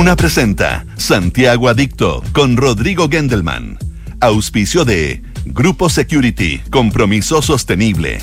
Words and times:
Duna 0.00 0.16
presenta 0.16 0.86
Santiago 0.96 1.68
Adicto 1.68 2.22
con 2.32 2.56
Rodrigo 2.56 3.06
Gendelman. 3.10 3.76
Auspicio 4.18 4.86
de 4.86 5.20
Grupo 5.44 5.90
Security, 5.90 6.62
compromiso 6.70 7.42
sostenible. 7.42 8.18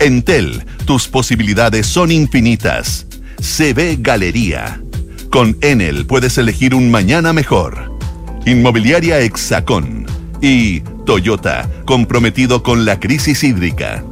Entel, 0.00 0.64
tus 0.86 1.06
posibilidades 1.06 1.86
son 1.86 2.10
infinitas. 2.10 3.06
CB 3.38 3.98
Galería. 4.00 4.82
Con 5.30 5.56
Enel 5.60 6.04
puedes 6.04 6.36
elegir 6.36 6.74
un 6.74 6.90
mañana 6.90 7.32
mejor. 7.32 7.96
Inmobiliaria 8.44 9.20
Hexacón. 9.20 10.06
Y 10.42 10.80
Toyota, 11.06 11.70
comprometido 11.84 12.64
con 12.64 12.84
la 12.84 12.98
crisis 12.98 13.44
hídrica. 13.44 14.02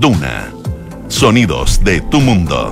Duna. 0.00 0.48
Sonidos 1.06 1.84
de 1.84 2.00
tu 2.00 2.20
mundo. 2.20 2.70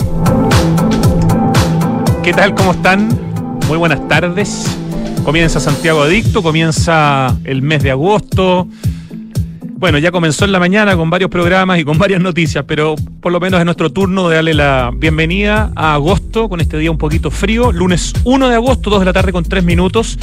¿Qué 2.25 2.33
tal? 2.33 2.53
¿Cómo 2.57 2.73
están? 2.73 3.26
Muy 3.69 3.79
buenas 3.79 4.07
tardes. 4.07 4.79
Comienza 5.25 5.59
Santiago 5.59 6.03
Adicto, 6.03 6.41
comienza 6.41 7.37
el 7.43 7.63
mes 7.63 7.83
de 7.83 7.91
agosto. 7.91 8.69
Bueno, 9.79 9.99
ya 9.99 10.13
comenzó 10.13 10.45
en 10.45 10.53
la 10.53 10.61
mañana 10.61 10.97
con 10.97 11.11
varios 11.11 11.31
programas 11.31 11.81
y 11.81 11.85
con 11.85 11.99
varias 11.99 12.21
noticias, 12.21 12.65
pero 12.67 12.95
por 13.21 13.33
lo 13.33 13.41
menos 13.41 13.59
es 13.59 13.65
nuestro 13.65 13.91
turno 13.91 14.29
de 14.29 14.37
darle 14.37 14.55
la 14.55 14.93
bienvenida 14.97 15.73
a 15.75 15.95
agosto 15.95 16.49
con 16.49 16.61
este 16.61 16.79
día 16.79 16.93
un 16.93 16.99
poquito 16.99 17.33
frío. 17.33 17.73
Lunes 17.73 18.13
1 18.23 18.49
de 18.49 18.55
agosto, 18.55 18.89
2 18.89 19.01
de 19.01 19.05
la 19.05 19.13
tarde 19.13 19.33
con 19.33 19.43
3 19.43 19.65
minutos. 19.65 20.17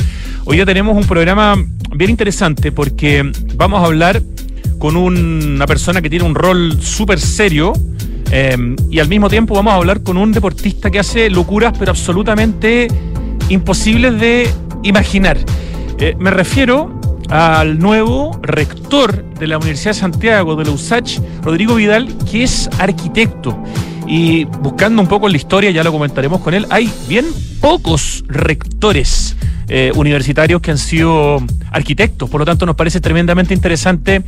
Hoy 0.45 0.57
ya 0.57 0.65
tenemos 0.65 0.95
un 0.95 1.05
programa 1.05 1.55
bien 1.93 2.11
interesante 2.11 2.71
porque 2.71 3.29
vamos 3.55 3.83
a 3.83 3.87
hablar 3.87 4.23
con 4.79 4.95
una 4.95 5.67
persona 5.67 6.01
que 6.01 6.09
tiene 6.09 6.23
un 6.23 6.35
rol 6.35 6.81
súper 6.81 7.19
serio 7.19 7.73
eh, 8.31 8.75
y 8.89 8.99
al 8.99 9.09
mismo 9.09 9.29
tiempo 9.29 9.53
vamos 9.53 9.73
a 9.73 9.75
hablar 9.75 10.01
con 10.01 10.15
un 10.15 10.31
deportista 10.31 10.89
que 10.89 10.99
hace 10.99 11.29
locuras 11.29 11.73
pero 11.77 11.91
absolutamente 11.91 12.87
imposibles 13.49 14.19
de 14.19 14.49
imaginar. 14.83 15.37
Eh, 15.99 16.15
me 16.19 16.31
refiero 16.31 16.99
al 17.29 17.79
nuevo 17.79 18.39
rector 18.41 19.23
de 19.39 19.47
la 19.47 19.57
Universidad 19.57 19.91
de 19.91 19.99
Santiago, 19.99 20.55
de 20.55 20.65
la 20.65 20.71
USACH, 20.71 21.19
Rodrigo 21.41 21.75
Vidal, 21.75 22.07
que 22.29 22.43
es 22.43 22.69
arquitecto. 22.79 23.57
Y 24.07 24.45
buscando 24.45 25.01
un 25.01 25.07
poco 25.07 25.27
en 25.27 25.31
la 25.31 25.37
historia, 25.37 25.71
ya 25.71 25.83
lo 25.83 25.91
comentaremos 25.91 26.41
con 26.41 26.53
él, 26.53 26.65
hay 26.69 26.91
bien 27.07 27.25
pocos 27.61 28.23
rectores 28.27 29.35
eh, 29.69 29.91
universitarios 29.95 30.61
que 30.61 30.71
han 30.71 30.77
sido 30.77 31.41
arquitectos. 31.71 32.29
Por 32.29 32.39
lo 32.39 32.45
tanto, 32.45 32.65
nos 32.65 32.75
parece 32.75 32.99
tremendamente 32.99 33.53
interesante 33.53 34.21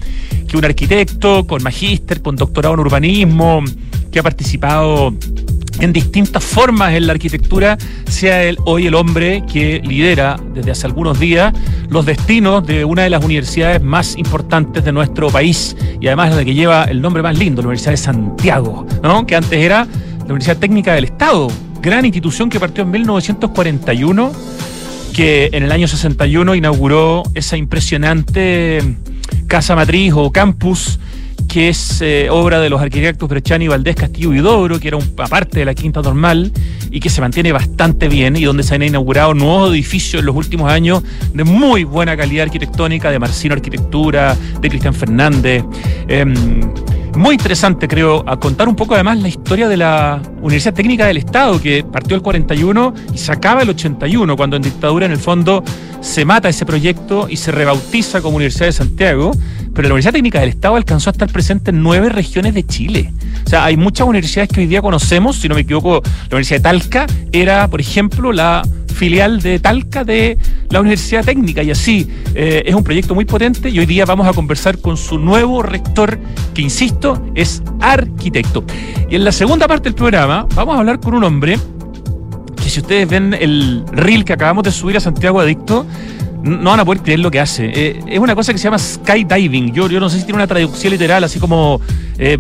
que 0.48 0.58
un 0.58 0.66
arquitecto 0.66 1.46
con 1.46 1.62
magíster, 1.62 2.22
con 2.22 2.36
doctorado 2.36 2.76
en 2.76 2.80
urbanismo, 2.80 3.64
que 4.12 4.20
ha 4.20 4.24
participado 4.24 5.14
en 5.80 5.94
distintas 5.94 6.44
formas 6.44 6.94
en 6.94 7.08
la 7.08 7.14
arquitectura, 7.14 7.78
sea 8.08 8.44
él 8.44 8.58
hoy 8.66 8.88
el 8.88 8.96
hombre 8.96 9.44
que 9.52 9.82
lidera 9.84 10.40
desde 10.54 10.72
hace 10.72 10.88
algunos 10.88 11.20
días 11.20 11.54
los 11.90 12.06
destinos 12.06 12.66
de 12.66 12.86
una 12.86 13.04
de 13.04 13.10
las 13.10 13.24
universidades 13.24 13.82
más 13.82 14.18
importantes 14.18 14.84
de 14.84 14.92
nuestro 14.92 15.30
país 15.30 15.76
y 16.00 16.08
además 16.08 16.36
la 16.36 16.44
que 16.44 16.54
lleva 16.54 16.86
el 16.86 17.02
nombre 17.02 17.22
más 17.22 17.38
lindo, 17.38 17.62
la 17.62 17.68
Universidad 17.68 17.92
de 17.92 17.98
Santiago, 17.98 18.86
¿no? 19.04 19.26
que 19.26 19.36
antes 19.36 19.60
era 19.60 19.88
la 20.20 20.26
Universidad 20.26 20.58
Técnica 20.58 20.94
del 20.94 21.06
Estado, 21.06 21.48
gran 21.82 22.06
institución 22.06 22.50
que 22.50 22.60
partió 22.60 22.84
en 22.84 22.92
1941, 22.92 24.32
que 25.14 25.50
en 25.54 25.64
el 25.64 25.72
año 25.72 25.88
61 25.88 26.56
inauguró 26.56 27.24
esa 27.36 27.58
impresionante 27.58 28.82
casa 29.48 29.76
matriz 29.76 30.14
o 30.16 30.32
campus 30.32 31.00
que 31.48 31.70
es 31.70 32.02
eh, 32.02 32.28
obra 32.30 32.60
de 32.60 32.70
los 32.70 32.82
arquitectos 32.82 33.30
Brechani, 33.30 33.68
Valdés, 33.68 33.96
Castillo 33.96 34.34
y 34.34 34.40
Dobro, 34.40 34.80
que 34.80 34.88
era 34.88 34.98
una 34.98 35.26
parte 35.28 35.60
de 35.60 35.66
la 35.66 35.74
Quinta 35.74 36.02
Normal 36.02 36.52
y 36.92 37.00
que 37.00 37.10
se 37.10 37.22
mantiene 37.22 37.52
bastante 37.52 38.08
bien 38.08 38.36
y 38.36 38.44
donde 38.44 38.64
se 38.64 38.76
han 38.76 38.84
inaugurado 38.84 39.34
nuevos 39.34 39.74
edificios 39.74 40.22
en 40.22 40.26
los 40.26 40.36
últimos 40.36 40.72
años 40.72 41.04
de 41.34 41.44
muy 41.44 41.84
buena 41.84 42.16
calidad 42.16 42.44
arquitectónica, 42.44 43.12
de 43.12 43.20
Marcino 43.20 43.54
Arquitectura, 43.54 44.36
de 44.62 44.70
Cristian 44.70 44.94
Fernández. 44.94 45.64
Em, 46.08 46.34
muy 47.18 47.36
interesante, 47.36 47.88
creo, 47.88 48.24
a 48.28 48.38
contar 48.38 48.68
un 48.68 48.76
poco 48.76 48.94
además 48.94 49.20
la 49.20 49.28
historia 49.28 49.68
de 49.68 49.78
la 49.78 50.22
Universidad 50.42 50.74
Técnica 50.74 51.06
del 51.06 51.18
Estado, 51.18 51.62
que 51.62 51.84
partió 51.84 52.16
el 52.16 52.22
41 52.22 52.94
y 53.14 53.18
se 53.18 53.32
acaba 53.32 53.62
el 53.62 53.70
81, 53.70 54.36
cuando 54.36 54.56
en 54.56 54.62
dictadura 54.62 55.06
en 55.06 55.12
el 55.12 55.18
fondo 55.18 55.64
se 56.02 56.26
mata 56.26 56.50
ese 56.50 56.66
proyecto 56.66 57.28
y 57.30 57.38
se 57.38 57.52
rebautiza 57.52 58.22
como 58.22 58.38
Universidad 58.38 58.66
de 58.68 58.74
Santiago, 58.74 59.32
pero 59.74 59.88
la 59.88 59.94
Universidad 59.94 60.14
Técnica 60.14 60.40
del 60.40 60.50
Estado 60.50 60.76
alcanzó 60.76 61.10
a 61.10 61.14
estar 61.14 61.32
presente 61.32 61.72
en 61.72 61.82
nueve 61.82 62.10
regiones 62.10 62.54
de 62.54 62.66
Chile. 62.66 63.14
O 63.46 63.50
sea, 63.50 63.66
hay 63.66 63.78
muchas 63.78 64.08
universidades 64.08 64.50
que 64.50 64.62
hoy 64.62 64.68
día 64.68 64.82
conocemos, 64.82 65.38
si 65.38 65.48
no 65.48 65.56
me 65.56 65.62
equivoco, 65.62 66.02
la 66.04 66.38
Universidad 66.38 66.60
de 66.60 66.64
Talca 66.64 67.08
era, 67.32 67.68
por 67.68 67.82
ejemplo, 67.82 68.32
la 68.32 68.64
filial 68.96 69.42
de 69.42 69.60
Talca 69.60 70.04
de 70.04 70.38
la 70.70 70.80
Universidad 70.80 71.24
Técnica 71.24 71.62
y 71.62 71.72
así 71.72 72.08
eh, 72.34 72.64
es 72.66 72.74
un 72.74 72.84
proyecto 72.84 73.14
muy 73.14 73.26
potente 73.26 73.70
y 73.70 73.78
hoy 73.78 73.86
día 73.86 74.06
vamos 74.06 74.28
a 74.28 74.34
conversar 74.34 74.80
con 74.80 74.98
su 74.98 75.20
nuevo 75.20 75.62
rector 75.62 76.18
que 76.54 76.62
insisto 76.62 77.24
es 77.36 77.62
arquitecto. 77.82 78.64
Y 79.10 79.16
en 79.16 79.24
la 79.24 79.32
segunda 79.32 79.68
parte 79.68 79.90
del 79.90 79.96
programa 79.96 80.48
vamos 80.56 80.76
a 80.76 80.80
hablar 80.80 81.00
con 81.00 81.14
un 81.14 81.24
hombre 81.24 81.60
que 82.64 82.70
si 82.70 82.80
ustedes 82.80 83.08
ven 83.08 83.34
el 83.34 83.84
reel 83.92 84.26
que 84.26 84.34
acabamos 84.34 84.64
de 84.64 84.72
subir 84.72 84.98
a 84.98 85.00
Santiago 85.00 85.40
Adicto 85.40 85.86
no 86.42 86.70
van 86.70 86.80
a 86.80 86.86
poder 86.86 87.02
creer 87.02 87.20
lo 87.20 87.32
que 87.32 87.40
hace. 87.40 87.72
Eh, 87.74 88.00
es 88.08 88.20
una 88.20 88.36
cosa 88.36 88.54
que 88.54 88.60
se 88.60 88.66
llama 88.66 88.78
skydiving. 88.78 89.74
Yo, 89.74 89.90
yo 89.90 90.00
no 90.00 90.10
sé 90.10 90.20
si 90.20 90.26
tiene 90.26 90.38
una 90.38 90.48
traducción 90.48 90.92
literal, 90.92 91.24
así 91.24 91.40
como 91.40 91.82
eh, 92.20 92.38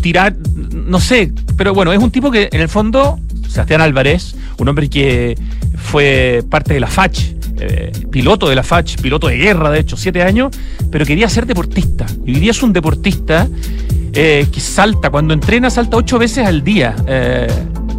tirar, 0.00 0.36
no 0.72 1.00
sé, 1.00 1.32
pero 1.56 1.72
bueno, 1.72 1.92
es 1.92 1.98
un 1.98 2.10
tipo 2.10 2.30
que 2.30 2.48
en 2.50 2.60
el 2.60 2.68
fondo, 2.68 3.18
Sebastián 3.48 3.80
Álvarez, 3.80 4.34
un 4.58 4.68
hombre 4.68 4.88
que 4.88 5.38
fue 5.86 6.44
parte 6.50 6.74
de 6.74 6.80
la 6.80 6.88
FACH, 6.88 7.36
eh, 7.58 7.92
piloto 8.10 8.48
de 8.48 8.56
la 8.56 8.62
FACH, 8.62 9.00
piloto 9.00 9.28
de 9.28 9.36
guerra, 9.36 9.70
de 9.70 9.80
hecho, 9.80 9.96
siete 9.96 10.22
años, 10.22 10.50
pero 10.90 11.06
quería 11.06 11.28
ser 11.28 11.46
deportista. 11.46 12.04
Y 12.24 12.34
hoy 12.34 12.40
día 12.40 12.50
es 12.50 12.62
un 12.62 12.72
deportista 12.72 13.48
eh, 14.12 14.46
que 14.52 14.60
salta, 14.60 15.10
cuando 15.10 15.32
entrena, 15.32 15.70
salta 15.70 15.96
ocho 15.96 16.18
veces 16.18 16.44
al 16.46 16.62
día 16.64 16.94
eh, 17.06 17.46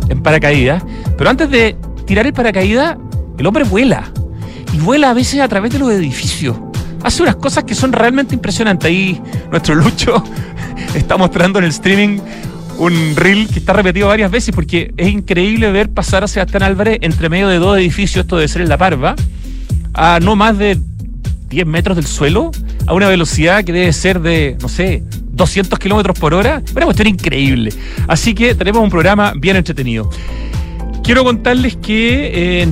en 0.09 0.21
paracaídas. 0.21 0.83
Pero 1.17 1.29
antes 1.29 1.49
de 1.49 1.75
tirar 2.05 2.27
el 2.27 2.33
paracaídas, 2.33 2.97
el 3.37 3.47
hombre 3.47 3.63
vuela. 3.63 4.11
Y 4.73 4.79
vuela 4.79 5.09
a 5.09 5.13
veces 5.13 5.39
a 5.39 5.47
través 5.47 5.71
de 5.71 5.79
los 5.79 5.91
edificios. 5.91 6.57
Hace 7.03 7.23
unas 7.23 7.37
cosas 7.37 7.63
que 7.63 7.73
son 7.73 7.93
realmente 7.93 8.35
impresionantes. 8.35 8.87
Ahí 8.89 9.21
nuestro 9.49 9.75
Lucho 9.75 10.23
está 10.93 11.17
mostrando 11.17 11.59
en 11.59 11.65
el 11.65 11.71
streaming 11.71 12.19
un 12.77 13.15
reel 13.15 13.47
que 13.47 13.59
está 13.59 13.73
repetido 13.73 14.07
varias 14.07 14.31
veces 14.31 14.53
porque 14.53 14.93
es 14.97 15.09
increíble 15.09 15.71
ver 15.71 15.89
pasar 15.89 16.23
a 16.23 16.27
Sebastián 16.27 16.63
Álvarez 16.63 16.99
entre 17.01 17.29
medio 17.29 17.47
de 17.47 17.57
dos 17.57 17.77
edificios, 17.77 18.23
esto 18.23 18.37
debe 18.37 18.47
ser 18.47 18.61
en 18.61 18.69
La 18.69 18.77
Parva, 18.77 19.15
a 19.93 20.19
no 20.21 20.35
más 20.35 20.57
de 20.57 20.77
10 21.49 21.65
metros 21.65 21.95
del 21.95 22.05
suelo, 22.05 22.51
a 22.85 22.93
una 22.93 23.07
velocidad 23.07 23.63
que 23.63 23.73
debe 23.73 23.91
ser 23.93 24.21
de, 24.21 24.57
no 24.61 24.69
sé, 24.69 25.03
200 25.31 25.79
kilómetros 25.79 26.19
por 26.19 26.33
hora. 26.33 26.61
Una 26.75 26.85
cuestión 26.85 27.07
increíble. 27.07 27.71
Así 28.07 28.33
que 28.33 28.53
tenemos 28.55 28.83
un 28.83 28.89
programa 28.89 29.33
bien 29.35 29.55
entretenido. 29.55 30.09
Quiero 31.03 31.23
contarles 31.23 31.77
que 31.77 32.61
eh, 32.61 32.67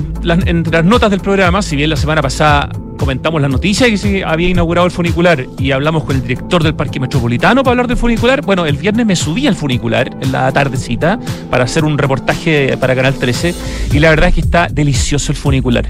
entre 0.46 0.72
las 0.72 0.84
notas 0.84 1.10
del 1.10 1.20
programa, 1.20 1.62
si 1.62 1.74
bien 1.74 1.88
la 1.88 1.96
semana 1.96 2.20
pasada 2.20 2.70
comentamos 2.96 3.40
la 3.40 3.48
noticia 3.48 3.88
que 3.88 3.96
se 3.96 4.24
había 4.24 4.48
inaugurado 4.48 4.86
el 4.86 4.92
funicular 4.92 5.46
y 5.58 5.70
hablamos 5.70 6.04
con 6.04 6.16
el 6.16 6.22
director 6.22 6.62
del 6.62 6.74
Parque 6.74 6.98
Metropolitano 6.98 7.62
para 7.62 7.72
hablar 7.72 7.88
del 7.88 7.96
funicular. 7.96 8.42
Bueno, 8.42 8.66
el 8.66 8.76
viernes 8.76 9.06
me 9.06 9.16
subí 9.16 9.46
al 9.46 9.54
funicular 9.54 10.10
en 10.20 10.32
la 10.32 10.50
tardecita 10.52 11.18
para 11.50 11.64
hacer 11.64 11.84
un 11.84 11.98
reportaje 11.98 12.76
para 12.78 12.94
Canal 12.94 13.14
13 13.14 13.54
y 13.92 13.98
la 13.98 14.10
verdad 14.10 14.28
es 14.28 14.34
que 14.34 14.40
está 14.40 14.68
delicioso 14.68 15.32
el 15.32 15.38
funicular. 15.38 15.86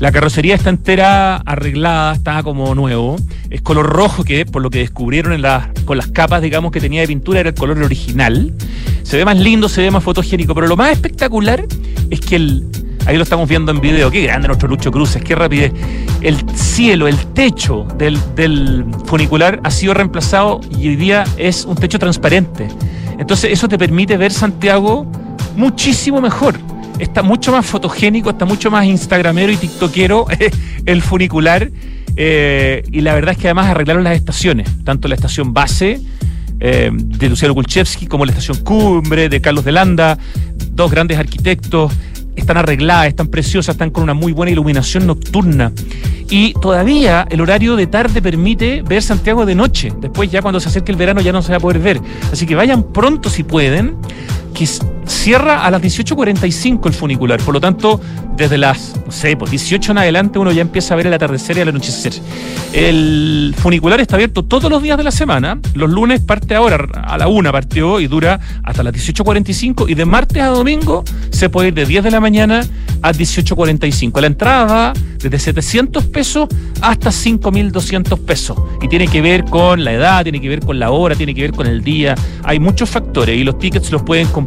La 0.00 0.10
carrocería 0.10 0.54
está 0.54 0.70
entera 0.70 1.36
arreglada, 1.36 2.14
está 2.14 2.42
como 2.42 2.74
nuevo. 2.74 3.16
Es 3.50 3.62
color 3.62 3.86
rojo 3.86 4.24
que 4.24 4.44
por 4.44 4.60
lo 4.62 4.70
que 4.70 4.78
descubrieron 4.78 5.40
con 5.84 5.96
las 5.96 6.08
capas, 6.08 6.42
digamos, 6.42 6.72
que 6.72 6.80
tenía 6.80 7.00
de 7.00 7.06
pintura 7.06 7.40
era 7.40 7.50
el 7.50 7.54
color 7.54 7.78
original. 7.82 8.52
Se 9.02 9.16
ve 9.16 9.24
más 9.24 9.38
lindo, 9.38 9.68
se 9.68 9.82
ve 9.82 9.90
más 9.90 10.02
fotogénico, 10.02 10.54
pero 10.54 10.66
lo 10.66 10.76
más 10.76 10.90
espectacular 10.92 11.64
es 12.10 12.20
que 12.20 12.36
el 12.36 12.64
Ahí 13.06 13.18
lo 13.18 13.22
estamos 13.22 13.46
viendo 13.48 13.70
en 13.70 13.80
video. 13.80 14.10
Qué 14.10 14.22
grande 14.22 14.48
nuestro 14.48 14.66
Lucho 14.66 14.90
Cruces, 14.90 15.22
qué 15.22 15.34
rapidez. 15.34 15.72
El 16.22 16.38
cielo, 16.56 17.06
el 17.06 17.18
techo 17.34 17.86
del, 17.98 18.86
funicular 19.04 19.60
ha 19.62 19.70
sido 19.70 19.92
reemplazado 19.92 20.62
y 20.78 20.88
hoy 20.88 20.96
día 20.96 21.24
es 21.36 21.66
un 21.66 21.76
techo 21.76 21.98
transparente. 21.98 22.66
Entonces 23.18 23.52
eso 23.52 23.68
te 23.68 23.76
permite 23.76 24.16
ver 24.16 24.32
Santiago 24.32 25.06
muchísimo 25.54 26.22
mejor. 26.22 26.58
Está 26.98 27.22
mucho 27.22 27.52
más 27.52 27.66
fotogénico, 27.66 28.30
está 28.30 28.46
mucho 28.46 28.70
más 28.70 28.86
instagramero 28.86 29.52
y 29.52 29.56
tiktokero 29.56 30.26
el 30.86 31.02
funicular. 31.02 31.70
Eh, 32.16 32.84
y 32.90 33.02
la 33.02 33.14
verdad 33.14 33.32
es 33.32 33.38
que 33.38 33.48
además 33.48 33.66
arreglaron 33.66 34.02
las 34.04 34.16
estaciones, 34.16 34.68
tanto 34.82 35.08
la 35.08 35.16
estación 35.16 35.52
base 35.52 36.00
eh, 36.60 36.90
de 36.92 37.28
Luciano 37.28 37.52
Kulchevsky 37.52 38.06
como 38.06 38.24
la 38.24 38.32
estación 38.32 38.58
Cumbre 38.58 39.28
de 39.28 39.42
Carlos 39.42 39.64
de 39.64 39.72
Landa, 39.72 40.16
dos 40.70 40.90
grandes 40.90 41.18
arquitectos 41.18 41.92
están 42.36 42.56
arregladas, 42.56 43.08
están 43.08 43.28
preciosas, 43.28 43.74
están 43.74 43.90
con 43.90 44.02
una 44.02 44.14
muy 44.14 44.32
buena 44.32 44.52
iluminación 44.52 45.06
nocturna. 45.06 45.72
Y 46.30 46.54
todavía 46.54 47.26
el 47.30 47.40
horario 47.40 47.76
de 47.76 47.86
tarde 47.86 48.22
permite 48.22 48.82
ver 48.82 49.02
Santiago 49.02 49.46
de 49.46 49.54
noche. 49.54 49.92
Después 50.00 50.30
ya 50.30 50.42
cuando 50.42 50.58
se 50.60 50.68
acerque 50.68 50.90
el 50.92 50.98
verano 50.98 51.20
ya 51.20 51.32
no 51.32 51.42
se 51.42 51.50
va 51.52 51.58
a 51.58 51.60
poder 51.60 51.78
ver. 51.78 52.00
Así 52.32 52.46
que 52.46 52.54
vayan 52.54 52.82
pronto 52.82 53.28
si 53.28 53.44
pueden, 53.44 53.96
que 54.54 54.66
cierra 55.06 55.66
a 55.66 55.70
las 55.70 55.82
18.45 55.82 56.86
el 56.86 56.92
funicular. 56.94 57.40
Por 57.42 57.54
lo 57.54 57.60
tanto, 57.60 58.00
desde 58.36 58.56
las, 58.56 58.94
no 59.04 59.12
sé, 59.12 59.36
pues 59.36 59.50
18 59.50 59.92
en 59.92 59.98
adelante 59.98 60.38
uno 60.38 60.52
ya 60.52 60.62
empieza 60.62 60.94
a 60.94 60.96
ver 60.96 61.08
el 61.08 61.12
atardecer 61.12 61.58
y 61.58 61.60
el 61.60 61.68
anochecer. 61.68 62.14
El 62.72 63.54
funicular 63.58 64.00
está 64.00 64.16
abierto 64.16 64.44
todos 64.44 64.70
los 64.70 64.82
días 64.82 64.96
de 64.96 65.04
la 65.04 65.10
semana. 65.10 65.60
Los 65.74 65.90
lunes 65.90 66.20
parte 66.20 66.54
ahora, 66.54 66.86
a 67.04 67.18
la 67.18 67.28
una 67.28 67.52
partió 67.52 68.00
y 68.00 68.06
dura 68.06 68.40
hasta 68.62 68.82
las 68.82 68.94
18.45. 68.94 69.88
Y 69.88 69.94
de 69.94 70.04
martes 70.04 70.42
a 70.42 70.46
domingo 70.46 71.04
se 71.30 71.48
puede 71.48 71.68
ir 71.68 71.74
de 71.74 71.86
10 71.86 72.04
de 72.04 72.10
la 72.10 72.20
mañana 72.20 72.62
a 73.02 73.12
18.45. 73.12 74.20
La 74.20 74.26
entrada 74.28 74.92
desde 75.18 75.38
700 75.38 76.04
pesos 76.06 76.48
hasta 76.80 77.10
5.200 77.10 78.18
pesos. 78.24 78.58
Y 78.80 78.88
tiene 78.88 79.08
que 79.08 79.20
ver 79.20 79.44
con 79.44 79.84
la 79.84 79.92
edad, 79.92 80.22
tiene 80.22 80.40
que 80.40 80.48
ver 80.48 80.60
con 80.60 80.78
la 80.78 80.90
hora, 80.90 81.14
tiene 81.14 81.34
que 81.34 81.42
ver 81.42 81.52
con 81.52 81.66
el 81.66 81.82
día. 81.82 82.14
Hay 82.44 82.60
muchos 82.60 82.88
factores 82.88 83.36
y 83.36 83.44
los 83.44 83.58
tickets 83.58 83.90
los 83.90 84.02
pueden 84.02 84.26
comprar 84.28 84.43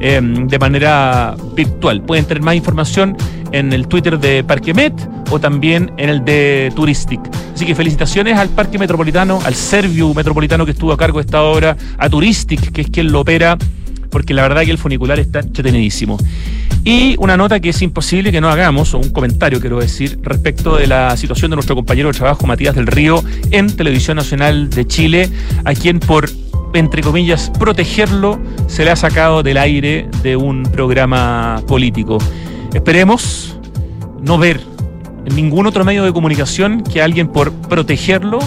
em, 0.00 0.46
de 0.46 0.58
manera 0.58 1.36
virtual. 1.54 2.02
Pueden 2.02 2.24
tener 2.24 2.42
más 2.42 2.54
información 2.54 3.16
en 3.52 3.72
el 3.72 3.86
Twitter 3.88 4.18
de 4.18 4.44
Parquemet 4.44 4.94
o 5.30 5.38
también 5.38 5.92
en 5.96 6.10
el 6.10 6.24
de 6.24 6.72
Touristic. 6.74 7.20
Así 7.54 7.64
que 7.64 7.74
felicitaciones 7.74 8.36
al 8.38 8.48
Parque 8.50 8.78
Metropolitano, 8.78 9.40
al 9.44 9.54
Serviu 9.54 10.14
Metropolitano 10.14 10.64
que 10.64 10.72
estuvo 10.72 10.92
a 10.92 10.96
cargo 10.96 11.18
de 11.18 11.26
esta 11.26 11.42
obra, 11.42 11.76
a 11.98 12.08
Touristic, 12.08 12.72
que 12.72 12.82
es 12.82 12.90
quien 12.90 13.12
lo 13.12 13.20
opera 13.20 13.56
porque 14.16 14.32
la 14.32 14.40
verdad 14.40 14.62
que 14.62 14.70
el 14.70 14.78
funicular 14.78 15.18
está 15.18 15.40
entretenidísimo. 15.40 16.16
Y 16.84 17.16
una 17.18 17.36
nota 17.36 17.60
que 17.60 17.70
es 17.70 17.82
imposible 17.82 18.32
que 18.32 18.40
no 18.40 18.48
hagamos, 18.48 18.94
o 18.94 18.98
un 18.98 19.10
comentario 19.10 19.60
quiero 19.60 19.78
decir, 19.78 20.18
respecto 20.22 20.76
de 20.76 20.86
la 20.86 21.16
situación 21.16 21.50
de 21.50 21.56
nuestro 21.56 21.74
compañero 21.74 22.10
de 22.10 22.16
trabajo 22.16 22.46
Matías 22.46 22.74
del 22.74 22.86
Río 22.86 23.22
en 23.50 23.74
Televisión 23.76 24.16
Nacional 24.16 24.70
de 24.70 24.86
Chile, 24.86 25.28
a 25.64 25.74
quien 25.74 26.00
por 26.00 26.30
entre 26.74 27.02
comillas, 27.02 27.50
protegerlo, 27.58 28.38
se 28.66 28.84
le 28.84 28.90
ha 28.90 28.96
sacado 28.96 29.42
del 29.42 29.56
aire 29.56 30.08
de 30.22 30.36
un 30.36 30.62
programa 30.64 31.62
político. 31.66 32.18
Esperemos 32.74 33.56
no 34.20 34.38
ver 34.38 34.60
en 35.24 35.34
ningún 35.34 35.66
otro 35.66 35.84
medio 35.84 36.04
de 36.04 36.12
comunicación 36.12 36.82
que 36.82 37.02
alguien 37.02 37.28
por 37.28 37.52
protegerlo 37.52 38.38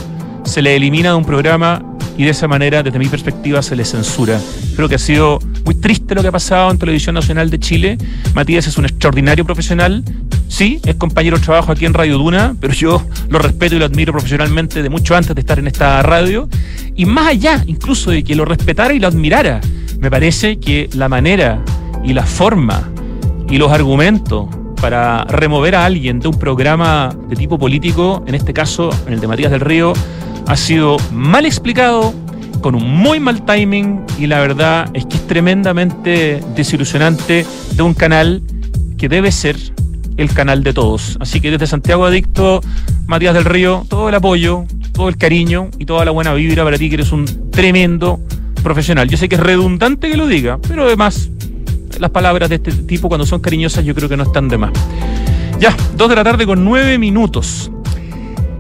se 0.43 0.61
le 0.61 0.75
elimina 0.75 1.09
de 1.09 1.15
un 1.15 1.25
programa 1.25 1.83
y 2.17 2.23
de 2.23 2.31
esa 2.31 2.47
manera, 2.47 2.83
desde 2.83 2.99
mi 2.99 3.07
perspectiva, 3.07 3.61
se 3.61 3.75
le 3.75 3.85
censura. 3.85 4.39
Creo 4.79 4.87
que 4.87 4.95
ha 4.95 4.97
sido 4.97 5.39
muy 5.65 5.75
triste 5.75 6.15
lo 6.15 6.21
que 6.21 6.29
ha 6.29 6.31
pasado 6.31 6.71
en 6.71 6.77
Televisión 6.77 7.13
Nacional 7.13 7.49
de 7.49 7.59
Chile. 7.59 7.97
Matías 8.33 8.65
es 8.65 8.77
un 8.77 8.85
extraordinario 8.85 9.43
profesional. 9.43 10.05
Sí, 10.47 10.79
es 10.85 10.95
compañero 10.95 11.37
de 11.37 11.43
trabajo 11.43 11.73
aquí 11.73 11.85
en 11.85 11.93
Radio 11.93 12.17
Duna, 12.17 12.55
pero 12.61 12.73
yo 12.73 13.05
lo 13.27 13.39
respeto 13.39 13.75
y 13.75 13.79
lo 13.79 13.83
admiro 13.83 14.13
profesionalmente 14.13 14.81
de 14.81 14.89
mucho 14.89 15.17
antes 15.17 15.35
de 15.35 15.41
estar 15.41 15.59
en 15.59 15.67
esta 15.67 16.01
radio. 16.01 16.47
Y 16.95 17.03
más 17.05 17.27
allá, 17.27 17.61
incluso 17.67 18.11
de 18.11 18.23
que 18.23 18.35
lo 18.35 18.45
respetara 18.45 18.93
y 18.93 18.99
lo 18.99 19.07
admirara, 19.09 19.59
me 19.99 20.09
parece 20.09 20.59
que 20.59 20.89
la 20.93 21.09
manera 21.09 21.61
y 22.01 22.13
la 22.13 22.25
forma 22.25 22.89
y 23.49 23.57
los 23.57 23.73
argumentos 23.73 24.47
para 24.79 25.25
remover 25.25 25.75
a 25.75 25.83
alguien 25.83 26.21
de 26.21 26.29
un 26.29 26.39
programa 26.39 27.13
de 27.27 27.35
tipo 27.35 27.59
político, 27.59 28.23
en 28.27 28.33
este 28.33 28.53
caso, 28.53 28.91
en 29.07 29.11
el 29.11 29.19
de 29.19 29.27
Matías 29.27 29.51
del 29.51 29.59
Río, 29.59 29.91
ha 30.47 30.55
sido 30.55 30.95
mal 31.11 31.45
explicado, 31.45 32.13
con 32.61 32.75
un 32.75 32.83
muy 32.83 33.19
mal 33.19 33.45
timing 33.45 34.01
y 34.19 34.27
la 34.27 34.39
verdad 34.39 34.89
es 34.93 35.05
que 35.05 35.17
es 35.17 35.27
tremendamente 35.27 36.43
desilusionante 36.55 37.45
de 37.73 37.81
un 37.81 37.93
canal 37.93 38.41
que 38.97 39.09
debe 39.09 39.31
ser 39.31 39.55
el 40.17 40.33
canal 40.33 40.63
de 40.63 40.73
todos. 40.73 41.17
Así 41.19 41.39
que 41.39 41.51
desde 41.51 41.67
Santiago 41.67 42.05
Adicto, 42.05 42.61
Matías 43.07 43.33
del 43.33 43.45
Río, 43.45 43.85
todo 43.87 44.09
el 44.09 44.15
apoyo, 44.15 44.65
todo 44.93 45.07
el 45.09 45.17
cariño 45.17 45.69
y 45.77 45.85
toda 45.85 46.03
la 46.03 46.11
buena 46.11 46.33
vibra 46.33 46.63
para 46.63 46.77
ti 46.77 46.89
que 46.89 46.95
eres 46.95 47.11
un 47.11 47.49
tremendo 47.51 48.19
profesional. 48.61 49.07
Yo 49.07 49.17
sé 49.17 49.29
que 49.29 49.35
es 49.35 49.41
redundante 49.41 50.09
que 50.09 50.17
lo 50.17 50.27
diga, 50.27 50.59
pero 50.67 50.83
además 50.83 51.29
las 51.99 52.11
palabras 52.11 52.49
de 52.49 52.55
este 52.55 52.71
tipo 52.71 53.07
cuando 53.07 53.25
son 53.25 53.39
cariñosas 53.39 53.83
yo 53.83 53.95
creo 53.95 54.09
que 54.09 54.17
no 54.17 54.23
están 54.23 54.49
de 54.49 54.57
más. 54.57 54.71
Ya, 55.59 55.75
dos 55.95 56.09
de 56.09 56.15
la 56.15 56.23
tarde 56.23 56.45
con 56.45 56.63
nueve 56.63 56.97
minutos. 56.97 57.71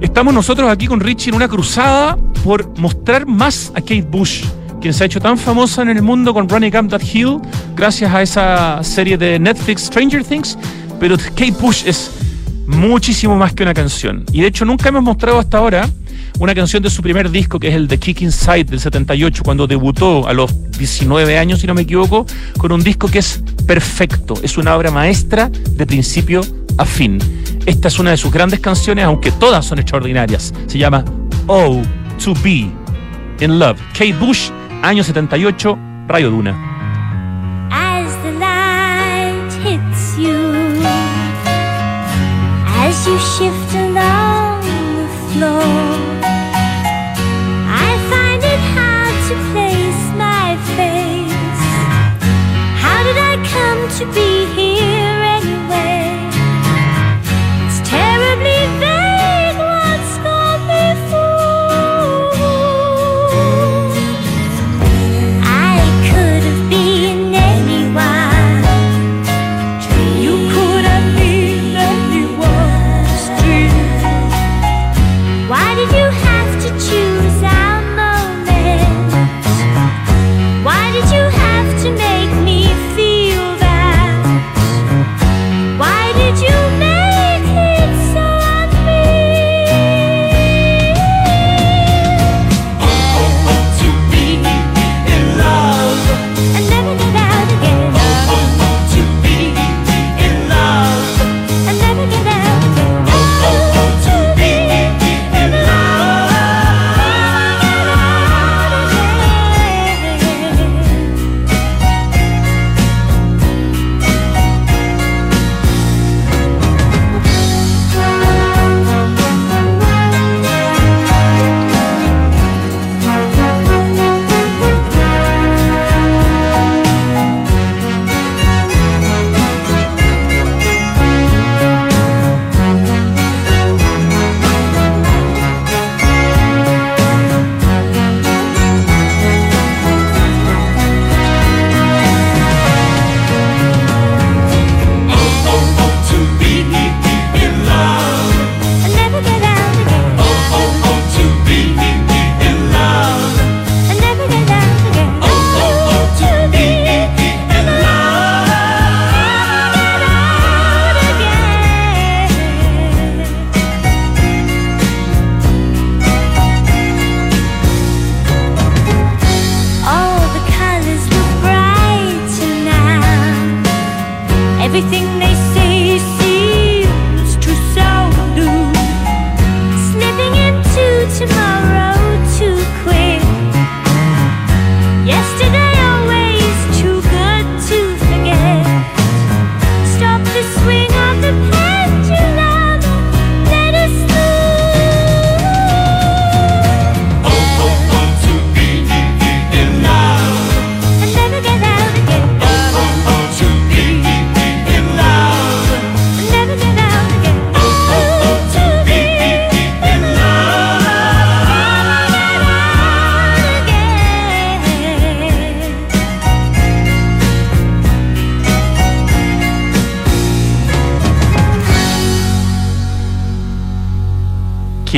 Estamos 0.01 0.33
nosotros 0.33 0.71
aquí 0.71 0.87
con 0.87 1.01
Richie 1.01 1.29
en 1.29 1.35
una 1.35 1.49
cruzada 1.49 2.17
por 2.43 2.77
mostrar 2.79 3.25
más 3.25 3.69
a 3.75 3.81
Kate 3.81 4.01
Bush, 4.09 4.45
quien 4.79 4.93
se 4.93 5.03
ha 5.03 5.05
hecho 5.05 5.19
tan 5.19 5.37
famosa 5.37 5.81
en 5.81 5.89
el 5.89 6.01
mundo 6.01 6.33
con 6.33 6.47
Running 6.47 6.75
Up 6.77 6.87
That 6.87 7.01
Hill, 7.01 7.39
gracias 7.75 8.13
a 8.13 8.21
esa 8.21 8.83
serie 8.83 9.17
de 9.17 9.37
Netflix 9.39 9.83
Stranger 9.83 10.23
Things. 10.23 10.57
Pero 11.01 11.17
Kate 11.17 11.51
Bush 11.59 11.83
es 11.85 12.11
muchísimo 12.65 13.35
más 13.35 13.53
que 13.53 13.63
una 13.63 13.73
canción. 13.73 14.23
Y 14.31 14.41
de 14.41 14.47
hecho 14.47 14.63
nunca 14.63 14.87
hemos 14.87 15.03
mostrado 15.03 15.37
hasta 15.37 15.57
ahora 15.57 15.89
una 16.39 16.55
canción 16.55 16.81
de 16.81 16.89
su 16.89 17.01
primer 17.01 17.29
disco, 17.29 17.59
que 17.59 17.67
es 17.67 17.75
el 17.75 17.89
de 17.89 17.97
Kick 17.97 18.21
Inside 18.21 18.65
del 18.65 18.79
78, 18.79 19.43
cuando 19.43 19.67
debutó 19.67 20.27
a 20.27 20.33
los 20.33 20.71
19 20.77 21.37
años, 21.37 21.59
si 21.59 21.67
no 21.67 21.73
me 21.73 21.81
equivoco, 21.81 22.25
con 22.57 22.71
un 22.71 22.83
disco 22.83 23.09
que 23.09 23.19
es 23.19 23.43
perfecto. 23.67 24.35
Es 24.43 24.57
una 24.57 24.77
obra 24.77 24.91
maestra 24.91 25.49
de 25.49 25.85
principio 25.85 26.41
a 26.79 26.85
fin. 26.85 27.19
Esta 27.65 27.89
es 27.89 27.99
una 27.99 28.11
de 28.11 28.17
sus 28.17 28.31
grandes 28.31 28.59
canciones, 28.61 29.05
aunque 29.05 29.31
todas 29.31 29.65
son 29.65 29.79
extraordinarias. 29.79 30.53
Se 30.65 30.77
llama 30.77 31.03
Oh, 31.47 31.81
to 32.23 32.33
Be 32.41 32.71
in 33.39 33.59
Love. 33.59 33.79
Kate 33.93 34.13
Bush, 34.13 34.49
año 34.81 35.03
78, 35.03 35.77
Radio 36.07 36.31
Duna. 36.31 36.55
As 37.69 38.15
the 38.23 38.31
light 38.39 39.51
hits 39.63 40.17
you, 40.17 40.81
as 42.81 43.05
you 43.05 43.19
shift 43.19 43.75
along 43.75 44.61
the 44.61 45.07
floor, 45.33 45.99
to 53.99 54.05
place 54.11 54.37
my 54.37 54.98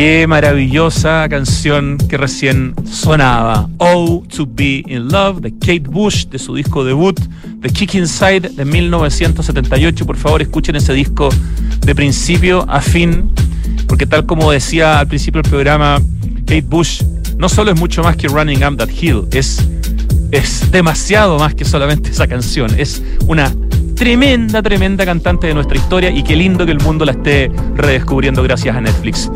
Qué 0.03 0.25
maravillosa 0.25 1.29
canción 1.29 1.99
que 2.09 2.17
recién 2.17 2.73
sonaba. 2.91 3.69
Oh, 3.77 4.23
to 4.35 4.47
be 4.47 4.83
in 4.87 5.09
love 5.09 5.41
de 5.41 5.51
Kate 5.51 5.87
Bush, 5.87 6.25
de 6.25 6.39
su 6.39 6.55
disco 6.55 6.83
debut, 6.83 7.19
The 7.61 7.69
Kick 7.69 7.93
Inside 7.93 8.49
de 8.49 8.65
1978. 8.65 10.03
Por 10.03 10.17
favor, 10.17 10.41
escuchen 10.41 10.75
ese 10.75 10.93
disco 10.93 11.29
de 11.81 11.93
principio 11.93 12.65
a 12.67 12.81
fin, 12.81 13.31
porque 13.87 14.07
tal 14.07 14.25
como 14.25 14.51
decía 14.51 14.97
al 14.97 15.07
principio 15.07 15.43
del 15.43 15.51
programa, 15.51 16.01
Kate 16.47 16.65
Bush 16.67 17.03
no 17.37 17.47
solo 17.47 17.71
es 17.71 17.79
mucho 17.79 18.01
más 18.01 18.15
que 18.15 18.27
Running 18.27 18.63
Up 18.63 18.77
That 18.77 18.89
Hill, 18.89 19.27
es, 19.31 19.63
es 20.31 20.71
demasiado 20.71 21.37
más 21.37 21.53
que 21.53 21.63
solamente 21.63 22.09
esa 22.09 22.25
canción. 22.25 22.73
Es 22.75 23.03
una 23.27 23.53
tremenda, 23.95 24.63
tremenda 24.63 25.05
cantante 25.05 25.45
de 25.45 25.53
nuestra 25.53 25.77
historia 25.77 26.09
y 26.09 26.23
qué 26.23 26.35
lindo 26.35 26.65
que 26.65 26.71
el 26.71 26.79
mundo 26.79 27.05
la 27.05 27.11
esté 27.11 27.51
redescubriendo 27.75 28.41
gracias 28.41 28.75
a 28.75 28.81
Netflix. 28.81 29.29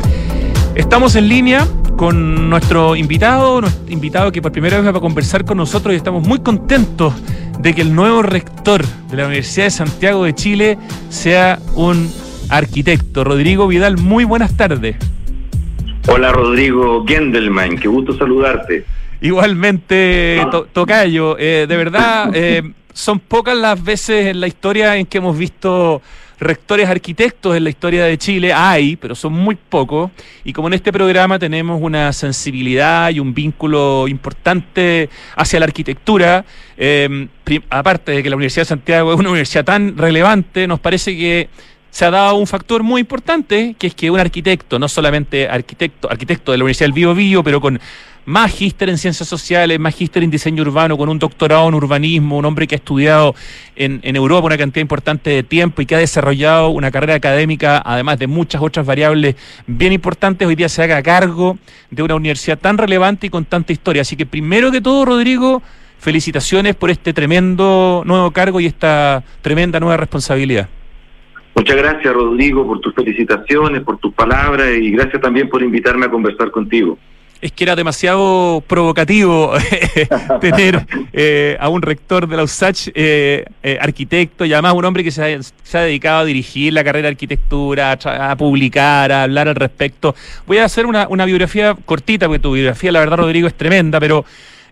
Estamos 0.76 1.16
en 1.16 1.28
línea 1.28 1.66
con 1.96 2.50
nuestro 2.50 2.96
invitado, 2.96 3.60
nuestro 3.62 3.90
invitado 3.92 4.30
que 4.30 4.42
por 4.42 4.52
primera 4.52 4.78
vez 4.80 4.86
va 4.94 4.98
a 4.98 5.00
conversar 5.00 5.44
con 5.44 5.56
nosotros 5.56 5.94
y 5.94 5.96
estamos 5.96 6.26
muy 6.26 6.40
contentos 6.40 7.14
de 7.58 7.74
que 7.74 7.80
el 7.80 7.94
nuevo 7.94 8.22
rector 8.22 8.84
de 9.10 9.16
la 9.16 9.24
Universidad 9.26 9.66
de 9.66 9.70
Santiago 9.70 10.24
de 10.24 10.34
Chile 10.34 10.78
sea 11.08 11.58
un 11.74 12.10
arquitecto. 12.50 13.24
Rodrigo 13.24 13.66
Vidal, 13.66 13.96
muy 13.96 14.24
buenas 14.24 14.54
tardes. 14.56 14.96
Hola 16.08 16.30
Rodrigo 16.32 17.04
Gendelman, 17.06 17.78
qué 17.78 17.88
gusto 17.88 18.16
saludarte. 18.16 18.84
Igualmente, 19.22 20.46
to- 20.50 20.68
Tocayo, 20.72 21.36
eh, 21.38 21.66
de 21.66 21.76
verdad, 21.76 22.30
eh, 22.34 22.62
son 22.92 23.18
pocas 23.18 23.56
las 23.56 23.82
veces 23.82 24.26
en 24.26 24.40
la 24.40 24.46
historia 24.46 24.96
en 24.96 25.06
que 25.06 25.18
hemos 25.18 25.36
visto 25.36 26.02
rectores 26.38 26.88
arquitectos 26.88 27.56
en 27.56 27.64
la 27.64 27.70
historia 27.70 28.04
de 28.04 28.18
Chile. 28.18 28.52
Hay, 28.52 28.96
pero 28.96 29.14
son 29.14 29.32
muy 29.32 29.56
pocos. 29.56 30.10
Y 30.44 30.52
como 30.52 30.68
en 30.68 30.74
este 30.74 30.92
programa 30.92 31.38
tenemos 31.38 31.80
una 31.82 32.12
sensibilidad 32.12 33.10
y 33.10 33.20
un 33.20 33.32
vínculo 33.34 34.06
importante 34.08 35.08
hacia 35.36 35.60
la 35.60 35.66
arquitectura, 35.66 36.44
prim- 36.76 37.62
aparte 37.70 38.12
de 38.12 38.22
que 38.22 38.30
la 38.30 38.36
Universidad 38.36 38.62
de 38.62 38.68
Santiago 38.68 39.12
es 39.12 39.18
una 39.18 39.30
universidad 39.30 39.64
tan 39.64 39.96
relevante, 39.96 40.66
nos 40.66 40.80
parece 40.80 41.16
que 41.16 41.48
se 41.90 42.04
ha 42.04 42.10
dado 42.10 42.34
un 42.34 42.46
factor 42.46 42.82
muy 42.82 43.00
importante, 43.00 43.74
que 43.78 43.86
es 43.86 43.94
que 43.94 44.10
un 44.10 44.20
arquitecto, 44.20 44.78
no 44.78 44.86
solamente 44.86 45.48
arquitecto, 45.48 46.10
arquitecto 46.10 46.52
de 46.52 46.58
la 46.58 46.64
Universidad 46.64 46.86
del 46.86 46.92
Bío 46.92 47.14
Bío, 47.14 47.42
pero 47.42 47.58
con 47.58 47.80
magíster 48.26 48.90
en 48.90 48.98
ciencias 48.98 49.28
sociales, 49.28 49.78
magíster 49.78 50.22
en 50.22 50.30
diseño 50.30 50.62
urbano, 50.62 50.98
con 50.98 51.08
un 51.08 51.18
doctorado 51.18 51.68
en 51.68 51.74
urbanismo, 51.74 52.36
un 52.36 52.44
hombre 52.44 52.66
que 52.66 52.74
ha 52.74 52.78
estudiado 52.78 53.34
en, 53.76 54.00
en 54.02 54.16
Europa 54.16 54.46
una 54.46 54.58
cantidad 54.58 54.82
importante 54.82 55.30
de 55.30 55.42
tiempo 55.42 55.80
y 55.80 55.86
que 55.86 55.94
ha 55.94 55.98
desarrollado 55.98 56.68
una 56.68 56.90
carrera 56.90 57.14
académica, 57.14 57.80
además 57.84 58.18
de 58.18 58.26
muchas 58.26 58.60
otras 58.60 58.84
variables 58.84 59.36
bien 59.66 59.92
importantes, 59.92 60.46
hoy 60.46 60.56
día 60.56 60.68
se 60.68 60.82
haga 60.82 61.02
cargo 61.02 61.56
de 61.90 62.02
una 62.02 62.16
universidad 62.16 62.58
tan 62.58 62.76
relevante 62.76 63.28
y 63.28 63.30
con 63.30 63.44
tanta 63.44 63.72
historia. 63.72 64.02
Así 64.02 64.16
que 64.16 64.26
primero 64.26 64.72
que 64.72 64.80
todo, 64.80 65.04
Rodrigo, 65.04 65.62
felicitaciones 65.98 66.74
por 66.74 66.90
este 66.90 67.12
tremendo 67.12 68.02
nuevo 68.04 68.30
cargo 68.32 68.60
y 68.60 68.66
esta 68.66 69.22
tremenda 69.40 69.78
nueva 69.80 69.96
responsabilidad. 69.96 70.68
Muchas 71.54 71.76
gracias 71.76 72.12
Rodrigo 72.12 72.66
por 72.66 72.80
tus 72.80 72.94
felicitaciones, 72.94 73.82
por 73.82 73.96
tus 73.98 74.12
palabras 74.12 74.68
y 74.78 74.90
gracias 74.90 75.22
también 75.22 75.48
por 75.48 75.62
invitarme 75.62 76.06
a 76.06 76.10
conversar 76.10 76.50
contigo. 76.50 76.98
Es 77.40 77.52
que 77.52 77.64
era 77.64 77.76
demasiado 77.76 78.62
provocativo 78.66 79.52
tener 80.40 80.86
eh, 81.12 81.56
a 81.60 81.68
un 81.68 81.82
rector 81.82 82.26
de 82.28 82.36
la 82.36 82.42
USACH 82.42 82.88
eh, 82.94 83.44
eh, 83.62 83.78
arquitecto 83.80 84.44
y 84.44 84.52
además 84.52 84.74
un 84.74 84.84
hombre 84.84 85.04
que 85.04 85.10
se 85.10 85.22
ha, 85.22 85.42
se 85.42 85.78
ha 85.78 85.82
dedicado 85.82 86.20
a 86.20 86.24
dirigir 86.24 86.72
la 86.72 86.84
carrera 86.84 87.04
de 87.04 87.12
arquitectura, 87.12 87.92
a, 87.92 88.36
publicar, 88.36 89.12
a 89.12 89.24
hablar 89.24 89.48
al 89.48 89.54
respecto. 89.54 90.14
Voy 90.46 90.58
a 90.58 90.64
hacer 90.64 90.86
una, 90.86 91.08
una 91.08 91.24
biografía 91.24 91.76
cortita, 91.84 92.26
porque 92.26 92.40
tu 92.40 92.52
biografía, 92.52 92.92
la 92.92 93.00
verdad, 93.00 93.18
Rodrigo, 93.18 93.48
es 93.48 93.54
tremenda, 93.54 94.00
pero 94.00 94.24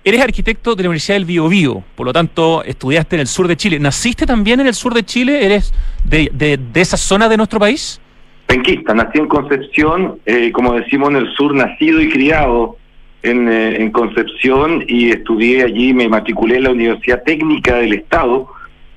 eres 0.02 0.20
arquitecto 0.20 0.74
de 0.74 0.82
la 0.82 0.88
Universidad 0.90 1.16
del 1.16 1.24
Bío 1.24 1.48
Bío, 1.48 1.82
por 1.94 2.06
lo 2.06 2.12
tanto, 2.12 2.62
estudiaste 2.64 3.16
en 3.16 3.20
el 3.20 3.26
sur 3.26 3.48
de 3.48 3.56
Chile. 3.56 3.78
¿Naciste 3.78 4.26
también 4.26 4.60
en 4.60 4.66
el 4.66 4.74
sur 4.74 4.94
de 4.94 5.04
Chile? 5.04 5.44
¿Eres 5.44 5.72
de, 6.04 6.30
de, 6.32 6.58
de 6.58 6.80
esa 6.80 6.96
zona 6.96 7.28
de 7.28 7.36
nuestro 7.36 7.58
país? 7.58 8.00
Penquista, 8.46 8.94
nací 8.94 9.18
en 9.18 9.26
Concepción, 9.26 10.18
eh, 10.26 10.52
como 10.52 10.74
decimos 10.74 11.10
en 11.10 11.16
el 11.16 11.32
sur, 11.34 11.54
nacido 11.54 12.00
y 12.00 12.10
criado 12.10 12.76
en, 13.22 13.48
eh, 13.48 13.82
en 13.82 13.90
Concepción 13.90 14.84
y 14.86 15.10
estudié 15.10 15.62
allí, 15.62 15.94
me 15.94 16.08
matriculé 16.08 16.56
en 16.56 16.64
la 16.64 16.70
Universidad 16.70 17.22
Técnica 17.24 17.76
del 17.76 17.94
Estado 17.94 18.48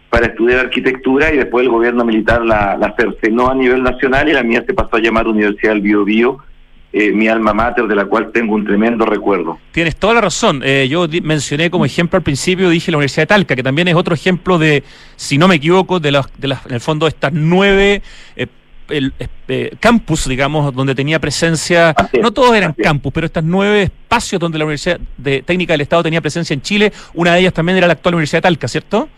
para 0.09 0.27
estudiar 0.27 0.59
arquitectura 0.59 1.33
y 1.33 1.37
después 1.37 1.63
el 1.63 1.69
gobierno 1.69 2.03
militar 2.05 2.43
la, 2.45 2.77
la 2.77 2.93
cercenó 2.97 3.49
a 3.49 3.55
nivel 3.55 3.83
nacional 3.83 4.27
y 4.29 4.33
la 4.33 4.43
mía 4.43 4.63
se 4.65 4.73
pasó 4.73 4.97
a 4.97 4.99
llamar 4.99 5.27
Universidad 5.27 5.73
del 5.73 5.81
Bío 5.81 6.03
Bío, 6.03 6.39
eh, 6.93 7.11
mi 7.11 7.27
alma 7.27 7.53
mater 7.53 7.85
de 7.85 7.95
la 7.95 8.05
cual 8.05 8.31
tengo 8.31 8.55
un 8.55 8.65
tremendo 8.65 9.05
recuerdo. 9.05 9.59
Tienes 9.71 9.97
toda 9.97 10.15
la 10.15 10.21
razón. 10.21 10.61
Eh, 10.63 10.87
yo 10.89 11.05
mencioné 11.23 11.69
como 11.69 11.85
ejemplo 11.85 12.17
al 12.17 12.23
principio, 12.23 12.69
dije 12.69 12.91
la 12.91 12.97
Universidad 12.97 13.23
de 13.23 13.27
Talca, 13.27 13.55
que 13.55 13.63
también 13.63 13.87
es 13.89 13.95
otro 13.95 14.13
ejemplo 14.13 14.57
de, 14.57 14.83
si 15.15 15.37
no 15.37 15.47
me 15.47 15.55
equivoco, 15.55 15.99
de, 15.99 16.11
las, 16.11 16.27
de 16.37 16.47
las, 16.47 16.65
en 16.65 16.73
el 16.73 16.79
fondo 16.79 17.07
estas 17.07 17.33
nueve 17.33 18.01
el- 18.89 19.13
eh, 19.47 19.71
campus, 19.79 20.27
digamos, 20.27 20.73
donde 20.73 20.93
tenía 20.95 21.19
presencia, 21.19 21.95
es, 22.11 22.21
no 22.21 22.31
todos 22.31 22.55
eran 22.55 22.73
campus, 22.73 23.11
pero 23.13 23.25
estas 23.25 23.43
nueve 23.43 23.83
espacios 23.83 24.39
donde 24.39 24.57
la 24.57 24.65
Universidad 24.65 24.99
de 25.17 25.41
Técnica 25.41 25.73
del 25.73 25.81
Estado 25.81 26.03
tenía 26.03 26.21
presencia 26.21 26.53
en 26.53 26.61
Chile, 26.61 26.91
una 27.13 27.33
de 27.33 27.39
ellas 27.41 27.53
también 27.53 27.77
era 27.77 27.87
la 27.87 27.93
actual 27.93 28.15
Universidad 28.15 28.37
de 28.39 28.43
Talca, 28.43 28.67
¿cierto? 28.67 29.09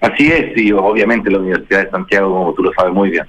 Así 0.00 0.26
es, 0.26 0.56
y 0.56 0.72
obviamente 0.72 1.30
la 1.30 1.38
Universidad 1.38 1.84
de 1.84 1.90
Santiago, 1.90 2.30
como 2.30 2.54
tú 2.54 2.62
lo 2.62 2.72
sabes 2.74 2.92
muy 2.92 3.10
bien. 3.10 3.24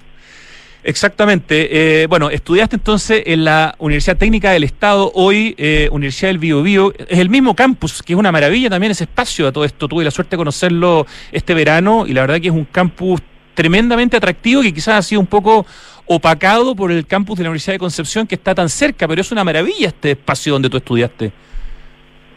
Exactamente. 0.83 2.03
Eh, 2.03 2.07
bueno, 2.07 2.29
estudiaste 2.29 2.77
entonces 2.77 3.23
en 3.25 3.43
la 3.43 3.75
Universidad 3.77 4.15
Técnica 4.15 4.51
del 4.51 4.63
Estado, 4.63 5.11
hoy 5.15 5.53
eh, 5.57 5.89
Universidad 5.91 6.29
del 6.29 6.37
Bío 6.37 6.61
Bío. 6.63 6.93
Es 7.09 7.19
el 7.19 7.29
mismo 7.29 7.55
campus, 7.55 8.01
que 8.01 8.13
es 8.13 8.19
una 8.19 8.31
maravilla 8.31 8.69
también 8.69 8.91
ese 8.91 9.03
espacio 9.03 9.47
a 9.47 9.51
todo 9.51 9.65
esto. 9.65 9.89
Tuve 9.89 10.05
la 10.05 10.11
suerte 10.11 10.31
de 10.31 10.37
conocerlo 10.37 11.05
este 11.31 11.53
verano 11.53 12.05
y 12.07 12.13
la 12.13 12.21
verdad 12.21 12.39
que 12.39 12.47
es 12.47 12.53
un 12.53 12.63
campus 12.65 13.19
tremendamente 13.57 14.15
atractivo 14.15 14.61
que 14.61 14.71
quizás 14.71 14.99
ha 14.99 15.01
sido 15.01 15.19
un 15.19 15.25
poco 15.25 15.65
opacado 16.05 16.75
por 16.75 16.91
el 16.91 17.07
campus 17.07 17.39
de 17.39 17.43
la 17.43 17.49
Universidad 17.49 17.73
de 17.73 17.79
Concepción 17.79 18.27
que 18.27 18.35
está 18.35 18.53
tan 18.53 18.69
cerca, 18.69 19.07
pero 19.07 19.19
es 19.19 19.31
una 19.31 19.43
maravilla 19.43 19.87
este 19.87 20.11
espacio 20.11 20.53
donde 20.53 20.69
tú 20.69 20.77
estudiaste. 20.77 21.31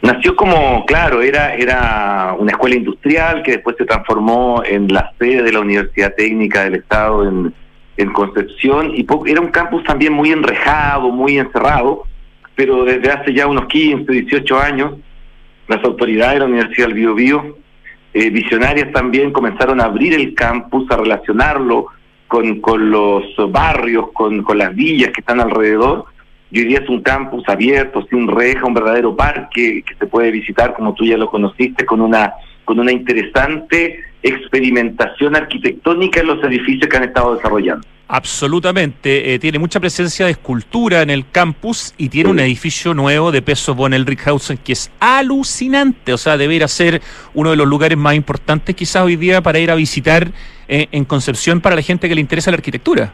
Nació 0.01 0.35
como, 0.35 0.87
claro, 0.87 1.21
era, 1.21 1.55
era 1.55 2.35
una 2.39 2.53
escuela 2.53 2.75
industrial 2.75 3.43
que 3.43 3.53
después 3.53 3.77
se 3.77 3.85
transformó 3.85 4.63
en 4.65 4.89
la 4.89 5.13
sede 5.19 5.43
de 5.43 5.53
la 5.53 5.61
Universidad 5.61 6.15
Técnica 6.17 6.65
del 6.65 6.77
Estado 6.77 7.29
en, 7.29 7.55
Concepción 8.15 8.95
y 8.95 9.07
era 9.27 9.43
un 9.43 9.49
campus 9.49 9.85
también 9.85 10.15
muy 10.15 10.33
enrejado, 10.33 11.11
muy 11.11 11.37
encerrado, 11.37 12.05
pero 12.55 12.83
desde 12.85 13.11
hace 13.11 13.35
ya 13.35 13.47
unos 13.47 13.67
15, 13.67 14.11
18 14.11 14.59
años 14.59 14.95
las 15.69 15.85
autoridades 15.85 16.37
de 16.37 16.41
la 16.41 16.47
Universidad 16.47 16.87
del 16.87 16.95
Bío 16.95 17.15
Bío, 17.15 17.59
eh, 18.13 18.31
visionarias 18.31 18.93
también, 18.93 19.33
comenzaron 19.33 19.81
a 19.81 19.85
abrir 19.85 20.15
el 20.15 20.35
campus, 20.35 20.91
a 20.91 20.97
relacionarlo 20.97 21.87
con, 22.27 22.61
con 22.61 22.91
los 22.91 23.25
barrios, 23.51 24.11
con, 24.13 24.43
con 24.43 24.59
las 24.59 24.75
villas 24.75 25.11
que 25.13 25.21
están 25.21 25.41
alrededor. 25.41 26.07
Y 26.51 26.61
hoy 26.61 26.65
día 26.67 26.81
es 26.81 26.89
un 26.89 27.03
campus 27.03 27.49
abierto, 27.49 28.05
sin 28.11 28.27
reja, 28.27 28.67
un 28.67 28.75
verdadero 28.75 29.15
parque 29.15 29.85
que 29.87 29.95
se 29.95 30.07
puede 30.07 30.31
visitar, 30.31 30.75
como 30.75 30.95
tú 30.95 31.05
ya 31.05 31.17
lo 31.17 31.31
conociste, 31.31 31.87
con 31.87 32.01
una 32.01 32.33
con 32.65 32.79
una 32.79 32.93
interesante 32.93 34.05
experimentación 34.23 35.37
arquitectónica 35.37 36.21
en 36.21 36.27
los 36.27 36.45
edificios 36.45 36.89
que 36.89 36.97
han 36.97 37.05
estado 37.05 37.37
desarrollando. 37.37 37.87
Absolutamente. 38.13 39.33
Eh, 39.33 39.39
tiene 39.39 39.61
mucha 39.61 39.79
presencia 39.79 40.27
de 40.27 40.33
escultura 40.33 41.03
en 41.03 41.11
el 41.11 41.31
campus 41.31 41.95
y 41.97 42.09
tiene 42.09 42.29
un 42.29 42.41
edificio 42.41 42.93
nuevo 42.93 43.31
de 43.31 43.41
peso 43.41 43.77
von 43.77 43.93
Rickhausen 43.93 44.59
que 44.59 44.73
es 44.73 44.91
alucinante. 44.99 46.13
O 46.13 46.19
sea, 46.19 46.37
debería 46.37 46.67
ser 46.67 47.01
uno 47.35 47.51
de 47.51 47.57
los 47.57 47.69
lugares 47.69 47.97
más 47.97 48.17
importantes 48.17 48.75
quizás 48.75 49.05
hoy 49.05 49.15
día 49.15 49.43
para 49.43 49.61
ir 49.61 49.71
a 49.71 49.77
visitar 49.77 50.33
eh, 50.67 50.89
en 50.91 51.05
Concepción 51.05 51.61
para 51.61 51.77
la 51.77 51.83
gente 51.83 52.09
que 52.09 52.17
le 52.17 52.21
interesa 52.21 52.51
la 52.51 52.57
arquitectura. 52.57 53.13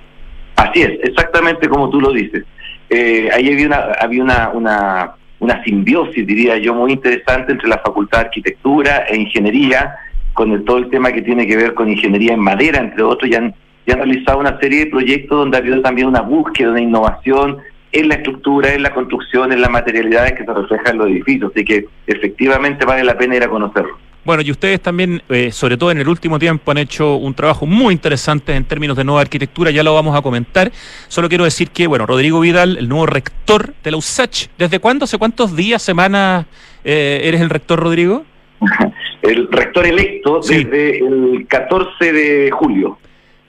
Así 0.56 0.80
es, 0.80 0.98
exactamente 1.02 1.68
como 1.68 1.90
tú 1.90 2.00
lo 2.00 2.10
dices. 2.12 2.44
Eh, 2.88 3.28
ahí 3.34 3.52
había 3.52 3.66
una, 3.66 3.76
había 4.00 4.22
una, 4.22 4.50
una, 4.54 5.10
una 5.38 5.62
simbiosis, 5.64 6.26
diría 6.26 6.56
yo, 6.58 6.74
muy 6.74 6.92
interesante 6.92 7.52
entre 7.52 7.68
la 7.68 7.78
Facultad 7.78 8.18
de 8.18 8.24
Arquitectura 8.26 9.04
e 9.08 9.16
Ingeniería, 9.16 9.96
con 10.32 10.52
el, 10.52 10.64
todo 10.64 10.78
el 10.78 10.90
tema 10.90 11.12
que 11.12 11.22
tiene 11.22 11.46
que 11.46 11.56
ver 11.56 11.74
con 11.74 11.90
ingeniería 11.90 12.34
en 12.34 12.40
madera, 12.40 12.80
entre 12.80 13.02
otros, 13.02 13.30
ya 13.30 13.38
han, 13.38 13.54
realizado 13.86 14.38
una 14.38 14.58
serie 14.58 14.84
de 14.84 14.90
proyectos 14.90 15.38
donde 15.38 15.56
ha 15.56 15.60
habido 15.60 15.80
también 15.80 16.08
una 16.08 16.20
búsqueda, 16.20 16.70
una 16.70 16.80
innovación 16.80 17.58
en 17.92 18.08
la 18.08 18.16
estructura, 18.16 18.74
en 18.74 18.82
la 18.82 18.92
construcción, 18.92 19.52
en 19.52 19.60
las 19.60 19.70
materialidades 19.70 20.32
que 20.32 20.44
se 20.44 20.52
reflejan 20.52 20.92
en 20.92 20.98
los 20.98 21.08
edificios. 21.08 21.52
Así 21.54 21.64
que 21.64 21.86
efectivamente 22.06 22.84
vale 22.84 23.04
la 23.04 23.16
pena 23.16 23.36
ir 23.36 23.44
a 23.44 23.48
conocerlo. 23.48 23.96
Bueno, 24.26 24.42
y 24.42 24.50
ustedes 24.50 24.80
también, 24.80 25.22
eh, 25.28 25.52
sobre 25.52 25.76
todo 25.76 25.92
en 25.92 25.98
el 25.98 26.08
último 26.08 26.40
tiempo, 26.40 26.72
han 26.72 26.78
hecho 26.78 27.14
un 27.14 27.32
trabajo 27.32 27.64
muy 27.64 27.94
interesante 27.94 28.56
en 28.56 28.64
términos 28.64 28.96
de 28.96 29.04
nueva 29.04 29.20
arquitectura, 29.20 29.70
ya 29.70 29.84
lo 29.84 29.94
vamos 29.94 30.18
a 30.18 30.20
comentar. 30.20 30.72
Solo 31.06 31.28
quiero 31.28 31.44
decir 31.44 31.70
que, 31.70 31.86
bueno, 31.86 32.06
Rodrigo 32.06 32.40
Vidal, 32.40 32.76
el 32.76 32.88
nuevo 32.88 33.06
rector 33.06 33.72
de 33.84 33.90
la 33.92 33.96
USACH, 33.98 34.48
¿desde 34.58 34.80
cuándo, 34.80 35.04
hace 35.04 35.16
cuántos 35.16 35.54
días, 35.54 35.80
semanas 35.80 36.44
eh, 36.82 37.20
eres 37.22 37.40
el 37.40 37.50
rector, 37.50 37.78
Rodrigo? 37.78 38.24
el 39.22 39.46
rector 39.48 39.86
electo 39.86 40.40
desde 40.40 40.98
el 40.98 41.46
14 41.48 42.12
de 42.12 42.50
julio. 42.50 42.98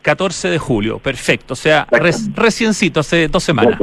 14 0.04 0.50
de 0.50 0.60
julio, 0.60 1.00
perfecto, 1.00 1.54
o 1.54 1.58
sea, 1.58 1.88
reciencito, 2.36 3.00
hace 3.00 3.28
dos 3.30 3.44
semanas. 3.44 3.80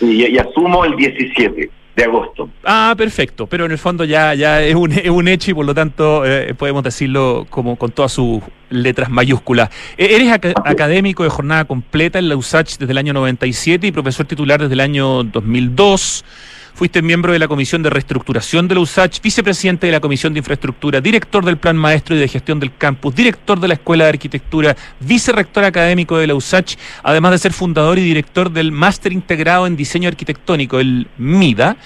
y 0.00 0.38
asumo 0.38 0.84
el 0.84 0.94
17 0.94 1.79
de 1.96 2.04
agosto. 2.04 2.48
Ah, 2.64 2.94
perfecto, 2.96 3.46
pero 3.46 3.64
en 3.64 3.72
el 3.72 3.78
fondo 3.78 4.04
ya, 4.04 4.34
ya 4.34 4.62
es, 4.62 4.74
un, 4.74 4.92
es 4.92 5.10
un 5.10 5.28
hecho 5.28 5.50
y 5.50 5.54
por 5.54 5.66
lo 5.66 5.74
tanto 5.74 6.24
eh, 6.24 6.54
podemos 6.54 6.82
decirlo 6.82 7.46
como 7.50 7.76
con 7.76 7.90
todas 7.90 8.12
sus 8.12 8.40
letras 8.70 9.10
mayúsculas. 9.10 9.70
E, 9.96 10.14
eres 10.16 10.32
académico 10.32 11.24
de 11.24 11.30
jornada 11.30 11.64
completa 11.64 12.18
en 12.18 12.28
la 12.28 12.36
USACH 12.36 12.78
desde 12.78 12.92
el 12.92 12.98
año 12.98 13.12
97 13.12 13.86
y 13.86 13.92
profesor 13.92 14.26
titular 14.26 14.60
desde 14.60 14.74
el 14.74 14.80
año 14.80 15.24
2002. 15.24 16.24
Fuiste 16.80 17.02
miembro 17.02 17.34
de 17.34 17.38
la 17.38 17.46
Comisión 17.46 17.82
de 17.82 17.90
Reestructuración 17.90 18.66
de 18.66 18.74
la 18.74 18.80
USACH, 18.80 19.20
vicepresidente 19.20 19.86
de 19.86 19.92
la 19.92 20.00
Comisión 20.00 20.32
de 20.32 20.38
Infraestructura, 20.38 21.02
director 21.02 21.44
del 21.44 21.58
Plan 21.58 21.76
Maestro 21.76 22.16
y 22.16 22.18
de 22.18 22.26
Gestión 22.26 22.58
del 22.58 22.74
Campus, 22.74 23.14
director 23.14 23.60
de 23.60 23.68
la 23.68 23.74
Escuela 23.74 24.04
de 24.04 24.08
Arquitectura, 24.08 24.74
vicerrector 24.98 25.64
académico 25.64 26.16
de 26.16 26.26
la 26.26 26.34
USACH, 26.34 26.76
además 27.02 27.32
de 27.32 27.38
ser 27.38 27.52
fundador 27.52 27.98
y 27.98 28.02
director 28.02 28.50
del 28.50 28.72
Máster 28.72 29.12
Integrado 29.12 29.66
en 29.66 29.76
Diseño 29.76 30.08
Arquitectónico, 30.08 30.80
el 30.80 31.06
MIDA. 31.18 31.76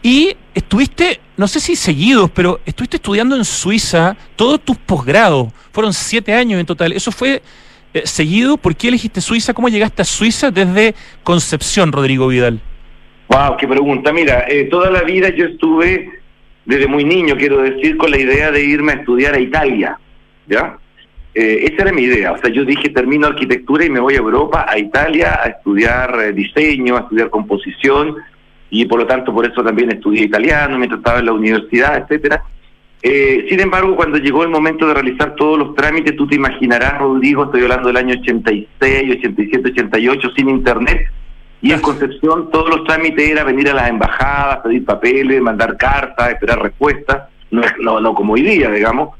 Y 0.00 0.36
estuviste, 0.54 1.20
no 1.36 1.48
sé 1.48 1.58
si 1.58 1.74
seguidos, 1.74 2.30
pero 2.32 2.60
estuviste 2.64 2.98
estudiando 2.98 3.34
en 3.34 3.44
Suiza 3.44 4.16
todos 4.36 4.64
tus 4.64 4.76
posgrados. 4.76 5.48
Fueron 5.72 5.92
siete 5.92 6.34
años 6.34 6.60
en 6.60 6.66
total. 6.66 6.92
¿Eso 6.92 7.10
fue 7.10 7.42
eh, 7.92 8.02
seguido? 8.04 8.56
¿Por 8.58 8.76
qué 8.76 8.86
elegiste 8.86 9.20
Suiza? 9.20 9.54
¿Cómo 9.54 9.68
llegaste 9.68 10.02
a 10.02 10.04
Suiza 10.04 10.52
desde 10.52 10.94
Concepción, 11.24 11.90
Rodrigo 11.90 12.28
Vidal? 12.28 12.60
Wow, 13.30 13.56
qué 13.56 13.68
pregunta. 13.68 14.12
Mira, 14.12 14.44
eh, 14.48 14.64
toda 14.64 14.90
la 14.90 15.02
vida 15.02 15.28
yo 15.28 15.44
estuve, 15.44 16.10
desde 16.64 16.88
muy 16.88 17.04
niño, 17.04 17.36
quiero 17.36 17.62
decir, 17.62 17.96
con 17.96 18.10
la 18.10 18.18
idea 18.18 18.50
de 18.50 18.64
irme 18.64 18.90
a 18.90 18.96
estudiar 18.96 19.34
a 19.34 19.40
Italia, 19.40 19.96
¿ya? 20.48 20.76
Eh, 21.32 21.70
esa 21.70 21.82
era 21.82 21.92
mi 21.92 22.02
idea. 22.02 22.32
O 22.32 22.38
sea, 22.38 22.50
yo 22.50 22.64
dije, 22.64 22.88
termino 22.88 23.28
arquitectura 23.28 23.84
y 23.84 23.90
me 23.90 24.00
voy 24.00 24.14
a 24.14 24.18
Europa, 24.18 24.66
a 24.68 24.76
Italia, 24.76 25.38
a 25.44 25.46
estudiar 25.46 26.12
eh, 26.20 26.32
diseño, 26.32 26.96
a 26.96 27.00
estudiar 27.02 27.30
composición, 27.30 28.16
y 28.68 28.84
por 28.86 28.98
lo 28.98 29.06
tanto 29.06 29.32
por 29.32 29.46
eso 29.46 29.62
también 29.62 29.92
estudié 29.92 30.24
italiano 30.24 30.76
mientras 30.76 30.98
estaba 30.98 31.20
en 31.20 31.26
la 31.26 31.32
universidad, 31.32 31.98
etcétera. 31.98 32.42
sin 33.02 33.60
embargo, 33.60 33.94
cuando 33.94 34.18
llegó 34.18 34.42
el 34.42 34.48
momento 34.48 34.88
de 34.88 34.94
realizar 34.94 35.36
todos 35.36 35.56
los 35.56 35.74
trámites, 35.76 36.16
tú 36.16 36.26
te 36.26 36.34
imaginarás, 36.34 36.98
Rodrigo, 36.98 37.44
estoy 37.44 37.62
hablando 37.62 37.88
del 37.88 37.96
año 37.96 38.14
86, 38.20 39.18
87, 39.18 39.68
88, 39.70 40.30
sin 40.36 40.48
internet, 40.48 41.06
y 41.62 41.72
en 41.72 41.80
Concepción 41.80 42.50
todos 42.50 42.70
los 42.70 42.84
trámites 42.84 43.28
era 43.28 43.44
venir 43.44 43.68
a 43.68 43.74
las 43.74 43.88
embajadas, 43.88 44.60
pedir 44.60 44.84
papeles, 44.84 45.42
mandar 45.42 45.76
cartas, 45.76 46.30
esperar 46.30 46.62
respuestas, 46.62 47.28
no, 47.50 47.62
no, 47.80 48.00
no 48.00 48.14
como 48.14 48.34
hoy 48.34 48.42
día, 48.42 48.70
digamos. 48.70 49.10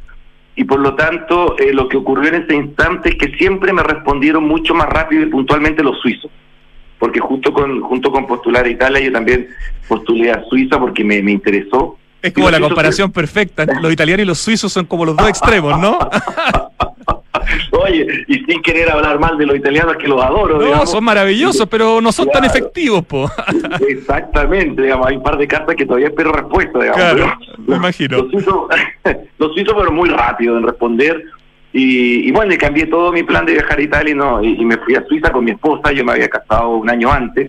Y 0.57 0.65
por 0.65 0.81
lo 0.81 0.95
tanto, 0.95 1.59
eh, 1.59 1.73
lo 1.73 1.89
que 1.89 1.97
ocurrió 1.97 2.29
en 2.29 2.43
ese 2.43 2.55
instante 2.55 3.11
es 3.11 3.15
que 3.17 3.37
siempre 3.37 3.73
me 3.73 3.83
respondieron 3.83 4.45
mucho 4.45 4.75
más 4.75 4.89
rápido 4.89 5.23
y 5.23 5.27
puntualmente 5.27 5.83
los 5.83 5.99
suizos. 6.01 6.31
Porque 6.99 7.21
justo 7.21 7.53
con, 7.53 7.81
junto 7.81 8.11
con 8.11 8.27
postular 8.27 8.65
a 8.65 8.69
Italia, 8.69 9.01
yo 9.01 9.13
también 9.13 9.49
postulé 9.89 10.31
a 10.31 10.43
Suiza 10.49 10.79
porque 10.79 11.03
me, 11.05 11.23
me 11.23 11.33
interesó. 11.33 11.99
Es 12.21 12.33
como 12.33 12.51
la 12.51 12.61
comparación 12.61 13.11
perfecta. 13.11 13.65
Los 13.81 13.93
italianos 13.93 14.25
y 14.25 14.27
los 14.27 14.39
suizos 14.39 14.73
son 14.73 14.85
como 14.85 15.07
los 15.07 15.17
dos 15.17 15.29
extremos, 15.29 15.79
¿no? 15.79 15.99
Oye, 17.73 18.25
y 18.27 18.45
sin 18.45 18.63
querer 18.63 18.91
hablar 18.91 19.19
mal 19.19 19.37
de 19.39 19.47
los 19.47 19.57
italianos 19.57 19.97
que 19.97 20.09
los 20.09 20.23
adoro. 20.23 20.61
No, 20.61 20.87
son 20.87 21.05
maravillosos, 21.05 21.67
pero 21.69 22.01
no 22.01 22.13
son 22.13 22.29
tan 22.29 22.45
efectivos, 22.45 23.05
po. 23.05 23.31
Exactamente, 23.89 24.83
digamos, 24.83 25.07
hay 25.07 25.17
un 25.17 25.23
par 25.23 25.37
de 25.37 25.47
cartas 25.47 25.77
que 25.77 25.87
todavía 25.87 26.09
espero 26.09 26.33
respuesta, 26.33 26.79
digamos. 26.79 26.97
Claro, 26.97 27.39
me 27.67 27.77
imagino. 27.77 28.19
Los 28.19 28.31
suizos, 28.31 28.69
los 29.39 29.73
fueron 29.73 29.95
muy 29.95 30.09
rápidos 30.09 30.59
en 30.59 30.67
responder. 30.67 31.25
Y, 31.73 32.29
y, 32.29 32.33
bueno, 32.33 32.53
cambié 32.59 32.87
todo 32.87 33.13
mi 33.13 33.23
plan 33.23 33.47
de 33.47 33.53
viajar 33.53 33.79
a 33.79 33.83
Italia 33.83 34.13
y, 34.13 34.17
no, 34.17 34.43
y, 34.43 34.65
me 34.65 34.77
fui 34.79 34.97
a 34.97 35.05
Suiza 35.07 35.31
con 35.31 35.45
mi 35.45 35.53
esposa, 35.53 35.93
yo 35.93 36.05
me 36.05 36.13
había 36.13 36.29
casado 36.29 36.71
un 36.71 36.91
año 36.91 37.13
antes 37.13 37.49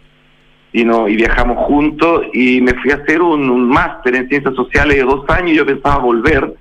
y 0.73 0.85
no 0.85 1.09
y 1.09 1.15
viajamos 1.17 1.57
juntos 1.65 2.27
y 2.33 2.61
me 2.61 2.73
fui 2.75 2.91
a 2.91 2.95
hacer 2.95 3.21
un, 3.21 3.49
un 3.49 3.67
máster 3.67 4.15
en 4.15 4.29
ciencias 4.29 4.55
sociales 4.55 4.97
de 4.97 5.03
dos 5.03 5.27
años 5.29 5.51
y 5.51 5.55
yo 5.55 5.65
pensaba 5.65 5.97
volver 5.97 6.53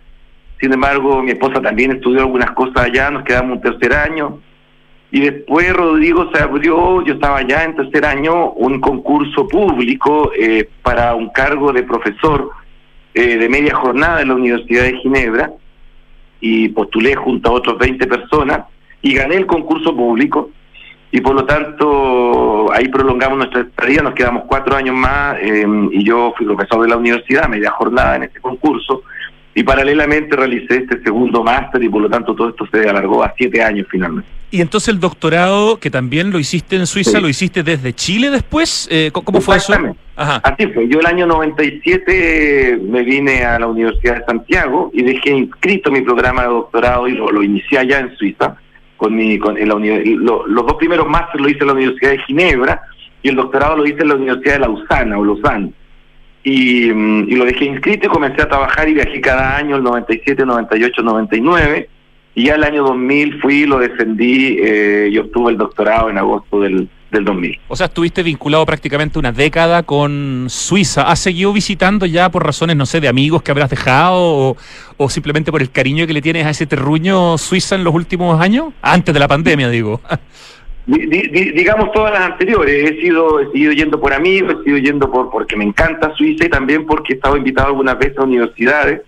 sin 0.60 0.74
embargo, 0.74 1.22
mi 1.22 1.30
esposa 1.30 1.62
también 1.62 1.92
estudió 1.92 2.20
algunas 2.20 2.50
cosas 2.50 2.84
allá, 2.84 3.10
nos 3.10 3.24
quedamos 3.24 3.56
un 3.56 3.62
tercer 3.62 3.94
año. 3.94 4.40
Y 5.10 5.20
después 5.20 5.72
Rodrigo 5.72 6.30
se 6.32 6.42
abrió, 6.42 7.02
yo 7.02 7.14
estaba 7.14 7.40
ya 7.42 7.64
en 7.64 7.74
tercer 7.74 8.04
año, 8.04 8.50
un 8.52 8.78
concurso 8.78 9.48
público 9.48 10.30
eh, 10.38 10.68
para 10.82 11.14
un 11.14 11.30
cargo 11.30 11.72
de 11.72 11.82
profesor 11.82 12.50
eh, 13.14 13.38
de 13.38 13.48
media 13.48 13.74
jornada 13.74 14.20
en 14.20 14.28
la 14.28 14.34
Universidad 14.34 14.84
de 14.84 14.98
Ginebra. 14.98 15.50
Y 16.42 16.68
postulé 16.68 17.16
junto 17.16 17.50
a 17.50 17.52
otros 17.54 17.78
20 17.78 18.06
personas 18.06 18.66
y 19.02 19.14
gané 19.14 19.36
el 19.36 19.46
concurso 19.46 19.96
público. 19.96 20.50
Y 21.10 21.22
por 21.22 21.34
lo 21.34 21.44
tanto 21.44 22.70
ahí 22.72 22.86
prolongamos 22.88 23.38
nuestra 23.38 23.62
estadía, 23.62 24.02
nos 24.02 24.14
quedamos 24.14 24.44
cuatro 24.46 24.76
años 24.76 24.94
más 24.94 25.38
eh, 25.40 25.66
y 25.90 26.04
yo 26.04 26.34
fui 26.36 26.46
profesor 26.46 26.82
de 26.82 26.88
la 26.88 26.96
universidad, 26.96 27.48
media 27.48 27.70
jornada 27.70 28.16
en 28.16 28.24
este 28.24 28.40
concurso 28.40 29.02
y 29.60 29.62
paralelamente 29.62 30.34
realicé 30.36 30.76
este 30.76 31.02
segundo 31.02 31.44
máster 31.44 31.82
y 31.82 31.88
por 31.90 32.00
lo 32.00 32.08
tanto 32.08 32.34
todo 32.34 32.48
esto 32.48 32.66
se 32.72 32.88
alargó 32.88 33.22
a 33.22 33.34
siete 33.36 33.62
años 33.62 33.86
finalmente. 33.90 34.26
Y 34.50 34.62
entonces 34.62 34.88
el 34.88 35.00
doctorado, 35.00 35.78
que 35.78 35.90
también 35.90 36.30
lo 36.30 36.38
hiciste 36.38 36.76
en 36.76 36.86
Suiza, 36.86 37.20
¿lo 37.20 37.28
hiciste 37.28 37.62
desde 37.62 37.92
Chile 37.92 38.30
después? 38.30 38.88
Eh, 38.90 39.10
¿Cómo 39.12 39.42
fue 39.42 39.58
eso? 39.58 39.74
Ajá. 40.16 40.40
Así 40.42 40.66
fue. 40.68 40.88
Yo 40.88 41.00
el 41.00 41.06
año 41.06 41.26
97 41.26 42.80
me 42.82 43.02
vine 43.02 43.44
a 43.44 43.58
la 43.58 43.66
Universidad 43.66 44.16
de 44.16 44.24
Santiago 44.24 44.90
y 44.94 45.02
dejé 45.02 45.30
inscrito 45.30 45.90
mi 45.90 46.00
programa 46.00 46.42
de 46.42 46.48
doctorado 46.48 47.06
y 47.06 47.12
lo, 47.12 47.42
inicié 47.42 47.80
allá 47.80 48.00
en 48.00 48.16
Suiza. 48.16 48.56
Con 48.96 49.14
mi, 49.14 49.38
con 49.38 49.58
en 49.58 49.68
la 49.68 49.74
los 49.74 50.66
dos 50.66 50.74
primeros 50.78 51.06
másteres 51.06 51.42
lo 51.42 51.48
hice 51.50 51.60
en 51.60 51.66
la 51.66 51.72
Universidad 51.74 52.10
de 52.12 52.18
Ginebra 52.22 52.82
y 53.22 53.28
el 53.28 53.36
doctorado 53.36 53.76
lo 53.76 53.86
hice 53.86 54.00
en 54.00 54.08
la 54.08 54.14
Universidad 54.14 54.54
de 54.54 54.60
Lausana 54.60 55.18
o 55.18 55.24
Lausanne. 55.24 55.72
Mm, 56.44 57.28
y, 57.28 57.36
lo 57.36 57.44
dejé 57.44 57.66
inscrito 57.66 58.06
y 58.06 58.10
comencé 58.10 58.42
a 58.42 58.48
trabajar 58.48 58.88
y 58.88 58.94
viajé 58.94 59.20
cada 59.20 59.56
año, 59.56 59.76
el 59.76 59.82
97, 59.82 60.44
98, 60.44 61.02
99. 61.02 61.88
Y 62.34 62.44
ya 62.44 62.54
el 62.54 62.64
año 62.64 62.84
2000 62.84 63.40
fui, 63.40 63.66
lo 63.66 63.78
defendí 63.78 64.58
eh, 64.60 65.08
y 65.10 65.18
obtuve 65.18 65.52
el 65.52 65.58
doctorado 65.58 66.08
en 66.10 66.16
agosto 66.16 66.60
del, 66.60 66.88
del 67.10 67.24
2000. 67.24 67.60
O 67.68 67.76
sea, 67.76 67.86
estuviste 67.86 68.22
vinculado 68.22 68.64
prácticamente 68.64 69.18
una 69.18 69.32
década 69.32 69.82
con 69.82 70.46
Suiza. 70.48 71.02
¿Has 71.02 71.18
seguido 71.18 71.52
visitando 71.52 72.06
ya 72.06 72.30
por 72.30 72.46
razones, 72.46 72.76
no 72.76 72.86
sé, 72.86 73.00
de 73.00 73.08
amigos 73.08 73.42
que 73.42 73.50
habrás 73.50 73.68
dejado 73.68 74.16
o, 74.20 74.56
o 74.96 75.10
simplemente 75.10 75.50
por 75.50 75.60
el 75.60 75.70
cariño 75.70 76.06
que 76.06 76.12
le 76.12 76.22
tienes 76.22 76.46
a 76.46 76.50
ese 76.50 76.66
terruño 76.66 77.36
Suiza 77.36 77.74
en 77.74 77.84
los 77.84 77.94
últimos 77.94 78.40
años? 78.40 78.72
Antes 78.80 79.12
de 79.12 79.20
la 79.20 79.28
pandemia, 79.28 79.68
digo. 79.68 80.00
digamos 80.86 81.92
todas 81.92 82.12
las 82.12 82.22
anteriores, 82.22 82.90
he 82.90 83.00
sido, 83.00 83.40
he 83.40 83.52
sido 83.52 83.72
yendo 83.72 84.00
por 84.00 84.12
amigos, 84.12 84.56
he 84.60 84.64
sido 84.64 84.78
yendo 84.78 85.10
por 85.10 85.30
porque 85.30 85.56
me 85.56 85.64
encanta 85.64 86.14
Suiza 86.16 86.46
y 86.46 86.48
también 86.48 86.86
porque 86.86 87.12
he 87.12 87.16
estado 87.16 87.36
invitado 87.36 87.68
algunas 87.68 87.98
veces 87.98 88.18
a 88.18 88.22
universidades, 88.22 89.02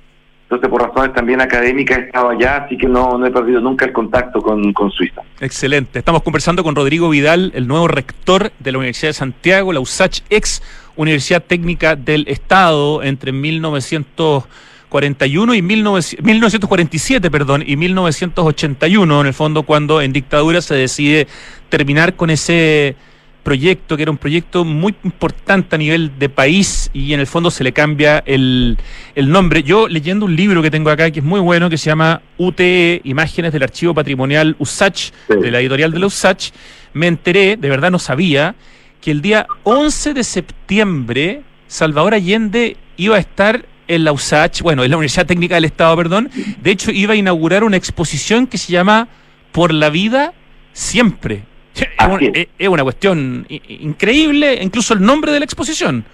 entonces 0.45 0.69
por 0.69 0.83
razones 0.83 1.15
también 1.15 1.41
académicas 1.41 1.99
he 1.99 2.03
estado 2.03 2.29
allá, 2.31 2.65
así 2.65 2.77
que 2.77 2.87
no, 2.87 3.17
no 3.17 3.27
he 3.27 3.31
perdido 3.31 3.61
nunca 3.61 3.85
el 3.85 3.93
contacto 3.93 4.41
con, 4.41 4.73
con 4.73 4.91
Suiza. 4.91 5.23
Excelente, 5.41 5.99
estamos 5.99 6.23
conversando 6.23 6.63
con 6.63 6.77
Rodrigo 6.77 7.09
Vidal, 7.09 7.53
el 7.55 7.67
nuevo 7.67 7.89
rector 7.89 8.53
de 8.59 8.73
la 8.73 8.79
Universidad 8.79 9.11
de 9.11 9.15
Santiago, 9.15 9.73
la 9.73 9.81
USACH, 9.81 10.21
ex 10.31 10.63
Universidad 10.95 11.43
Técnica 11.43 11.97
del 11.97 12.27
Estado, 12.29 13.03
entre 13.03 13.33
1900 13.33 14.45
41 14.93 15.55
y 15.55 15.63
1900 15.63 16.23
1947, 16.23 17.31
perdón, 17.31 17.65
y 17.67 17.77
1981, 17.77 19.21
en 19.23 19.27
el 19.27 19.33
fondo, 19.33 19.63
cuando 19.63 20.03
en 20.03 20.13
dictadura 20.13 20.61
se 20.61 20.75
decide 20.75 21.27
terminar 21.71 22.15
con 22.15 22.29
ese 22.29 22.95
proyecto, 23.43 23.97
que 23.97 24.03
era 24.03 24.11
un 24.13 24.19
proyecto 24.19 24.67
muy 24.67 24.95
importante 25.03 25.77
a 25.77 25.79
nivel 25.79 26.19
de 26.19 26.29
país 26.29 26.91
y 26.93 27.15
en 27.15 27.21
el 27.21 27.27
fondo 27.27 27.51
se 27.51 27.65
le 27.65 27.73
cambia 27.73 28.23
el, 28.27 28.77
el 29.15 29.31
nombre. 29.31 29.63
Yo 29.63 29.89
leyendo 29.89 30.27
un 30.27 30.37
libro 30.37 30.61
que 30.61 30.71
tengo 30.71 30.91
acá 30.91 31.11
que 31.11 31.21
es 31.21 31.25
muy 31.25 31.41
bueno, 31.41 31.71
que 31.71 31.79
se 31.79 31.87
llama 31.87 32.21
UTE, 32.37 33.01
Imágenes 33.05 33.51
del 33.55 33.63
Archivo 33.63 33.95
Patrimonial 33.95 34.57
USACH, 34.59 35.11
Sí. 35.27 35.35
de 35.41 35.51
la 35.51 35.61
editorial 35.61 35.91
de 35.91 36.01
la 36.01 36.07
USACH, 36.07 36.51
me 36.93 37.07
enteré, 37.07 37.57
de 37.57 37.69
verdad 37.71 37.91
no 37.91 37.99
sabía, 37.99 38.55
que 39.01 39.11
el 39.11 39.23
día 39.23 39.47
11 39.65 40.13
de 40.13 40.23
septiembre 40.23 41.43
Salvador 41.67 42.13
Allende 42.13 42.77
iba 42.99 43.17
a 43.17 43.21
estar 43.21 43.65
en 43.89 44.05
la 44.05 44.13
USACH, 44.13 44.63
bueno, 44.63 44.85
en 44.85 44.91
la 44.91 44.97
Universidad 44.97 45.27
Técnica 45.27 45.57
del 45.57 45.65
Estado, 45.65 45.97
perdón, 45.97 46.31
de 46.61 46.71
hecho 46.71 46.91
iba 46.91 47.15
a 47.15 47.17
inaugurar 47.17 47.65
una 47.65 47.77
exposición 47.77 48.47
que 48.47 48.59
se 48.59 48.73
llama 48.73 49.09
Por 49.53 49.73
la 49.73 49.91
vida 49.91 50.33
siempre. 50.73 51.43
Es 51.75 51.89
una, 52.07 52.19
es. 52.59 52.69
una 52.69 52.83
cuestión 52.83 53.47
increíble, 53.49 54.59
incluso 54.63 54.95
el 54.95 55.03
nombre 55.03 55.33
de 55.33 55.39
la 55.41 55.45
exposición. 55.45 56.05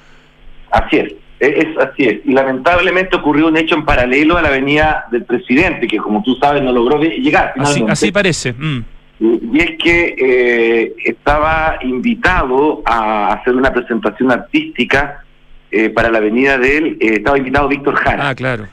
Así 0.70 0.98
es, 0.98 1.12
es, 1.40 1.64
es 1.64 1.78
así 1.78 2.04
es. 2.04 2.20
Y 2.24 2.32
lamentablemente 2.32 3.16
ocurrió 3.16 3.48
un 3.48 3.56
hecho 3.56 3.74
en 3.74 3.84
paralelo 3.84 4.36
a 4.36 4.42
la 4.42 4.48
avenida 4.48 5.06
del 5.10 5.24
presidente, 5.24 5.88
que 5.88 5.98
como 5.98 6.22
tú 6.22 6.36
sabes 6.36 6.62
no 6.62 6.72
logró 6.72 7.00
llegar. 7.02 7.54
Así 7.88 8.12
parece. 8.12 8.52
mm. 8.52 8.84
Y 9.20 9.58
es 9.60 9.70
que 9.82 10.14
eh, 10.16 10.94
estaba 11.04 11.78
invitado 11.82 12.82
a 12.86 13.32
hacer 13.32 13.56
una 13.56 13.72
presentación 13.72 14.30
artística 14.30 15.24
eh, 15.70 15.90
para 15.90 16.10
la 16.10 16.18
avenida 16.18 16.58
de 16.58 16.76
él, 16.76 16.96
eh, 17.00 17.14
estaba 17.14 17.38
invitado 17.38 17.68
Víctor 17.68 17.94
Jara. 17.96 18.28
Ah, 18.30 18.34
claro. 18.34 18.66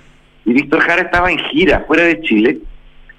Y 0.45 0.53
Víctor 0.53 0.79
Jara 0.81 1.01
estaba 1.03 1.31
en 1.31 1.39
gira 1.39 1.84
fuera 1.88 2.03
de 2.03 2.21
Chile, 2.21 2.58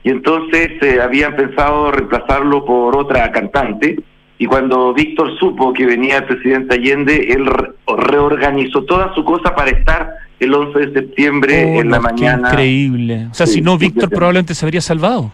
y 0.05 0.11
entonces 0.11 0.71
eh, 0.83 1.01
habían 1.03 1.35
pensado 1.37 1.91
reemplazarlo 1.91 2.65
por 2.65 2.97
otra 2.97 3.31
cantante. 3.33 3.97
Y 4.39 4.45
cuando 4.47 4.93
Víctor 4.93 5.37
supo 5.39 5.73
que 5.73 5.87
venía 5.87 6.19
el 6.19 6.25
presidente 6.25 6.75
Allende, 6.75 7.17
él 7.33 7.47
re- 7.47 7.71
reorganizó 7.97 8.85
toda 8.85 9.15
su 9.15 9.25
cosa 9.25 9.55
para 9.55 9.71
estar 9.71 10.11
el 10.39 10.53
11 10.53 10.79
de 10.79 10.93
septiembre 10.93 11.75
Oh, 11.77 11.81
en 11.81 11.91
la 11.91 12.01
mañana. 12.01 12.51
Increíble. 12.51 13.29
O 13.31 13.35
sea, 13.35 13.47
Sí, 13.47 13.55
si 13.55 13.61
no, 13.63 13.79
Víctor 13.79 14.11
probablemente 14.11 14.55
se 14.55 14.65
habría 14.67 14.83
salvado. 14.83 15.33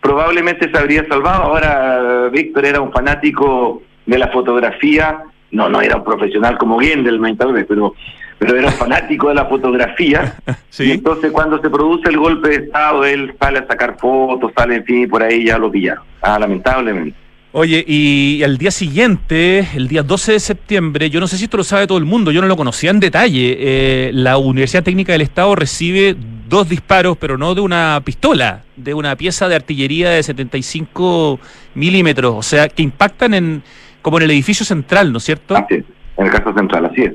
probablemente 0.00 0.70
se 0.70 0.78
habría 0.78 1.04
salvado. 1.08 1.44
Ahora 1.44 2.28
Víctor 2.30 2.66
era 2.66 2.80
un 2.80 2.92
fanático 2.92 3.82
de 4.04 4.18
la 4.18 4.28
fotografía, 4.28 5.18
no, 5.50 5.68
no 5.68 5.80
era 5.80 5.96
un 5.96 6.04
profesional 6.04 6.58
como 6.58 6.78
Gendelman, 6.78 7.36
tal 7.36 7.52
vez, 7.52 7.66
pero, 7.68 7.94
pero 8.38 8.56
era 8.56 8.70
fanático 8.72 9.28
de 9.28 9.34
la 9.34 9.46
fotografía. 9.46 10.36
Y 10.78 10.90
entonces 10.90 11.32
cuando 11.32 11.60
se 11.60 11.70
produce 11.70 12.08
el 12.08 12.18
golpe 12.18 12.48
de 12.48 12.56
Estado, 12.66 13.04
él 13.04 13.34
sale 13.38 13.60
a 13.60 13.66
sacar 13.66 13.96
fotos, 13.98 14.52
sale, 14.56 14.76
en 14.76 14.84
fin, 14.84 15.02
y 15.02 15.06
por 15.06 15.22
ahí 15.22 15.46
ya 15.46 15.58
lo 15.58 15.70
pillaron. 15.70 16.04
Ah, 16.22 16.38
lamentablemente. 16.38 17.26
Oye, 17.58 17.82
y 17.88 18.42
al 18.42 18.58
día 18.58 18.70
siguiente, 18.70 19.66
el 19.74 19.88
día 19.88 20.02
12 20.02 20.32
de 20.32 20.40
septiembre, 20.40 21.08
yo 21.08 21.20
no 21.20 21.26
sé 21.26 21.38
si 21.38 21.44
esto 21.44 21.56
lo 21.56 21.64
sabe 21.64 21.86
todo 21.86 21.96
el 21.96 22.04
mundo, 22.04 22.30
yo 22.30 22.42
no 22.42 22.48
lo 22.48 22.56
conocía 22.56 22.90
en 22.90 23.00
detalle, 23.00 23.56
eh, 23.58 24.10
la 24.12 24.36
Universidad 24.36 24.82
Técnica 24.82 25.12
del 25.12 25.22
Estado 25.22 25.54
recibe 25.54 26.14
dos 26.50 26.68
disparos, 26.68 27.16
pero 27.16 27.38
no 27.38 27.54
de 27.54 27.62
una 27.62 28.02
pistola, 28.04 28.62
de 28.76 28.92
una 28.92 29.16
pieza 29.16 29.48
de 29.48 29.54
artillería 29.54 30.10
de 30.10 30.22
75 30.22 31.40
milímetros, 31.74 32.34
o 32.36 32.42
sea, 32.42 32.68
que 32.68 32.82
impactan 32.82 33.32
en 33.32 33.62
como 34.06 34.18
en 34.18 34.22
el 34.22 34.30
edificio 34.30 34.64
central, 34.64 35.10
¿no 35.10 35.18
es 35.18 35.24
cierto? 35.24 35.56
Así 35.56 35.74
es, 35.74 35.84
en 36.16 36.26
el 36.26 36.30
caso 36.30 36.54
central, 36.56 36.84
así 36.86 37.02
es. 37.02 37.12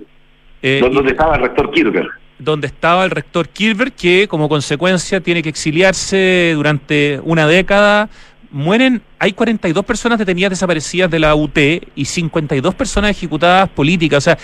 Eh, 0.62 0.82
y- 0.86 0.94
donde 0.94 1.12
estaba 1.12 1.38
el 1.38 1.42
rector 1.42 1.72
Kirchberg. 1.72 2.10
donde 2.38 2.68
estaba 2.68 3.06
el 3.06 3.12
rector 3.12 3.48
Kirber, 3.48 3.94
que 3.94 4.28
como 4.28 4.50
consecuencia 4.50 5.22
tiene 5.22 5.42
que 5.42 5.48
exiliarse 5.48 6.52
durante 6.54 7.22
una 7.24 7.48
década. 7.48 8.10
Mueren, 8.52 9.02
hay 9.20 9.32
42 9.32 9.86
personas 9.86 10.20
detenidas 10.20 10.50
desaparecidas 10.50 11.10
de 11.10 11.20
la 11.20 11.34
UT 11.34 11.58
y 11.96 12.04
52 12.04 12.76
personas 12.76 13.12
ejecutadas 13.12 13.70
políticas. 13.70 14.18
O 14.18 14.22
sea, 14.22 14.38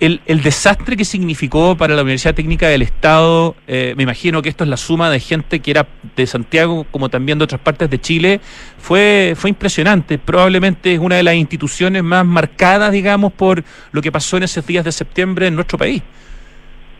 el, 0.00 0.20
el 0.26 0.42
desastre 0.42 0.96
que 0.96 1.04
significó 1.04 1.76
para 1.76 1.94
la 1.94 2.02
Universidad 2.02 2.34
Técnica 2.34 2.68
del 2.68 2.82
Estado, 2.82 3.56
eh, 3.66 3.94
me 3.96 4.04
imagino 4.04 4.42
que 4.42 4.48
esto 4.48 4.64
es 4.64 4.70
la 4.70 4.76
suma 4.76 5.10
de 5.10 5.20
gente 5.20 5.60
que 5.60 5.70
era 5.70 5.86
de 6.16 6.26
Santiago 6.26 6.86
como 6.90 7.08
también 7.08 7.38
de 7.38 7.44
otras 7.44 7.60
partes 7.60 7.90
de 7.90 8.00
Chile, 8.00 8.40
fue, 8.78 9.34
fue 9.36 9.50
impresionante. 9.50 10.18
Probablemente 10.18 10.94
es 10.94 10.98
una 11.00 11.16
de 11.16 11.22
las 11.22 11.34
instituciones 11.34 12.02
más 12.02 12.24
marcadas, 12.24 12.92
digamos, 12.92 13.32
por 13.32 13.64
lo 13.92 14.02
que 14.02 14.12
pasó 14.12 14.36
en 14.36 14.44
esos 14.44 14.66
días 14.66 14.84
de 14.84 14.92
septiembre 14.92 15.46
en 15.46 15.54
nuestro 15.54 15.78
país. 15.78 16.02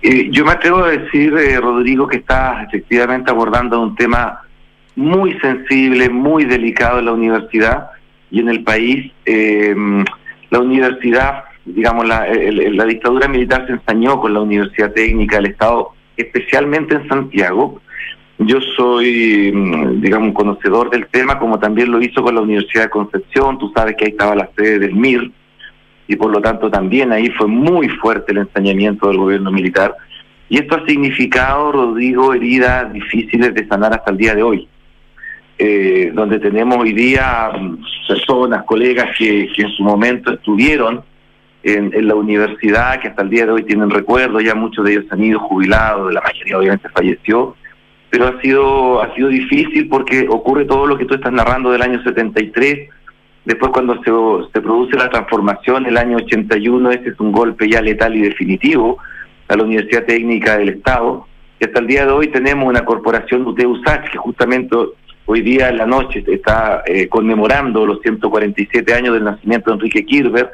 Eh, 0.02 0.28
yo 0.30 0.44
me 0.44 0.52
atrevo 0.52 0.84
a 0.84 0.90
decir, 0.90 1.34
eh, 1.34 1.58
Rodrigo, 1.60 2.06
que 2.06 2.18
está 2.18 2.62
efectivamente 2.62 3.30
abordando 3.30 3.80
un 3.80 3.96
tema 3.96 4.42
muy 4.94 5.38
sensible, 5.40 6.08
muy 6.08 6.44
delicado 6.44 6.98
en 7.00 7.06
la 7.06 7.12
universidad 7.12 7.90
y 8.30 8.40
en 8.40 8.48
el 8.48 8.62
país. 8.62 9.12
Eh, 9.24 9.74
la 10.50 10.60
universidad, 10.60 11.44
digamos, 11.74 12.06
la, 12.06 12.26
el- 12.26 12.76
la 12.76 12.84
dictadura 12.84 13.28
militar 13.28 13.66
se 13.66 13.72
ensañó 13.72 14.20
con 14.20 14.34
la 14.34 14.40
Universidad 14.40 14.92
Técnica 14.92 15.36
del 15.36 15.46
Estado, 15.46 15.90
especialmente 16.16 16.94
en 16.96 17.08
Santiago. 17.08 17.80
Yo 18.38 18.58
soy, 18.76 19.50
mm, 19.52 20.00
digamos, 20.00 20.32
conocedor 20.32 20.90
del 20.90 21.06
tema, 21.08 21.38
como 21.38 21.58
también 21.58 21.90
lo 21.90 22.00
hizo 22.00 22.22
con 22.22 22.34
la 22.34 22.40
Universidad 22.40 22.84
de 22.84 22.90
Concepción. 22.90 23.58
Tú 23.58 23.72
sabes 23.74 23.96
que 23.96 24.04
ahí 24.04 24.10
estaba 24.12 24.34
la 24.36 24.48
sede 24.56 24.78
del 24.78 24.94
MIR 24.94 25.30
y 26.06 26.16
por 26.16 26.30
lo 26.30 26.40
tanto 26.40 26.70
también 26.70 27.12
ahí 27.12 27.28
fue 27.30 27.46
muy 27.48 27.88
fuerte 27.88 28.32
el 28.32 28.38
ensañamiento 28.38 29.08
del 29.08 29.18
gobierno 29.18 29.50
militar. 29.50 29.94
Y 30.48 30.58
esto 30.58 30.76
ha 30.76 30.86
significado, 30.86 31.72
Rodrigo, 31.72 32.32
heridas 32.32 32.90
difíciles 32.92 33.52
de 33.54 33.66
sanar 33.66 33.92
hasta 33.92 34.10
el 34.12 34.16
día 34.16 34.34
de 34.34 34.42
hoy, 34.42 34.68
eh, 35.58 36.10
donde 36.14 36.38
tenemos 36.38 36.78
hoy 36.78 36.92
día 36.92 37.50
mm, 37.60 37.78
personas, 38.06 38.62
colegas 38.64 39.08
que 39.18 39.50
en 39.56 39.68
su 39.76 39.82
momento 39.82 40.32
estuvieron 40.32 41.02
en, 41.62 41.92
en 41.94 42.08
la 42.08 42.14
universidad, 42.14 43.00
que 43.00 43.08
hasta 43.08 43.22
el 43.22 43.30
día 43.30 43.46
de 43.46 43.52
hoy 43.52 43.64
tienen 43.64 43.90
recuerdos, 43.90 44.42
ya 44.44 44.54
muchos 44.54 44.84
de 44.84 44.92
ellos 44.92 45.04
han 45.10 45.22
ido 45.22 45.40
jubilados, 45.40 46.12
la 46.12 46.20
mayoría 46.20 46.58
obviamente 46.58 46.88
falleció, 46.90 47.56
pero 48.10 48.28
ha 48.28 48.40
sido, 48.40 49.02
ha 49.02 49.14
sido 49.14 49.28
difícil 49.28 49.88
porque 49.88 50.26
ocurre 50.28 50.64
todo 50.64 50.86
lo 50.86 50.96
que 50.96 51.04
tú 51.04 51.14
estás 51.14 51.32
narrando 51.32 51.70
del 51.70 51.82
año 51.82 52.02
73, 52.02 52.88
Después 53.48 53.72
cuando 53.72 53.94
se, 54.02 54.52
se 54.52 54.60
produce 54.60 54.94
la 54.98 55.08
transformación, 55.08 55.86
el 55.86 55.96
año 55.96 56.18
81, 56.18 56.90
ese 56.90 57.08
es 57.08 57.18
un 57.18 57.32
golpe 57.32 57.66
ya 57.66 57.80
letal 57.80 58.14
y 58.14 58.20
definitivo 58.20 58.98
a 59.48 59.56
la 59.56 59.62
Universidad 59.62 60.04
Técnica 60.04 60.58
del 60.58 60.68
Estado. 60.68 61.26
Y 61.58 61.64
hasta 61.64 61.80
el 61.80 61.86
día 61.86 62.04
de 62.04 62.12
hoy 62.12 62.28
tenemos 62.28 62.68
una 62.68 62.84
corporación 62.84 63.46
UTEUSACH 63.46 64.10
que 64.10 64.18
justamente 64.18 64.76
hoy 65.24 65.40
día 65.40 65.70
en 65.70 65.78
la 65.78 65.86
noche 65.86 66.22
está 66.26 66.82
eh, 66.84 67.08
conmemorando 67.08 67.86
los 67.86 68.02
147 68.02 68.92
años 68.92 69.14
del 69.14 69.24
nacimiento 69.24 69.70
de 69.70 69.76
Enrique 69.76 70.04
Kirber, 70.04 70.50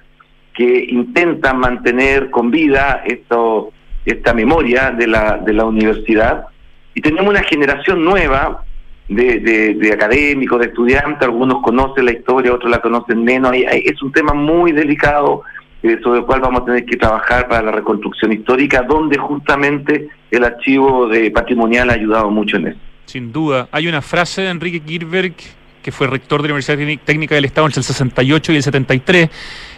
que 0.55 0.87
intenta 0.89 1.53
mantener 1.53 2.31
con 2.31 2.51
vida 2.51 3.03
esto, 3.05 3.73
esta 4.05 4.33
memoria 4.33 4.93
de 4.93 5.07
la, 5.07 5.39
de 5.39 5.53
la 5.53 5.65
universidad. 5.65 6.47
Y 6.95 7.01
tenemos 7.01 7.29
una 7.29 7.43
generación 7.43 8.05
nueva 8.05 8.63
de, 9.09 9.41
de, 9.41 9.75
de, 9.75 9.93
académicos, 9.93 10.61
de 10.61 10.67
estudiantes, 10.67 11.23
algunos 11.23 11.61
conocen 11.61 12.07
la 12.07 12.13
historia, 12.13 12.55
otros 12.55 12.71
la 12.71 12.81
conocen 12.81 13.25
menos. 13.25 13.53
Es 13.55 14.01
un 14.03 14.13
tema 14.13 14.33
muy 14.33 14.73
delicado 14.73 15.43
eh, 15.83 15.99
sobre 16.03 16.21
el 16.21 16.25
cual 16.25 16.41
vamos 16.41 16.63
a 16.63 16.65
tener 16.65 16.87
que 16.87 16.97
trabajar 16.97 17.47
para 17.47 17.63
la 17.63 17.73
reconstrucción 17.73 18.33
histórica, 18.33 18.83
donde 18.83 19.19
justamente 19.19 20.09
el 20.31 20.45
archivo 20.45 21.09
de 21.09 21.31
patrimonial 21.31 21.91
ha 21.91 21.93
ayudado 21.93 22.31
mucho 22.31 22.57
en 22.57 22.69
eso. 22.69 22.79
Sin 23.05 23.31
duda. 23.31 23.69
Hay 23.71 23.87
una 23.87 24.01
frase 24.01 24.41
de 24.41 24.49
Enrique 24.49 24.81
Kirberg, 24.81 25.35
que 25.83 25.93
fue 25.93 26.07
rector 26.07 26.41
de 26.41 26.49
la 26.49 26.55
Universidad 26.55 26.79
Técnica 27.05 27.35
del 27.35 27.45
Estado 27.45 27.67
entre 27.67 27.81
el 27.81 27.85
68 27.85 28.53
y 28.53 28.57
el 28.57 28.63
73, 28.63 29.29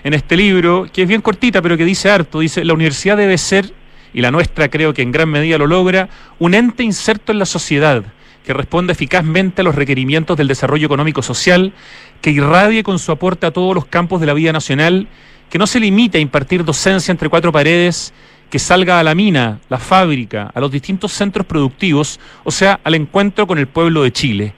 en 0.06 0.14
este 0.14 0.36
libro, 0.36 0.86
que 0.92 1.02
es 1.02 1.08
bien 1.08 1.20
cortita, 1.20 1.60
pero 1.60 1.76
que 1.76 1.84
dice 1.84 2.08
harto. 2.08 2.38
Dice, 2.38 2.64
la 2.64 2.74
universidad 2.74 3.16
debe 3.16 3.36
ser, 3.38 3.72
y 4.14 4.20
la 4.20 4.30
nuestra 4.30 4.68
creo 4.68 4.94
que 4.94 5.02
en 5.02 5.10
gran 5.10 5.28
medida 5.28 5.58
lo 5.58 5.66
logra, 5.66 6.08
un 6.38 6.54
ente 6.54 6.84
inserto 6.84 7.32
en 7.32 7.40
la 7.40 7.44
sociedad 7.44 8.04
que 8.44 8.52
responda 8.54 8.92
eficazmente 8.92 9.62
a 9.62 9.64
los 9.64 9.74
requerimientos 9.74 10.36
del 10.36 10.46
desarrollo 10.46 10.86
económico 10.86 11.22
social, 11.22 11.72
que 12.20 12.30
irradie 12.30 12.84
con 12.84 13.00
su 13.00 13.10
aporte 13.10 13.46
a 13.46 13.50
todos 13.50 13.74
los 13.74 13.86
campos 13.86 14.20
de 14.20 14.28
la 14.28 14.34
vida 14.34 14.52
nacional, 14.52 15.08
que 15.50 15.58
no 15.58 15.66
se 15.66 15.80
limite 15.80 16.18
a 16.18 16.20
impartir 16.20 16.64
docencia 16.64 17.10
entre 17.10 17.28
cuatro 17.28 17.50
paredes, 17.50 18.14
que 18.48 18.60
salga 18.60 19.00
a 19.00 19.02
la 19.02 19.16
mina, 19.16 19.58
la 19.68 19.78
fábrica, 19.78 20.52
a 20.54 20.60
los 20.60 20.70
distintos 20.70 21.10
centros 21.10 21.46
productivos, 21.46 22.20
o 22.44 22.52
sea, 22.52 22.78
al 22.84 22.94
encuentro 22.94 23.48
con 23.48 23.58
el 23.58 23.66
pueblo 23.66 24.04
de 24.04 24.12
Chile. 24.12 24.54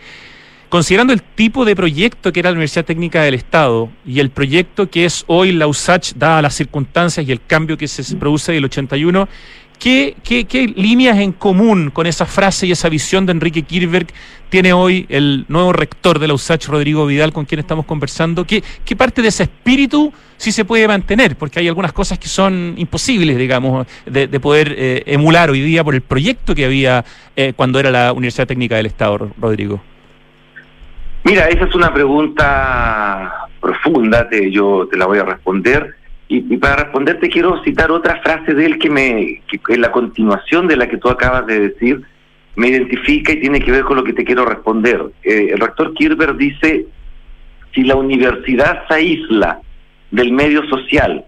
Considerando 0.69 1.15
el 1.15 1.23
tipo 1.23 1.65
de 1.65 1.75
proyecto 1.75 2.31
que 2.31 2.41
era 2.41 2.51
la 2.51 2.55
Universidad 2.55 2.85
Técnica 2.85 3.23
del 3.23 3.33
Estado 3.35 3.89
y 4.05 4.21
el 4.21 4.29
proyecto 4.29 4.91
que 4.91 5.07
es 5.07 5.25
hoy 5.27 5.53
la 5.53 5.67
USACH, 5.67 6.13
dadas 6.17 6.43
las 6.43 6.55
circunstancias 6.55 7.27
y 7.27 7.33
el 7.33 7.41
cambio 7.43 7.79
que 7.79 7.89
se 7.89 8.17
produce 8.17 8.53
del 8.53 8.67
81, 8.67 9.29
¿Qué, 9.79 10.17
qué, 10.25 10.45
qué 10.45 10.67
líneas 10.67 11.19
en 11.19 11.31
común 11.33 11.91
con 11.91 12.09
esa 12.09 12.27
frase 12.27 12.67
y 12.67 12.73
esa 12.73 12.89
visión 12.89 13.27
de 13.27 13.33
Enrique 13.33 13.63
Kirchberg 13.63 14.09
tiene 14.51 14.73
hoy 14.73 15.07
el 15.09 15.45
nuevo 15.47 15.73
rector 15.73 16.19
de 16.19 16.27
la 16.27 16.35
USACH, 16.35 16.67
Rodrigo 16.67 17.07
Vidal, 17.07 17.33
con 17.33 17.45
quien 17.45 17.61
estamos 17.61 17.87
conversando? 17.87 18.45
¿Qué, 18.45 18.65
qué 18.85 18.97
parte 18.97 19.23
de 19.23 19.29
ese 19.29 19.45
espíritu 19.45 20.13
sí 20.37 20.51
se 20.51 20.65
puede 20.65 20.89
mantener? 20.89 21.37
Porque 21.37 21.61
hay 21.61 21.69
algunas 21.69 21.93
cosas 21.93 22.19
que 22.19 22.29
son 22.29 22.75
imposibles, 22.77 23.37
digamos, 23.37 23.87
de, 24.05 24.27
de 24.27 24.41
poder 24.41 24.75
eh, 24.77 25.05
emular 25.07 25.49
hoy 25.49 25.61
día 25.61 25.85
por 25.85 25.95
el 25.95 26.01
proyecto 26.01 26.57
que 26.57 26.65
había 26.65 27.05
eh, 27.37 27.53
cuando 27.55 27.79
era 27.79 27.93
la 27.93 28.13
Universidad 28.13 28.49
Técnica 28.49 28.77
del 28.77 28.87
Estado, 28.87 29.31
Rodrigo. 29.39 29.81
Mira, 31.25 31.49
esa 31.49 31.65
es 31.65 31.75
una 31.75 31.93
pregunta 31.93 33.49
profunda, 33.61 34.29
te, 34.29 34.51
yo 34.51 34.89
te 34.91 34.97
la 34.97 35.07
voy 35.07 35.19
a 35.19 35.25
responder. 35.25 35.95
Y, 36.31 36.41
para 36.59 36.77
responderte 36.77 37.31
quiero 37.31 37.63
citar 37.65 37.91
otra 37.91 38.21
frase 38.21 38.53
de 38.53 38.67
él 38.67 38.79
que 38.79 38.91
me, 38.91 39.43
que 39.49 39.75
en 39.75 39.81
la 39.81 39.91
continuación 39.91 40.69
de 40.69 40.77
la 40.77 40.87
que 40.87 40.99
tú 40.99 41.09
acabas 41.09 41.47
de 41.47 41.71
decir, 41.71 42.03
me 42.55 42.69
identifica 42.69 43.33
y 43.33 43.41
tiene 43.41 43.61
que 43.61 43.71
ver 43.71 43.85
con 43.85 43.97
lo 43.97 44.05
que 44.05 44.13
te 44.13 44.25
quiero 44.25 44.45
responder. 44.45 45.01
Eh, 45.23 45.51
el 45.53 45.61
rector 45.61 45.95
Kirber 45.95 46.37
dice, 46.37 46.87
si 47.75 47.83
la 47.83 47.97
universidad 47.97 48.87
se 48.89 48.95
aísla 48.95 49.61
del 50.11 50.33
medio 50.33 50.67
social, 50.69 51.25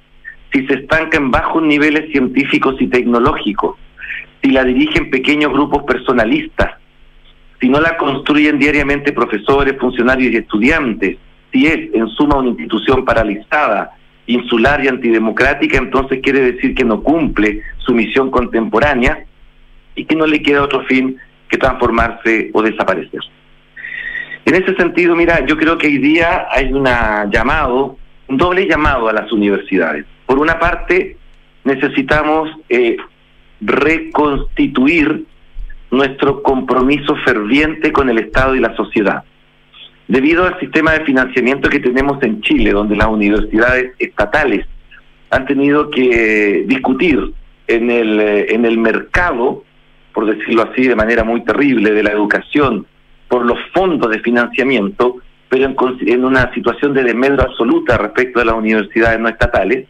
si 0.53 0.66
se 0.66 0.74
estanca 0.74 1.16
en 1.16 1.31
bajos 1.31 1.62
niveles 1.62 2.11
científicos 2.11 2.76
y 2.81 2.88
tecnológicos, 2.88 3.76
si 4.42 4.50
la 4.50 4.64
dirigen 4.64 5.11
pequeños 5.11 5.53
grupos 5.53 5.85
personalistas, 5.85 6.80
si 7.61 7.68
no 7.68 7.81
la 7.81 7.96
construyen 7.96 8.59
diariamente 8.59 9.12
profesores, 9.12 9.77
funcionarios 9.79 10.33
y 10.33 10.38
estudiantes, 10.38 11.18
si 11.53 11.66
es 11.66 11.94
en 11.94 12.09
suma 12.09 12.37
una 12.37 12.51
institución 12.51 13.05
paralizada, 13.05 13.92
insular 14.27 14.83
y 14.85 14.88
antidemocrática, 14.88 15.77
entonces 15.77 16.20
quiere 16.23 16.53
decir 16.53 16.75
que 16.75 16.85
no 16.85 17.03
cumple 17.03 17.62
su 17.79 17.92
misión 17.92 18.31
contemporánea 18.31 19.25
y 19.94 20.05
que 20.05 20.16
no 20.16 20.27
le 20.27 20.42
queda 20.42 20.62
otro 20.62 20.83
fin 20.85 21.16
que 21.49 21.59
transformarse 21.59 22.51
o 22.53 22.62
desaparecer. 22.62 23.20
En 24.44 24.55
ese 24.55 24.75
sentido, 24.77 25.14
mira, 25.14 25.44
yo 25.44 25.57
creo 25.57 25.77
que 25.77 25.88
hoy 25.88 25.99
día 25.99 26.46
hay 26.51 26.73
una 26.73 27.29
llamado, 27.31 27.99
un 28.29 28.37
doble 28.37 28.66
llamado 28.66 29.09
a 29.09 29.12
las 29.12 29.31
universidades. 29.33 30.07
Por 30.25 30.38
una 30.38 30.59
parte, 30.59 31.16
necesitamos 31.64 32.49
eh, 32.68 32.96
reconstituir 33.61 35.27
nuestro 35.90 36.42
compromiso 36.42 37.16
ferviente 37.24 37.92
con 37.92 38.09
el 38.09 38.18
Estado 38.18 38.55
y 38.55 38.61
la 38.61 38.74
sociedad. 38.76 39.24
Debido 40.07 40.44
al 40.44 40.59
sistema 40.59 40.92
de 40.92 41.05
financiamiento 41.05 41.68
que 41.68 41.81
tenemos 41.81 42.22
en 42.22 42.40
Chile, 42.42 42.72
donde 42.72 42.96
las 42.96 43.09
universidades 43.09 43.92
estatales 43.98 44.66
han 45.31 45.46
tenido 45.46 45.90
que 45.90 46.64
discutir 46.66 47.33
en 47.68 47.90
el, 47.90 48.20
eh, 48.20 48.55
en 48.55 48.64
el 48.64 48.79
mercado, 48.79 49.64
por 50.12 50.26
decirlo 50.26 50.62
así, 50.62 50.88
de 50.88 50.96
manera 50.96 51.22
muy 51.22 51.44
terrible, 51.44 51.92
de 51.92 52.03
la 52.03 52.11
educación, 52.11 52.87
por 53.29 53.46
los 53.46 53.59
fondos 53.72 54.11
de 54.11 54.18
financiamiento, 54.18 55.18
pero 55.48 55.64
en, 55.64 55.76
en 56.09 56.24
una 56.24 56.53
situación 56.53 56.94
de 56.94 57.05
desmedro 57.05 57.42
absoluta 57.42 57.96
respecto 57.96 58.40
a 58.40 58.44
las 58.44 58.57
universidades 58.57 59.20
no 59.20 59.29
estatales, 59.29 59.87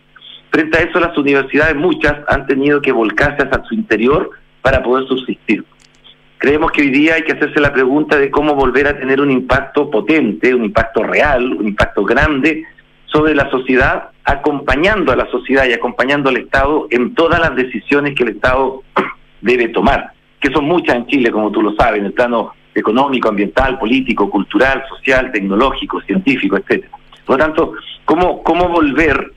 frente 0.51 0.79
a 0.79 0.83
eso 0.83 1.01
las 1.01 1.17
universidades, 1.17 1.77
muchas, 1.77 2.17
han 2.29 2.47
tenido 2.47 2.83
que 2.83 2.93
volcarse 2.93 3.43
hacia 3.43 3.65
su 3.65 3.75
interior 3.75 4.31
para 4.61 4.83
poder 4.83 5.07
subsistir. 5.07 5.65
Creemos 6.41 6.73
que 6.73 6.81
hoy 6.81 6.89
día 6.89 7.17
hay 7.17 7.23
que 7.23 7.33
hacerse 7.33 7.61
la 7.61 7.71
pregunta 7.71 8.17
de 8.17 8.31
cómo 8.31 8.55
volver 8.55 8.87
a 8.87 8.99
tener 8.99 9.21
un 9.21 9.31
impacto 9.31 9.91
potente, 9.91 10.55
un 10.55 10.65
impacto 10.65 11.03
real, 11.03 11.53
un 11.53 11.69
impacto 11.69 12.03
grande 12.03 12.65
sobre 13.05 13.35
la 13.35 13.51
sociedad, 13.51 14.09
acompañando 14.25 15.13
a 15.13 15.17
la 15.17 15.31
sociedad 15.31 15.67
y 15.67 15.75
acompañando 15.75 16.31
al 16.31 16.39
Estado 16.39 16.87
en 16.89 17.15
todas 17.15 17.41
las 17.41 17.55
decisiones 17.55 18.15
que 18.15 18.23
el 18.23 18.31
Estado 18.31 18.83
debe 19.43 19.69
tomar, 19.69 20.13
que 20.41 20.51
son 20.51 20.65
muchas 20.65 20.97
en 20.97 21.07
Chile, 21.09 21.31
como 21.31 21.51
tú 21.51 21.61
lo 21.61 21.75
sabes, 21.75 22.01
en 22.01 22.07
el 22.07 22.15
plano 22.15 22.55
económico, 22.75 23.29
ambiental, 23.29 23.79
político, 23.79 24.31
cultural, 24.31 24.83
social, 24.89 25.31
tecnológico, 25.33 26.01
científico, 26.01 26.57
etcétera. 26.57 26.97
Por 27.27 27.39
lo 27.39 27.45
tanto, 27.45 27.73
¿cómo, 28.07 28.43
cómo 28.43 28.71
volver 28.71 29.31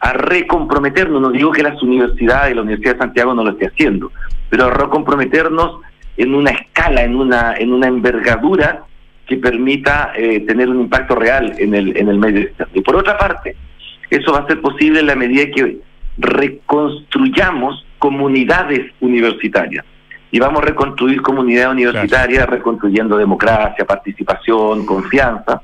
a 0.00 0.12
recomprometernos? 0.14 1.20
No 1.20 1.30
digo 1.32 1.52
que 1.52 1.62
las 1.62 1.82
universidades, 1.82 2.56
la 2.56 2.62
Universidad 2.62 2.94
de 2.94 3.00
Santiago 3.00 3.34
no 3.34 3.44
lo 3.44 3.50
esté 3.50 3.66
haciendo, 3.66 4.10
pero 4.48 4.64
a 4.64 4.70
recomprometernos 4.70 5.80
en 6.16 6.34
una 6.34 6.50
escala, 6.50 7.02
en 7.02 7.14
una, 7.14 7.54
en 7.56 7.72
una 7.72 7.88
envergadura 7.88 8.84
que 9.26 9.36
permita 9.36 10.12
eh, 10.16 10.40
tener 10.40 10.68
un 10.68 10.82
impacto 10.82 11.14
real 11.14 11.54
en 11.58 11.74
el, 11.74 11.96
en 11.96 12.08
el 12.08 12.18
medio 12.18 12.42
externo. 12.42 12.72
Y 12.74 12.80
por 12.80 12.96
otra 12.96 13.18
parte, 13.18 13.56
eso 14.10 14.32
va 14.32 14.40
a 14.40 14.46
ser 14.46 14.60
posible 14.60 15.00
en 15.00 15.06
la 15.06 15.16
medida 15.16 15.46
que 15.54 15.78
reconstruyamos 16.18 17.84
comunidades 17.98 18.92
universitarias. 19.00 19.84
Y 20.30 20.38
vamos 20.38 20.62
a 20.62 20.66
reconstruir 20.66 21.22
comunidades 21.22 21.72
universitarias, 21.72 22.44
claro. 22.44 22.56
reconstruyendo 22.56 23.16
democracia, 23.16 23.84
participación, 23.84 24.86
confianza. 24.86 25.62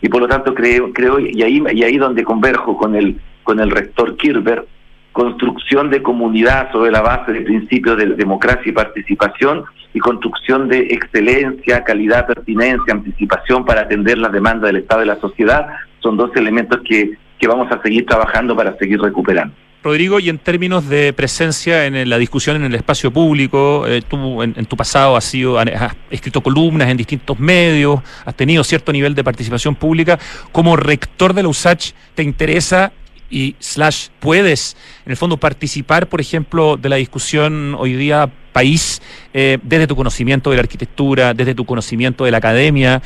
Y 0.00 0.08
por 0.08 0.22
lo 0.22 0.28
tanto 0.28 0.54
creo, 0.54 0.92
creo 0.92 1.18
y 1.18 1.42
ahí 1.42 1.62
y 1.72 1.82
ahí 1.82 1.96
donde 1.96 2.24
converjo 2.24 2.76
con 2.76 2.94
el 2.94 3.20
con 3.42 3.60
el 3.60 3.70
rector 3.70 4.16
Kirber, 4.16 4.66
construcción 5.12 5.90
de 5.90 6.02
comunidad 6.02 6.72
sobre 6.72 6.90
la 6.90 7.02
base 7.02 7.32
de 7.32 7.42
principios 7.42 7.96
de 7.98 8.06
democracia 8.06 8.64
y 8.66 8.72
participación 8.72 9.64
y 9.94 9.98
construcción 10.00 10.68
de 10.68 10.78
excelencia, 10.90 11.84
calidad, 11.84 12.26
pertinencia, 12.26 12.94
anticipación 12.94 13.64
para 13.64 13.82
atender 13.82 14.18
las 14.18 14.32
demandas 14.32 14.68
del 14.68 14.82
Estado 14.82 15.02
y 15.02 15.06
la 15.06 15.20
sociedad, 15.20 15.66
son 16.00 16.16
dos 16.16 16.30
elementos 16.34 16.80
que, 16.88 17.12
que 17.38 17.46
vamos 17.46 17.70
a 17.70 17.80
seguir 17.82 18.06
trabajando 18.06 18.56
para 18.56 18.76
seguir 18.78 19.00
recuperando. 19.00 19.54
Rodrigo, 19.84 20.20
y 20.20 20.28
en 20.28 20.38
términos 20.38 20.88
de 20.88 21.12
presencia 21.12 21.86
en 21.86 22.08
la 22.08 22.16
discusión 22.16 22.54
en 22.54 22.64
el 22.64 22.74
espacio 22.76 23.10
público, 23.10 23.84
eh, 23.88 24.00
tú 24.08 24.40
en, 24.42 24.54
en, 24.56 24.64
tu 24.64 24.76
pasado 24.76 25.16
has, 25.16 25.24
sido, 25.24 25.58
has 25.58 25.96
escrito 26.08 26.40
columnas 26.40 26.88
en 26.88 26.96
distintos 26.96 27.38
medios, 27.40 28.00
has 28.24 28.36
tenido 28.36 28.62
cierto 28.62 28.92
nivel 28.92 29.16
de 29.16 29.24
participación 29.24 29.74
pública. 29.74 30.20
Como 30.52 30.76
rector 30.76 31.34
de 31.34 31.42
la 31.42 31.48
USACH, 31.48 31.92
¿te 32.14 32.22
interesa 32.22 32.92
y 33.32 33.56
slash 33.58 34.08
puedes, 34.20 34.76
en 35.06 35.10
el 35.10 35.16
fondo, 35.16 35.38
participar, 35.38 36.08
por 36.08 36.20
ejemplo, 36.20 36.76
de 36.76 36.88
la 36.88 36.96
discusión 36.96 37.74
hoy 37.78 37.94
día 37.94 38.30
país 38.52 39.00
eh, 39.32 39.58
desde 39.62 39.86
tu 39.86 39.96
conocimiento 39.96 40.50
de 40.50 40.56
la 40.56 40.62
arquitectura, 40.62 41.34
desde 41.34 41.54
tu 41.54 41.64
conocimiento 41.64 42.24
de 42.24 42.30
la 42.30 42.38
academia, 42.38 43.02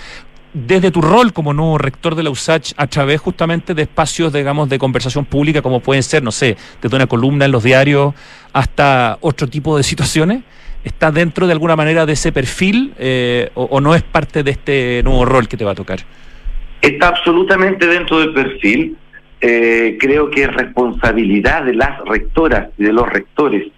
desde 0.53 0.91
tu 0.91 1.01
rol 1.01 1.33
como 1.33 1.53
nuevo 1.53 1.79
rector 1.79 2.15
de 2.15 2.23
la 2.23 2.31
USACH 2.31 2.73
a 2.77 2.87
través 2.87 3.21
justamente 3.21 3.75
de 3.75 3.83
espacios, 3.83 4.33
digamos, 4.33 4.69
de 4.69 4.79
conversación 4.79 5.25
pública, 5.25 5.63
como 5.63 5.81
pueden 5.81 6.03
ser, 6.03 6.23
no 6.23 6.33
sé, 6.33 6.57
desde 6.83 6.97
una 6.97 7.07
columna 7.07 7.45
en 7.45 7.53
los 7.53 7.63
diarios 7.63 8.15
hasta 8.53 9.19
otro 9.21 9.47
tipo 9.47 9.77
de 9.77 9.83
situaciones? 9.85 10.43
¿Está 10.83 11.11
dentro 11.11 11.47
de 11.47 11.53
alguna 11.53 11.75
manera 11.75 12.07
de 12.07 12.13
ese 12.13 12.31
perfil 12.31 12.95
eh, 12.99 13.51
o, 13.55 13.65
o, 13.65 13.81
no 13.81 13.95
es 13.95 14.03
parte 14.05 14.45
de 14.45 14.53
este 14.53 15.03
nuevo 15.03 15.25
rol 15.25 15.49
que 15.49 15.57
te 15.57 15.65
va 15.65 15.73
a 15.73 15.75
tocar? 15.75 15.99
Está 16.81 17.09
absolutamente 17.09 17.87
dentro 17.89 18.21
del 18.21 18.33
perfil. 18.33 18.97
Eh, 19.41 19.97
creo 20.01 20.31
que 20.31 20.45
es 20.45 20.55
responsabilidad 20.55 21.65
de 21.65 21.75
las 21.75 22.01
rectoras 22.05 22.71
y 22.79 22.85
de 22.85 22.93
los 22.93 23.09
rectores, 23.09 23.71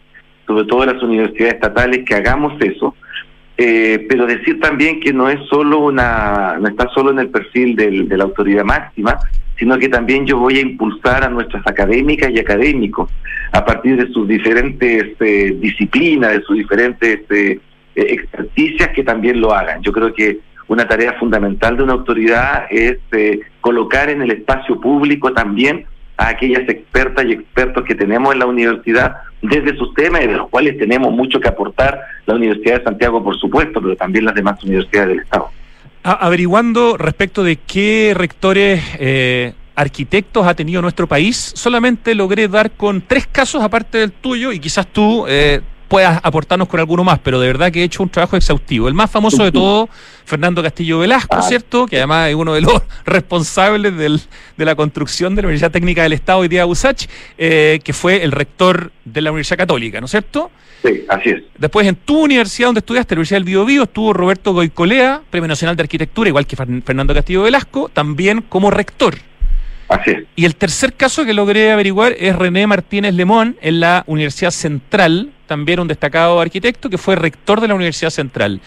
sobre 0.47 0.64
todo 0.64 0.81
de 0.81 0.94
las 0.94 1.03
universidades 1.03 1.55
estatales, 1.55 2.05
que 2.05 2.14
hagamos 2.14 2.61
eso 2.61 2.94
eh, 3.61 4.07
pero 4.09 4.25
decir 4.25 4.61
también 4.61 5.01
que 5.01 5.12
no 5.12 5.29
es 5.29 5.40
solo 5.49 5.81
una, 5.81 6.57
no 6.61 6.68
está 6.68 6.88
solo 6.90 7.11
en 7.11 7.18
el 7.18 7.29
perfil 7.29 7.75
del, 7.75 8.09
de 8.09 8.16
la 8.16 8.23
autoridad 8.23 8.62
máxima, 8.62 9.18
sino 9.59 9.77
que 9.77 9.88
también 9.88 10.25
yo 10.25 10.38
voy 10.38 10.59
a 10.59 10.61
impulsar 10.61 11.25
a 11.25 11.29
nuestras 11.29 11.66
académicas 11.66 12.31
y 12.31 12.38
académicos 12.38 13.11
a 13.51 13.64
partir 13.64 13.97
de 13.97 14.12
sus 14.12 14.29
diferentes 14.29 15.07
eh, 15.18 15.57
disciplinas, 15.59 16.35
de 16.35 16.42
sus 16.42 16.57
diferentes 16.57 17.29
eh, 17.31 17.59
experticias 17.97 18.90
que 18.90 19.03
también 19.03 19.40
lo 19.40 19.53
hagan. 19.53 19.83
Yo 19.83 19.90
creo 19.90 20.14
que 20.14 20.38
una 20.68 20.87
tarea 20.87 21.14
fundamental 21.14 21.76
de 21.76 21.83
una 21.83 21.94
autoridad 21.94 22.66
es 22.70 22.98
eh, 23.12 23.40
colocar 23.61 24.11
en 24.11 24.22
el 24.22 24.31
espacio 24.31 24.81
público 24.81 25.33
también 25.33 25.87
a 26.18 26.28
aquellas 26.28 26.68
expertas 26.68 27.24
y 27.24 27.33
expertos 27.33 27.85
que 27.85 27.94
tenemos 27.94 28.33
en 28.33 28.40
la 28.40 28.46
universidad 28.46 29.16
desde 29.40 29.76
sus 29.76 29.94
temas 29.94 30.22
y 30.22 30.26
de 30.26 30.35
los 30.35 30.48
cuales 30.48 30.76
tenemos 30.76 31.12
mucho 31.12 31.40
que 31.40 31.48
aportar 31.48 32.00
la 32.26 32.35
Universidad 32.35 32.78
de 32.78 32.85
Santiago, 32.85 33.22
por 33.22 33.38
supuesto, 33.38 33.81
pero 33.81 33.96
también 33.96 34.24
las 34.24 34.35
demás 34.35 34.62
universidades 34.62 35.09
del 35.09 35.20
Estado. 35.20 35.48
Averiguando 36.02 36.96
respecto 36.96 37.44
de 37.44 37.57
qué 37.57 38.14
rectores 38.16 38.83
eh, 38.98 39.54
arquitectos 39.76 40.46
ha 40.46 40.54
tenido 40.54 40.83
nuestro 40.83 41.07
país, 41.07 41.52
solamente 41.54 42.14
logré 42.14 42.48
dar 42.48 42.72
con 42.72 43.00
tres 43.00 43.26
casos 43.26 43.62
aparte 43.62 43.98
del 43.98 44.12
tuyo 44.12 44.52
y 44.52 44.59
quizás 44.59 44.87
tú... 44.87 45.24
Eh, 45.28 45.61
puedas 45.88 46.20
aportarnos 46.22 46.68
con 46.68 46.79
alguno 46.79 47.03
más, 47.03 47.18
pero 47.18 47.40
de 47.40 47.46
verdad 47.46 47.72
que 47.72 47.81
he 47.81 47.85
hecho 47.85 48.03
un 48.03 48.11
trabajo 48.11 48.37
exhaustivo. 48.37 48.88
El 48.88 48.94
más 48.94 49.11
famoso 49.11 49.42
de 49.42 49.51
todo, 49.51 49.88
Fernando 50.24 50.62
Castillo 50.62 50.98
Velasco, 50.98 51.37
ah. 51.37 51.42
¿cierto? 51.42 51.87
Que 51.87 51.96
además 51.96 52.29
es 52.29 52.35
uno 52.35 52.55
de 52.55 52.61
los 52.61 52.83
responsables 53.07 53.96
del, 53.96 54.20
de 54.57 54.64
la 54.64 54.74
construcción 54.74 55.35
de 55.35 55.42
la 55.42 55.48
Universidad 55.48 55.70
Técnica 55.70 56.03
del 56.03 56.12
Estado 56.12 56.40
hoy 56.40 56.48
día 56.48 56.66
USACH, 56.66 57.07
eh, 57.38 57.81
que 57.83 57.92
fue 57.92 58.22
el 58.22 58.33
rector 58.33 58.92
de 59.05 59.22
la 59.22 59.31
Universidad 59.31 59.59
Católica, 59.59 60.01
¿no 60.01 60.05
es 60.05 60.11
cierto? 60.11 60.51
Sí, 60.83 61.05
así 61.09 61.31
es. 61.31 61.42
Después 61.59 61.87
en 61.87 61.96
tu 61.96 62.22
universidad 62.24 62.68
donde 62.68 62.81
estudiaste, 62.81 63.14
la 63.14 63.18
Universidad 63.18 63.38
del 63.38 63.44
Bio, 63.44 63.64
Bio 63.64 63.83
estuvo 63.85 64.12
Roberto 64.12 64.53
Goicolea, 64.53 65.22
Premio 65.31 65.48
Nacional 65.48 65.74
de 65.74 65.83
Arquitectura, 65.83 66.29
igual 66.29 66.46
que 66.46 66.57
Fernando 66.57 67.14
Castillo 67.14 67.42
Velasco, 67.42 67.88
también 67.88 68.42
como 68.42 68.70
rector. 68.70 69.16
Así 69.88 70.11
es. 70.11 70.24
Y 70.37 70.44
el 70.44 70.55
tercer 70.55 70.92
caso 70.92 71.24
que 71.24 71.33
logré 71.33 71.72
averiguar 71.72 72.14
es 72.18 72.37
René 72.37 72.66
Martínez 72.66 73.14
Lemón 73.14 73.57
en 73.61 73.81
la 73.81 74.05
Universidad 74.07 74.51
Central, 74.51 75.31
también 75.48 75.80
un 75.80 75.88
destacado 75.88 76.40
arquitecto 76.40 76.88
que 76.88 76.98
fue 76.98 77.16
rector 77.16 77.61
de 77.61 77.66
la 77.66 77.74
Universidad 77.74 78.11
Central. 78.11 78.61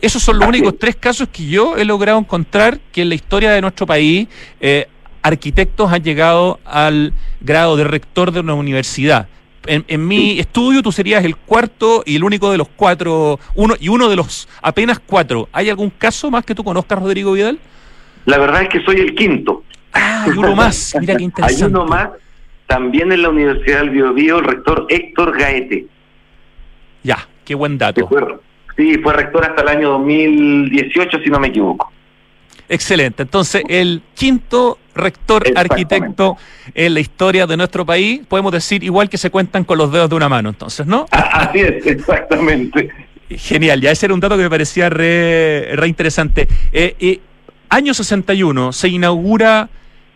Esos 0.00 0.22
son 0.22 0.38
los 0.38 0.46
únicos 0.46 0.78
tres 0.78 0.94
casos 0.94 1.28
que 1.28 1.46
yo 1.46 1.76
he 1.76 1.84
logrado 1.84 2.18
encontrar 2.18 2.78
que 2.92 3.02
en 3.02 3.08
la 3.08 3.14
historia 3.14 3.50
de 3.50 3.60
nuestro 3.60 3.86
país 3.86 4.28
eh, 4.60 4.86
arquitectos 5.22 5.90
han 5.90 6.04
llegado 6.04 6.60
al 6.64 7.12
grado 7.40 7.76
de 7.76 7.84
rector 7.84 8.30
de 8.30 8.40
una 8.40 8.54
universidad. 8.54 9.26
En, 9.66 9.84
en, 9.88 10.06
mi 10.06 10.38
estudio 10.38 10.80
tú 10.80 10.92
serías 10.92 11.24
el 11.24 11.34
cuarto 11.34 12.04
y 12.06 12.14
el 12.14 12.22
único 12.22 12.52
de 12.52 12.58
los 12.58 12.68
cuatro, 12.68 13.40
uno 13.56 13.74
y 13.80 13.88
uno 13.88 14.08
de 14.08 14.14
los 14.14 14.48
apenas 14.62 15.00
cuatro. 15.00 15.48
¿Hay 15.50 15.70
algún 15.70 15.90
caso 15.90 16.30
más 16.30 16.44
que 16.44 16.54
tú 16.54 16.62
conozcas, 16.62 17.00
Rodrigo 17.00 17.32
Vidal? 17.32 17.58
La 18.26 18.38
verdad 18.38 18.62
es 18.62 18.68
que 18.68 18.84
soy 18.84 18.96
el 18.96 19.14
quinto. 19.14 19.64
Ah, 19.92 20.24
hay 20.24 20.38
uno 20.38 20.54
más. 20.54 20.94
Mira 21.00 21.16
qué 21.16 21.24
interesante. 21.24 21.64
hay 21.64 21.70
uno 21.70 21.84
más, 21.86 22.10
también 22.66 23.10
en 23.10 23.22
la 23.22 23.30
Universidad 23.30 23.78
del 23.78 23.90
Biobío, 23.90 24.38
el 24.38 24.44
rector 24.44 24.86
Héctor 24.88 25.36
Gaete. 25.38 25.86
Ya, 27.06 27.28
qué 27.44 27.54
buen 27.54 27.78
dato. 27.78 28.08
Sí, 28.76 28.98
fue 28.98 29.12
rector 29.12 29.44
hasta 29.44 29.62
el 29.62 29.68
año 29.68 29.90
2018, 29.90 31.20
si 31.22 31.30
no 31.30 31.38
me 31.38 31.48
equivoco. 31.48 31.92
Excelente. 32.68 33.22
Entonces, 33.22 33.62
el 33.68 34.02
quinto 34.14 34.78
rector 34.92 35.44
arquitecto 35.54 36.36
en 36.74 36.94
la 36.94 37.00
historia 37.00 37.46
de 37.46 37.56
nuestro 37.56 37.86
país, 37.86 38.22
podemos 38.26 38.50
decir 38.50 38.82
igual 38.82 39.08
que 39.08 39.18
se 39.18 39.30
cuentan 39.30 39.62
con 39.62 39.78
los 39.78 39.92
dedos 39.92 40.10
de 40.10 40.16
una 40.16 40.28
mano, 40.28 40.48
entonces, 40.48 40.84
¿no? 40.84 41.06
Así 41.12 41.60
es, 41.60 41.86
exactamente. 41.86 42.90
Genial, 43.30 43.80
ya 43.80 43.92
ese 43.92 44.06
era 44.06 44.14
un 44.14 44.20
dato 44.20 44.36
que 44.36 44.42
me 44.42 44.50
parecía 44.50 44.90
re, 44.90 45.76
re 45.76 45.86
interesante. 45.86 46.48
Eh, 46.72 46.96
eh, 46.98 47.20
año 47.68 47.94
61 47.94 48.72
se 48.72 48.88
inaugura 48.88 49.68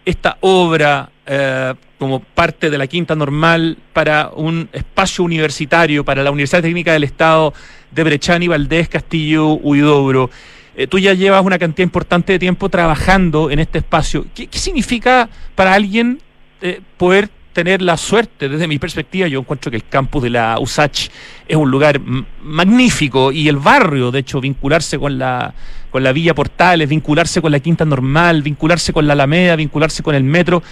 esta 0.04 0.38
obra 0.40 1.08
eh, 1.24 1.74
como 2.00 2.20
parte 2.20 2.70
de 2.70 2.78
la 2.78 2.86
Quinta 2.86 3.14
Normal 3.14 3.76
para 3.92 4.30
un 4.34 4.70
espacio 4.72 5.22
universitario, 5.22 6.02
para 6.02 6.22
la 6.24 6.30
Universidad 6.30 6.62
Técnica 6.62 6.94
del 6.94 7.04
Estado 7.04 7.52
de 7.90 8.02
Brechani, 8.02 8.48
Valdés, 8.48 8.88
Castillo, 8.88 9.52
Huidobro. 9.52 10.30
Eh, 10.76 10.86
tú 10.86 10.98
ya 10.98 11.12
llevas 11.12 11.44
una 11.44 11.58
cantidad 11.58 11.84
importante 11.84 12.32
de 12.32 12.38
tiempo 12.38 12.70
trabajando 12.70 13.50
en 13.50 13.58
este 13.58 13.78
espacio. 13.78 14.24
¿Qué, 14.34 14.48
significa 14.52 15.28
para 15.54 15.74
alguien 15.74 16.22
eh, 16.62 16.80
poder 16.96 17.28
tener 17.52 17.82
la 17.82 17.98
suerte, 17.98 18.48
desde 18.48 18.66
mi 18.66 18.78
perspectiva, 18.78 19.28
yo 19.28 19.40
encuentro 19.40 19.70
que 19.70 19.76
el 19.76 19.84
campus 19.84 20.22
de 20.22 20.30
la 20.30 20.58
USACH 20.58 21.08
es 21.46 21.56
un 21.56 21.70
lugar 21.70 22.00
magnífico 22.42 23.30
y 23.30 23.46
el 23.48 23.56
barrio, 23.56 24.10
de 24.10 24.20
hecho, 24.20 24.40
vincularse 24.40 24.98
con 24.98 25.18
la, 25.18 25.52
con 25.90 26.02
la 26.02 26.12
Villa 26.12 26.34
Portales, 26.34 26.88
vincularse 26.88 27.42
con 27.42 27.52
la 27.52 27.60
Quinta 27.60 27.84
Normal, 27.84 28.40
vincularse 28.40 28.94
con 28.94 29.06
la 29.06 29.12
Alameda, 29.12 29.56
vincularse 29.56 30.02
con 30.02 30.14
el 30.14 30.24
metro. 30.24 30.62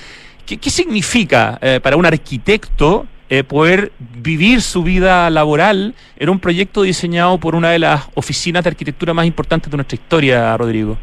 ¿Qué, 0.56 0.70
significa 0.70 1.58
eh, 1.60 1.78
para 1.82 1.96
un 1.98 2.06
arquitecto 2.06 3.06
eh, 3.28 3.44
poder 3.44 3.92
vivir 3.98 4.62
su 4.62 4.82
vida 4.82 5.28
laboral 5.28 5.94
en 6.16 6.30
un 6.30 6.38
proyecto 6.38 6.82
diseñado 6.82 7.38
por 7.38 7.54
una 7.54 7.68
de 7.68 7.78
las 7.78 8.08
oficinas 8.14 8.64
de 8.64 8.70
arquitectura 8.70 9.12
más 9.12 9.26
importantes 9.26 9.70
de 9.70 9.76
nuestra 9.76 9.96
historia, 9.96 10.56
Rodrigo? 10.56 10.96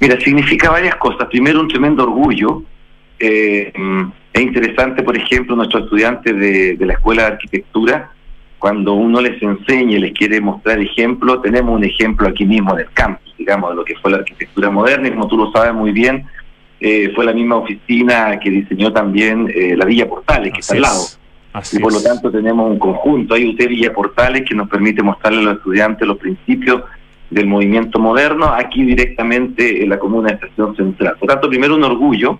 Mira, 0.00 0.18
significa 0.20 0.70
varias 0.70 0.96
cosas. 0.96 1.28
Primero, 1.28 1.60
un 1.60 1.68
tremendo 1.68 2.02
orgullo. 2.02 2.64
Eh, 3.20 3.72
es 4.32 4.42
interesante, 4.42 5.04
por 5.04 5.16
ejemplo, 5.16 5.54
nuestros 5.54 5.84
estudiantes 5.84 6.34
de, 6.36 6.76
de, 6.76 6.86
la 6.86 6.94
Escuela 6.94 7.22
de 7.22 7.28
Arquitectura, 7.28 8.10
cuando 8.58 8.94
uno 8.94 9.20
les 9.20 9.40
enseña 9.40 9.98
y 9.98 10.00
les 10.00 10.12
quiere 10.12 10.40
mostrar 10.40 10.80
ejemplo, 10.80 11.40
tenemos 11.40 11.76
un 11.76 11.84
ejemplo 11.84 12.26
aquí 12.26 12.44
mismo 12.44 12.74
en 12.74 12.80
el 12.80 12.92
campus, 12.92 13.34
digamos, 13.38 13.70
de 13.70 13.76
lo 13.76 13.84
que 13.84 13.94
fue 13.96 14.10
la 14.10 14.18
arquitectura 14.18 14.68
moderna, 14.68 15.06
y 15.06 15.10
como 15.12 15.28
tú 15.28 15.36
lo 15.36 15.52
sabes 15.52 15.72
muy 15.74 15.92
bien, 15.92 16.26
eh, 16.80 17.12
fue 17.14 17.24
la 17.24 17.32
misma 17.32 17.56
oficina 17.56 18.38
que 18.38 18.50
diseñó 18.50 18.92
también 18.92 19.50
eh, 19.54 19.74
la 19.76 19.84
Villa 19.84 20.08
Portales, 20.08 20.52
que 20.52 20.60
Así 20.60 20.72
está 20.72 20.74
al 20.74 20.82
lado. 20.82 21.02
es. 21.02 21.18
Así 21.52 21.76
y 21.78 21.80
por 21.80 21.92
lo 21.92 22.02
tanto 22.02 22.30
tenemos 22.30 22.70
un 22.70 22.78
conjunto, 22.78 23.34
hay 23.34 23.48
UT 23.48 23.58
Villa 23.66 23.92
Portales 23.92 24.42
que 24.46 24.54
nos 24.54 24.68
permite 24.68 25.02
mostrarle 25.02 25.40
a 25.40 25.42
los 25.42 25.56
estudiantes 25.56 26.06
los 26.06 26.18
principios 26.18 26.82
del 27.30 27.46
movimiento 27.46 27.98
moderno, 27.98 28.52
aquí 28.52 28.84
directamente 28.84 29.82
en 29.82 29.88
la 29.88 29.98
comuna 29.98 30.28
de 30.28 30.34
Estación 30.34 30.76
Central. 30.76 31.16
Por 31.18 31.28
tanto, 31.28 31.48
primero 31.48 31.74
un 31.74 31.84
orgullo, 31.84 32.38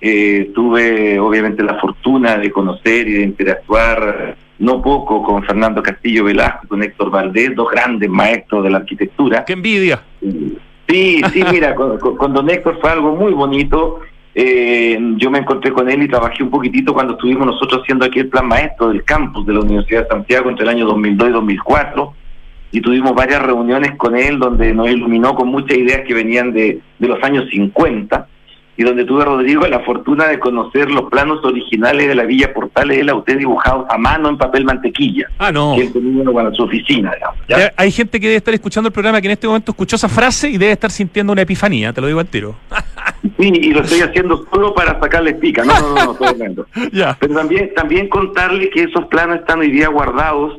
eh, 0.00 0.50
tuve 0.54 1.18
obviamente 1.18 1.62
la 1.62 1.78
fortuna 1.78 2.36
de 2.38 2.50
conocer 2.50 3.08
y 3.08 3.12
de 3.12 3.22
interactuar 3.22 4.36
no 4.58 4.82
poco 4.82 5.22
con 5.22 5.42
Fernando 5.42 5.82
Castillo 5.82 6.24
Velasco 6.24 6.68
con 6.68 6.82
Héctor 6.82 7.10
Valdés, 7.10 7.54
dos 7.54 7.70
grandes 7.70 8.08
maestros 8.08 8.62
de 8.62 8.70
la 8.70 8.78
arquitectura. 8.78 9.44
¡Qué 9.44 9.54
envidia! 9.54 10.02
Sí, 10.90 11.20
sí, 11.32 11.44
mira, 11.50 11.74
con, 11.74 11.98
con, 11.98 12.32
don 12.32 12.50
Héctor 12.50 12.78
fue 12.80 12.90
algo 12.90 13.14
muy 13.14 13.32
bonito. 13.32 14.00
Eh, 14.34 14.98
yo 15.16 15.30
me 15.30 15.38
encontré 15.38 15.72
con 15.72 15.90
él 15.90 16.02
y 16.02 16.08
trabajé 16.08 16.42
un 16.42 16.50
poquitito 16.50 16.92
cuando 16.92 17.14
estuvimos 17.14 17.46
nosotros 17.46 17.82
haciendo 17.82 18.04
aquí 18.04 18.20
el 18.20 18.28
plan 18.28 18.46
maestro 18.46 18.88
del 18.88 19.02
campus 19.04 19.44
de 19.46 19.54
la 19.54 19.60
Universidad 19.60 20.02
de 20.02 20.08
Santiago 20.08 20.50
entre 20.50 20.64
el 20.64 20.70
año 20.70 20.86
2002 20.86 21.28
y 21.28 21.32
2004 21.32 22.14
y 22.72 22.80
tuvimos 22.80 23.12
varias 23.14 23.42
reuniones 23.42 23.96
con 23.96 24.16
él 24.16 24.38
donde 24.38 24.72
nos 24.72 24.88
iluminó 24.88 25.34
con 25.34 25.48
muchas 25.48 25.76
ideas 25.76 26.02
que 26.06 26.14
venían 26.14 26.52
de, 26.52 26.80
de 26.98 27.08
los 27.08 27.20
años 27.24 27.46
50 27.50 28.28
y 28.76 28.82
donde 28.84 29.04
tuve, 29.04 29.24
Rodrigo, 29.24 29.66
la 29.66 29.80
fortuna 29.80 30.26
de 30.28 30.38
conocer 30.38 30.90
los 30.90 31.10
planos 31.10 31.44
originales 31.44 32.08
de 32.08 32.14
la 32.14 32.24
Villa 32.24 32.52
Portales 32.54 33.04
la 33.04 33.14
UTE 33.14 33.36
dibujados 33.36 33.84
a 33.90 33.98
mano 33.98 34.28
en 34.30 34.38
papel 34.38 34.64
mantequilla, 34.64 35.26
Ah, 35.38 35.52
no. 35.52 35.74
que 35.76 35.82
él 35.82 35.92
tenía 35.92 36.24
para 36.32 36.50
su 36.52 36.62
oficina, 36.62 37.12
digamos. 37.14 37.36
¿ya? 37.48 37.58
Ya 37.58 37.72
Hay 37.76 37.90
gente 37.90 38.18
que 38.18 38.26
debe 38.28 38.36
estar 38.38 38.54
escuchando 38.54 38.88
el 38.88 38.92
programa 38.92 39.20
que 39.20 39.26
en 39.26 39.32
este 39.32 39.46
momento 39.46 39.72
escuchó 39.72 39.96
esa 39.96 40.08
frase 40.08 40.48
y 40.48 40.56
debe 40.58 40.72
estar 40.72 40.90
sintiendo 40.90 41.32
una 41.32 41.42
epifanía, 41.42 41.92
te 41.92 42.00
lo 42.00 42.06
digo 42.06 42.20
al 42.20 42.26
tiro. 42.28 42.56
Sí, 43.38 43.52
y 43.54 43.72
lo 43.72 43.82
estoy 43.82 44.00
haciendo 44.00 44.46
solo 44.50 44.74
para 44.74 44.98
sacarle 44.98 45.34
pica, 45.34 45.62
no, 45.62 45.78
no, 45.78 45.94
no, 45.94 46.16
no, 46.18 46.34
bien. 46.34 46.56
ya. 46.92 47.16
Pero 47.20 47.34
también, 47.34 47.70
también 47.74 48.08
contarle 48.08 48.70
que 48.70 48.84
esos 48.84 49.04
planos 49.06 49.40
están 49.40 49.60
hoy 49.60 49.70
día 49.70 49.88
guardados 49.88 50.58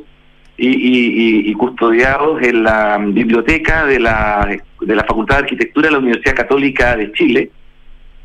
y, 0.56 0.68
y- 0.68 1.06
y- 1.48 1.50
y 1.50 1.52
custodiados 1.54 2.40
en 2.42 2.62
la 2.62 2.98
biblioteca 3.04 3.84
de 3.86 3.98
la, 3.98 4.56
de 4.80 4.94
la 4.96 5.02
Facultad 5.04 5.36
de 5.38 5.42
Arquitectura 5.42 5.88
de 5.88 5.92
la 5.92 5.98
Universidad 5.98 6.36
Católica 6.36 6.96
de 6.96 7.10
Chile. 7.12 7.50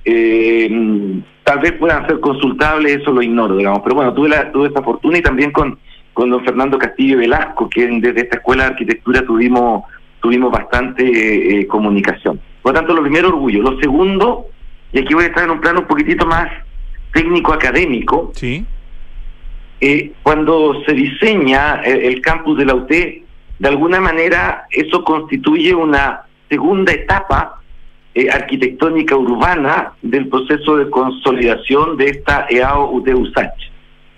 Eh, 0.10 1.20
tal 1.43 1.60
vez 1.60 1.74
puedan 1.74 2.08
ser 2.08 2.22
consultables, 2.22 3.02
eso 3.02 3.12
lo 3.12 3.22
ignoro, 3.22 3.58
digamos. 3.58 3.82
Pero 3.84 3.96
bueno, 3.96 4.13
tuve, 4.13 4.30
la, 4.30 4.50
tuve 4.54 4.70
esa 4.70 4.82
fortuna 4.82 5.17
y 5.17 5.22
también 5.22 5.52
con, 5.52 5.78
con 6.13 6.30
don 6.30 6.46
Fernando 6.46 6.78
Castillo 6.78 7.17
Velasco, 7.17 7.70
que 7.70 7.86
desde 7.88 8.22
esta 8.22 8.38
Escuela 8.38 8.63
de 8.63 8.70
Arquitectura 8.70 9.22
tuvimos, 9.26 9.84
tuvimos 10.22 10.50
bastante 10.50 11.60
eh, 11.60 11.67
comunicación. 11.67 12.39
Por 12.62 12.72
lo 12.74 12.80
tanto, 12.80 12.93
lo 12.93 13.02
primero, 13.02 13.28
orgullo. 13.28 13.62
Lo 13.62 13.78
segundo, 13.82 14.46
y 14.93 15.00
aquí 15.00 15.13
voy 15.13 15.26
a 15.26 15.28
estar 15.28 15.43
en 15.43 15.52
un 15.52 15.60
plano 15.60 15.82
un 15.82 15.88
poquitito 15.88 16.26
más 16.26 16.50
técnico-académico, 17.13 18.32
Sí. 18.34 18.65
eh, 19.82 20.12
cuando 20.24 20.82
se 20.86 20.93
diseña 20.93 21.82
el, 21.84 21.98
el 22.06 22.22
campus 22.22 22.58
de 22.58 22.65
la 22.65 22.76
UT, 22.76 22.89
de 22.89 23.67
alguna 23.67 24.00
manera 24.00 24.67
eso 24.72 25.04
constituye 25.04 25.74
una 25.74 26.22
segunda 26.50 26.93
etapa 26.93 27.57
eh, 28.17 28.32
arquitectónica 28.32 29.15
urbana 29.15 29.93
del 30.01 30.27
proceso 30.27 30.75
de 30.77 30.89
consolidación 30.89 31.97
de 31.97 32.06
esta 32.10 32.47
EAO 32.49 32.89
UT 32.93 33.08
USACH. 33.10 33.69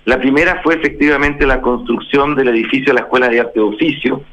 La 0.05 0.17
primera 0.17 0.61
fue 0.63 0.75
efectivamente 0.75 1.45
la 1.45 1.59
construcción 1.59 2.33
del 2.33 2.47
edificio 2.47 2.85
de 2.87 2.93
la 2.93 3.01
Escuela 3.01 3.27
de 3.27 3.41
Arte 3.41 3.59
de 3.59 3.65
Oficio, 3.65 4.23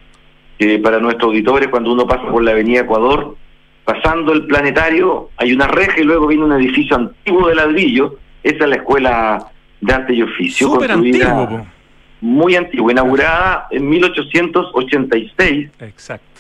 que 0.57 0.79
para 0.79 1.01
nuestros 1.01 1.31
auditores, 1.31 1.67
cuando 1.67 1.93
uno 1.93 2.07
pasa 2.07 2.31
por 2.31 2.45
la 2.45 2.53
Avenida 2.53 2.83
Ecuador, 2.83 3.37
pasando 3.85 4.33
el 4.33 4.47
planetario, 4.47 5.31
hay 5.37 5.53
una 5.53 5.67
reja 5.67 5.99
y 6.01 6.05
luego 6.05 6.29
viene 6.29 6.45
un 6.45 6.53
edificio 6.53 6.95
antiguo 6.95 7.49
de 7.49 7.57
ladrillo, 7.57 8.21
esa 8.45 8.63
es 8.63 8.71
la 8.71 8.77
Escuela 8.77 9.47
de 9.81 9.93
Arte 9.93 10.15
y 10.15 10.23
Oficio. 10.23 10.69
Súper 10.69 10.93
construida- 10.93 11.41
antiguo. 11.43 11.67
Muy 12.21 12.55
antigua, 12.55 12.93
inaugurada 12.93 13.67
en 13.73 13.89
1886 13.89 15.71
Exacto. 15.81 16.36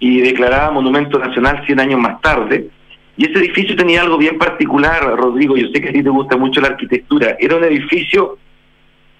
Y 0.00 0.20
declarada 0.22 0.70
Monumento 0.72 1.18
Nacional 1.18 1.62
100 1.66 1.78
años 1.80 2.00
más 2.00 2.20
tarde. 2.20 2.68
Y 3.16 3.26
ese 3.30 3.38
edificio 3.38 3.76
tenía 3.76 4.00
algo 4.02 4.16
bien 4.16 4.38
particular, 4.38 5.02
Rodrigo, 5.16 5.56
yo 5.56 5.68
sé 5.72 5.80
que 5.80 5.90
a 5.90 5.92
ti 5.92 6.02
te 6.02 6.08
gusta 6.08 6.36
mucho 6.36 6.60
la 6.60 6.68
arquitectura. 6.68 7.36
Era 7.38 7.56
un 7.56 7.64
edificio 7.64 8.38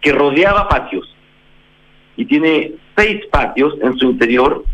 que 0.01 0.13
rodeaba 0.13 0.69
patios 0.69 1.15
y 2.17 2.25
tiene 2.25 2.73
seis 2.97 3.21
patios 3.31 3.75
en 3.83 3.97
su 3.99 4.07
interior, 4.07 4.65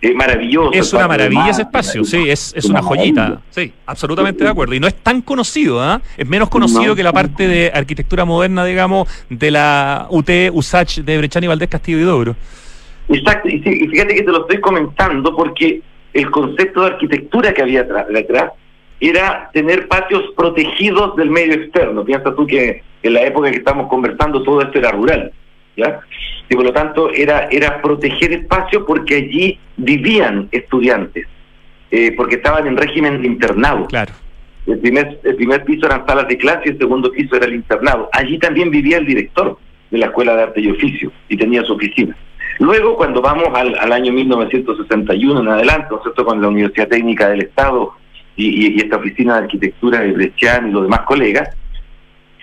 eh, 0.00 0.14
maravilloso. 0.14 0.72
Es 0.72 0.94
una 0.94 1.06
maravilla 1.08 1.50
ese 1.50 1.62
mar, 1.64 1.66
espacio, 1.66 2.04
sí, 2.04 2.30
es, 2.30 2.54
es 2.56 2.64
una 2.64 2.80
una 2.80 2.88
joyita. 2.88 3.20
maravilla. 3.20 3.42
Sí, 3.50 3.72
absolutamente 3.84 4.44
de 4.44 4.50
acuerdo. 4.50 4.74
Y 4.74 4.80
no 4.80 4.86
es 4.86 4.94
tan 4.94 5.20
conocido, 5.20 5.82
¿ah? 5.82 6.00
Es 6.16 6.26
menos 6.26 6.48
conocido 6.48 6.86
No. 6.86 6.94
que 6.96 7.02
la 7.02 7.12
parte 7.12 7.46
de 7.46 7.70
arquitectura 7.74 8.24
moderna, 8.24 8.64
digamos, 8.64 9.06
de 9.28 9.50
la 9.50 10.06
UT, 10.08 10.30
USACH 10.52 11.00
de 11.00 11.18
Brechani, 11.18 11.46
Valdés, 11.46 11.68
Castillo 11.68 11.98
y 11.98 12.02
Dobro. 12.02 12.34
Exacto, 13.10 13.48
y, 13.48 13.58
fíjate 13.58 14.14
que 14.14 14.22
te 14.22 14.30
lo 14.30 14.42
estoy 14.42 14.60
comentando 14.60 15.34
porque 15.34 15.82
el 16.12 16.30
concepto 16.30 16.82
de 16.82 16.86
arquitectura 16.88 17.52
que 17.52 17.62
había 17.62 17.82
atrás, 17.82 18.06
detrás 18.08 18.52
era 19.00 19.50
tener 19.52 19.88
patios 19.88 20.24
protegidos 20.36 21.16
del 21.16 21.30
medio 21.30 21.54
externo. 21.54 22.04
Piensa 22.04 22.34
tú 22.34 22.46
que 22.46 22.82
en 23.02 23.12
la 23.12 23.22
época 23.22 23.50
que 23.50 23.58
estamos 23.58 23.88
conversando 23.88 24.42
todo 24.42 24.60
esto 24.60 24.78
era 24.78 24.92
rural, 24.92 25.32
¿ya? 25.76 26.00
Y 26.48 26.54
por 26.54 26.64
lo 26.64 26.72
tanto 26.72 27.10
era, 27.12 27.48
era 27.50 27.80
proteger 27.82 28.32
espacios 28.32 28.84
porque 28.86 29.16
allí 29.16 29.58
vivían 29.76 30.48
estudiantes, 30.52 31.26
eh, 31.90 32.12
porque 32.16 32.36
estaban 32.36 32.66
en 32.66 32.76
régimen 32.76 33.22
de 33.22 33.26
internado. 33.26 33.86
Claro. 33.86 34.12
El 34.66 34.78
primer, 34.78 35.18
el 35.24 35.34
primer 35.36 35.64
piso 35.64 35.86
eran 35.86 36.06
salas 36.06 36.28
de 36.28 36.36
clase 36.36 36.62
y 36.66 36.68
el 36.70 36.78
segundo 36.78 37.10
piso 37.10 37.34
era 37.34 37.46
el 37.46 37.54
internado. 37.54 38.08
Allí 38.12 38.38
también 38.38 38.70
vivía 38.70 38.98
el 38.98 39.06
director. 39.06 39.58
de 39.90 39.98
la 39.98 40.06
Escuela 40.06 40.36
de 40.36 40.42
Arte 40.44 40.60
y 40.60 40.70
Oficio 40.70 41.10
y 41.28 41.36
tenía 41.36 41.64
su 41.64 41.72
oficina. 41.72 42.16
Luego, 42.60 42.94
cuando 42.96 43.20
vamos 43.22 43.48
al, 43.54 43.76
al 43.78 43.92
año 43.92 44.12
1961 44.12 45.40
en 45.40 45.48
adelante, 45.48 45.86
¿no 45.90 45.96
es 45.96 46.02
cierto?, 46.04 46.24
con 46.24 46.40
la 46.40 46.48
Universidad 46.48 46.88
Técnica 46.88 47.28
del 47.28 47.42
Estado 47.42 47.92
y, 48.36 48.46
y- 48.66 48.76
y 48.76 48.80
esta 48.80 48.96
oficina 48.98 49.38
de 49.38 49.44
arquitectura 49.44 50.00
de 50.00 50.12
Brescian 50.12 50.68
y 50.68 50.72
los 50.72 50.82
demás 50.82 51.00
colegas, 51.00 51.48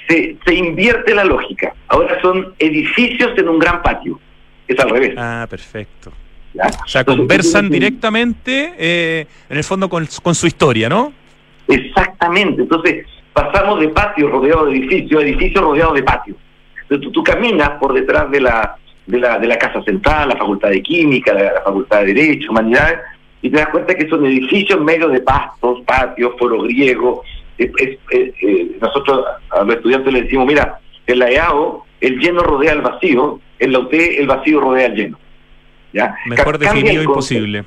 se, 0.07 0.37
se 0.45 0.53
invierte 0.55 1.13
la 1.15 1.23
lógica. 1.23 1.73
Ahora 1.87 2.19
son 2.21 2.53
edificios 2.59 3.31
en 3.37 3.47
un 3.47 3.59
gran 3.59 3.81
patio. 3.81 4.19
Es 4.67 4.79
al 4.79 4.89
revés. 4.89 5.13
Ah, 5.17 5.45
perfecto. 5.49 6.11
¿ya? 6.53 6.67
O 6.83 6.87
sea, 6.87 7.03
conversan 7.03 7.69
directamente, 7.69 8.73
eh, 8.77 9.27
en 9.49 9.57
el 9.57 9.63
fondo, 9.63 9.87
con, 9.87 10.07
con 10.23 10.33
su 10.33 10.47
historia, 10.47 10.89
¿no? 10.89 11.13
Exactamente. 11.67 12.63
Entonces, 12.63 13.05
pasamos 13.33 13.79
de 13.79 13.89
patio 13.89 14.29
rodeado 14.29 14.65
de 14.65 14.77
edificio 14.77 15.19
a 15.19 15.23
edificio 15.23 15.61
rodeado 15.61 15.93
de 15.93 16.03
patio. 16.03 16.35
Entonces, 16.81 17.05
tú, 17.05 17.11
tú 17.11 17.23
caminas 17.23 17.71
por 17.79 17.93
detrás 17.93 18.31
de 18.31 18.41
la, 18.41 18.77
de, 19.07 19.19
la, 19.19 19.39
de 19.39 19.47
la 19.47 19.57
Casa 19.57 19.81
Central, 19.83 20.29
la 20.29 20.35
Facultad 20.37 20.69
de 20.69 20.81
Química, 20.83 21.33
la, 21.33 21.43
la 21.53 21.61
Facultad 21.61 22.01
de 22.01 22.13
Derecho, 22.13 22.51
Humanidades, 22.51 22.99
y 23.41 23.49
te 23.49 23.57
das 23.57 23.69
cuenta 23.69 23.95
que 23.95 24.07
son 24.07 24.25
edificios 24.25 24.79
medio 24.81 25.07
de 25.09 25.21
pastos, 25.21 25.81
patios, 25.85 26.33
foro 26.37 26.61
griego. 26.61 27.23
Es- 27.57 27.71
es- 27.79 27.97
es- 28.11 28.33
eh, 28.41 28.77
nosotros 28.81 29.25
a 29.49 29.63
los 29.63 29.75
estudiantes 29.75 30.13
les 30.13 30.23
decimos, 30.23 30.45
mira, 30.45 30.79
en 31.07 31.19
la 31.19 31.29
EAO 31.31 31.85
el 32.01 32.19
lleno 32.19 32.41
rodea 32.43 32.73
el 32.73 32.81
vacío, 32.81 33.39
en 33.59 33.71
la 33.71 33.79
UT 33.79 33.93
el 33.93 34.27
vacío 34.27 34.59
rodea 34.61 34.85
el 34.87 34.95
lleno. 34.95 35.19
¿Ya? 35.93 36.15
Mejor 36.25 36.59
Ca- 36.59 36.65
cambia 36.65 36.83
definido 36.83 37.03
imposible. 37.03 37.63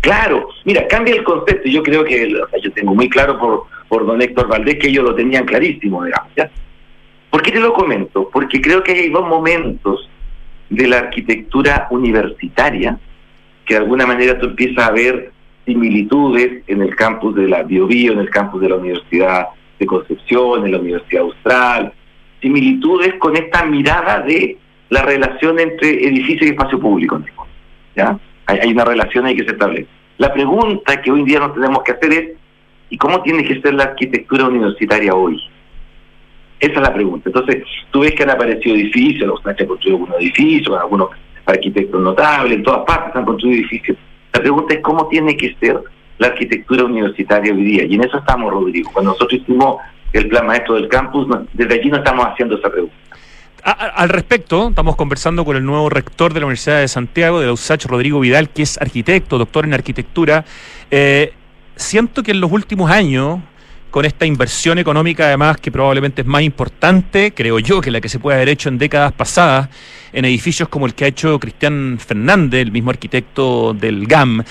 Claro, 0.00 0.48
mira, 0.64 0.86
cambia 0.88 1.14
el 1.14 1.24
concepto. 1.24 1.68
Yo 1.68 1.82
creo 1.82 2.04
que, 2.04 2.24
o 2.34 2.48
sea, 2.48 2.58
yo 2.62 2.72
tengo 2.72 2.94
muy 2.94 3.08
claro 3.10 3.38
por, 3.38 3.64
por 3.88 4.06
don 4.06 4.22
Héctor 4.22 4.48
Valdés 4.48 4.76
que 4.78 4.88
ellos 4.88 5.04
lo 5.04 5.14
tenían 5.14 5.44
clarísimo, 5.44 6.04
digamos. 6.04 6.32
¿ya? 6.36 6.50
¿Por 7.28 7.42
qué 7.42 7.52
te 7.52 7.60
lo 7.60 7.72
comento? 7.74 8.28
Porque 8.32 8.60
creo 8.60 8.82
que 8.82 8.92
hay 8.92 9.10
dos 9.10 9.26
momentos 9.28 10.08
de 10.70 10.86
la 10.86 10.98
arquitectura 10.98 11.88
universitaria 11.90 12.98
que 13.66 13.74
de 13.74 13.80
alguna 13.80 14.06
manera 14.06 14.38
tú 14.38 14.46
empiezas 14.46 14.88
a 14.88 14.92
ver 14.92 15.32
similitudes 15.66 16.62
en 16.66 16.82
el 16.82 16.94
campus 16.96 17.34
de 17.36 17.48
la 17.48 17.62
Biobío, 17.62 18.12
en 18.12 18.20
el 18.20 18.30
campus 18.30 18.60
de 18.62 18.68
la 18.68 18.76
Universidad 18.76 19.48
de 19.78 19.86
Concepción, 19.86 20.64
en 20.64 20.72
la 20.72 20.78
Universidad 20.78 21.22
Austral, 21.22 21.92
similitudes 22.40 23.14
con 23.18 23.36
esta 23.36 23.64
mirada 23.64 24.20
de 24.20 24.56
la 24.88 25.02
relación 25.02 25.58
entre 25.60 26.04
edificio 26.04 26.46
y 26.46 26.50
espacio 26.50 26.80
público. 26.80 27.22
¿ya? 27.94 28.18
Hay, 28.46 28.58
hay 28.58 28.72
una 28.72 28.84
relación 28.84 29.26
ahí 29.26 29.36
que 29.36 29.44
se 29.44 29.52
establece. 29.52 29.88
La 30.18 30.32
pregunta 30.32 31.00
que 31.00 31.10
hoy 31.10 31.20
en 31.20 31.26
día 31.26 31.40
nos 31.40 31.54
tenemos 31.54 31.82
que 31.84 31.92
hacer 31.92 32.12
es, 32.12 32.30
¿y 32.90 32.96
cómo 32.96 33.22
tiene 33.22 33.44
que 33.44 33.60
ser 33.60 33.74
la 33.74 33.84
arquitectura 33.84 34.46
universitaria 34.46 35.14
hoy? 35.14 35.40
Esa 36.60 36.74
es 36.74 36.80
la 36.80 36.92
pregunta. 36.92 37.30
Entonces, 37.30 37.64
tú 37.90 38.00
ves 38.00 38.12
que 38.12 38.22
han 38.22 38.30
aparecido 38.30 38.76
edificios, 38.76 39.26
los 39.26 39.46
han 39.46 39.66
construido 39.66 39.96
algunos 39.96 40.20
edificios, 40.20 40.78
algunos 40.78 41.08
arquitectos 41.46 42.00
notables, 42.00 42.58
en 42.58 42.62
todas 42.62 42.84
partes 42.84 43.16
han 43.16 43.24
construido 43.24 43.58
edificios. 43.58 43.96
La 44.32 44.40
pregunta 44.40 44.74
es 44.74 44.80
cómo 44.80 45.08
tiene 45.08 45.36
que 45.36 45.56
ser 45.58 45.80
la 46.18 46.28
arquitectura 46.28 46.84
universitaria 46.84 47.52
hoy 47.52 47.64
día. 47.64 47.84
Y 47.84 47.94
en 47.94 48.04
eso 48.04 48.18
estamos, 48.18 48.52
Rodrigo. 48.52 48.90
Cuando 48.92 49.12
nosotros 49.12 49.40
hicimos 49.40 49.78
el 50.12 50.28
plan 50.28 50.46
maestro 50.46 50.74
del 50.74 50.88
campus, 50.88 51.26
desde 51.54 51.74
allí 51.74 51.88
no 51.88 51.96
estamos 51.96 52.26
haciendo 52.26 52.58
esa 52.58 52.70
pregunta. 52.70 52.94
Al 53.62 54.08
respecto, 54.08 54.68
estamos 54.68 54.96
conversando 54.96 55.44
con 55.44 55.56
el 55.56 55.64
nuevo 55.64 55.90
rector 55.90 56.32
de 56.32 56.40
la 56.40 56.46
Universidad 56.46 56.80
de 56.80 56.88
Santiago, 56.88 57.40
de 57.40 57.46
la 57.46 57.52
USACH, 57.52 57.86
Rodrigo 57.86 58.20
Vidal, 58.20 58.48
que 58.48 58.62
es 58.62 58.80
arquitecto, 58.80 59.36
doctor 59.36 59.66
en 59.66 59.74
arquitectura. 59.74 60.44
Eh, 60.90 61.34
siento 61.76 62.22
que 62.22 62.30
en 62.30 62.40
los 62.40 62.50
últimos 62.52 62.90
años, 62.90 63.40
con 63.90 64.04
esta 64.04 64.26
inversión 64.26 64.78
económica, 64.78 65.26
además, 65.26 65.58
que 65.58 65.70
probablemente 65.70 66.22
es 66.22 66.26
más 66.26 66.42
importante, 66.42 67.32
creo 67.34 67.58
yo, 67.58 67.80
que 67.80 67.90
la 67.90 68.00
que 68.00 68.08
se 68.08 68.18
puede 68.18 68.36
haber 68.36 68.48
hecho 68.48 68.68
en 68.68 68.78
décadas 68.78 69.12
pasadas, 69.12 69.68
en 70.12 70.24
edificios 70.24 70.68
como 70.68 70.86
el 70.86 70.94
que 70.94 71.04
ha 71.04 71.08
hecho 71.08 71.38
Cristian 71.38 71.98
Fernández, 71.98 72.62
el 72.62 72.72
mismo 72.72 72.90
arquitecto 72.90 73.74
del 73.74 74.06
GAM, 74.06 74.42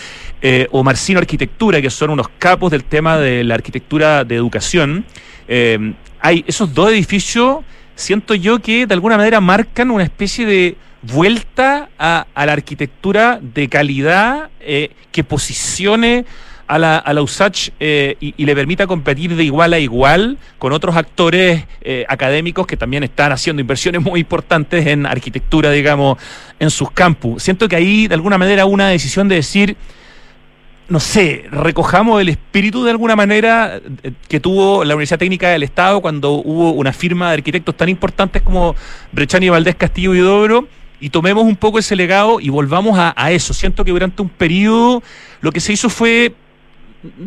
eh, 0.41 0.67
o 0.71 0.83
Marcino 0.83 1.19
Arquitectura, 1.19 1.81
que 1.81 1.89
son 1.89 2.11
unos 2.11 2.29
capos 2.37 2.71
del 2.71 2.83
tema 2.83 3.17
de 3.17 3.43
la 3.43 3.55
arquitectura 3.55 4.23
de 4.23 4.35
educación. 4.35 5.05
Eh, 5.47 5.93
hay 6.21 6.43
esos 6.47 6.73
dos 6.73 6.91
edificios 6.91 7.59
siento 7.99 8.33
yo 8.33 8.59
que 8.59 8.87
de 8.87 8.93
alguna 8.93 9.17
manera 9.17 9.41
marcan 9.41 9.91
una 9.91 10.03
especie 10.03 10.45
de 10.45 10.77
vuelta 11.01 11.89
a, 11.99 12.27
a 12.33 12.45
la 12.45 12.53
arquitectura 12.53 13.39
de 13.41 13.67
calidad 13.67 14.49
eh, 14.61 14.91
que 15.11 15.23
posicione 15.23 16.25
a 16.69 16.77
la, 16.77 16.97
a 16.99 17.13
la 17.13 17.23
USACH 17.23 17.71
eh, 17.79 18.15
y, 18.19 18.45
le 18.45 18.55
permita 18.55 18.85
competir 18.85 19.35
de 19.35 19.43
igual 19.43 19.73
a 19.73 19.79
igual 19.79 20.37
con 20.59 20.71
otros 20.71 20.95
actores 20.95 21.65
eh, 21.81 22.05
académicos 22.07 22.67
que 22.67 22.77
también 22.77 23.03
están 23.03 23.31
haciendo 23.31 23.59
inversiones 23.59 24.03
muy 24.03 24.19
importantes 24.19 24.85
en 24.85 25.07
arquitectura, 25.07 25.71
digamos, 25.71 26.19
en 26.59 26.69
sus 26.69 26.91
campus. 26.91 27.41
Siento 27.41 27.67
que 27.67 27.75
ahí, 27.75 28.07
de 28.07 28.13
alguna 28.13 28.37
manera, 28.37 28.67
una 28.67 28.89
decisión 28.89 29.27
de 29.27 29.35
decir, 29.35 29.77
no 30.89 30.99
sé, 30.99 31.45
recojamos 31.49 32.21
el 32.21 32.29
espíritu 32.29 32.83
de 32.83 32.91
alguna 32.91 33.15
manera 33.15 33.81
eh, 34.03 34.11
que 34.27 34.39
tuvo 34.39 34.83
la 34.83 34.93
Universidad 34.93 35.17
Técnica 35.17 35.49
del 35.49 35.63
Estado 35.63 36.01
cuando 36.01 36.33
hubo 36.33 36.73
una 36.73 36.93
firma 36.93 37.29
de 37.29 37.33
arquitectos 37.37 37.75
tan 37.75 37.89
importantes 37.89 38.43
como 38.43 38.75
Brechani, 39.11 39.49
Valdés, 39.49 39.73
Castillo 39.73 40.13
y 40.13 40.19
Dobro 40.19 40.67
y 40.99 41.09
tomemos 41.09 41.45
un 41.45 41.55
poco 41.55 41.79
ese 41.79 41.95
legado 41.95 42.39
y 42.39 42.49
volvamos 42.49 42.99
a, 42.99 43.15
a 43.17 43.31
eso. 43.31 43.55
Siento 43.55 43.83
que 43.83 43.89
durante 43.89 44.21
un 44.21 44.29
periodo 44.29 45.01
lo 45.41 45.51
que 45.51 45.61
se 45.61 45.73
hizo 45.73 45.89
fue 45.89 46.35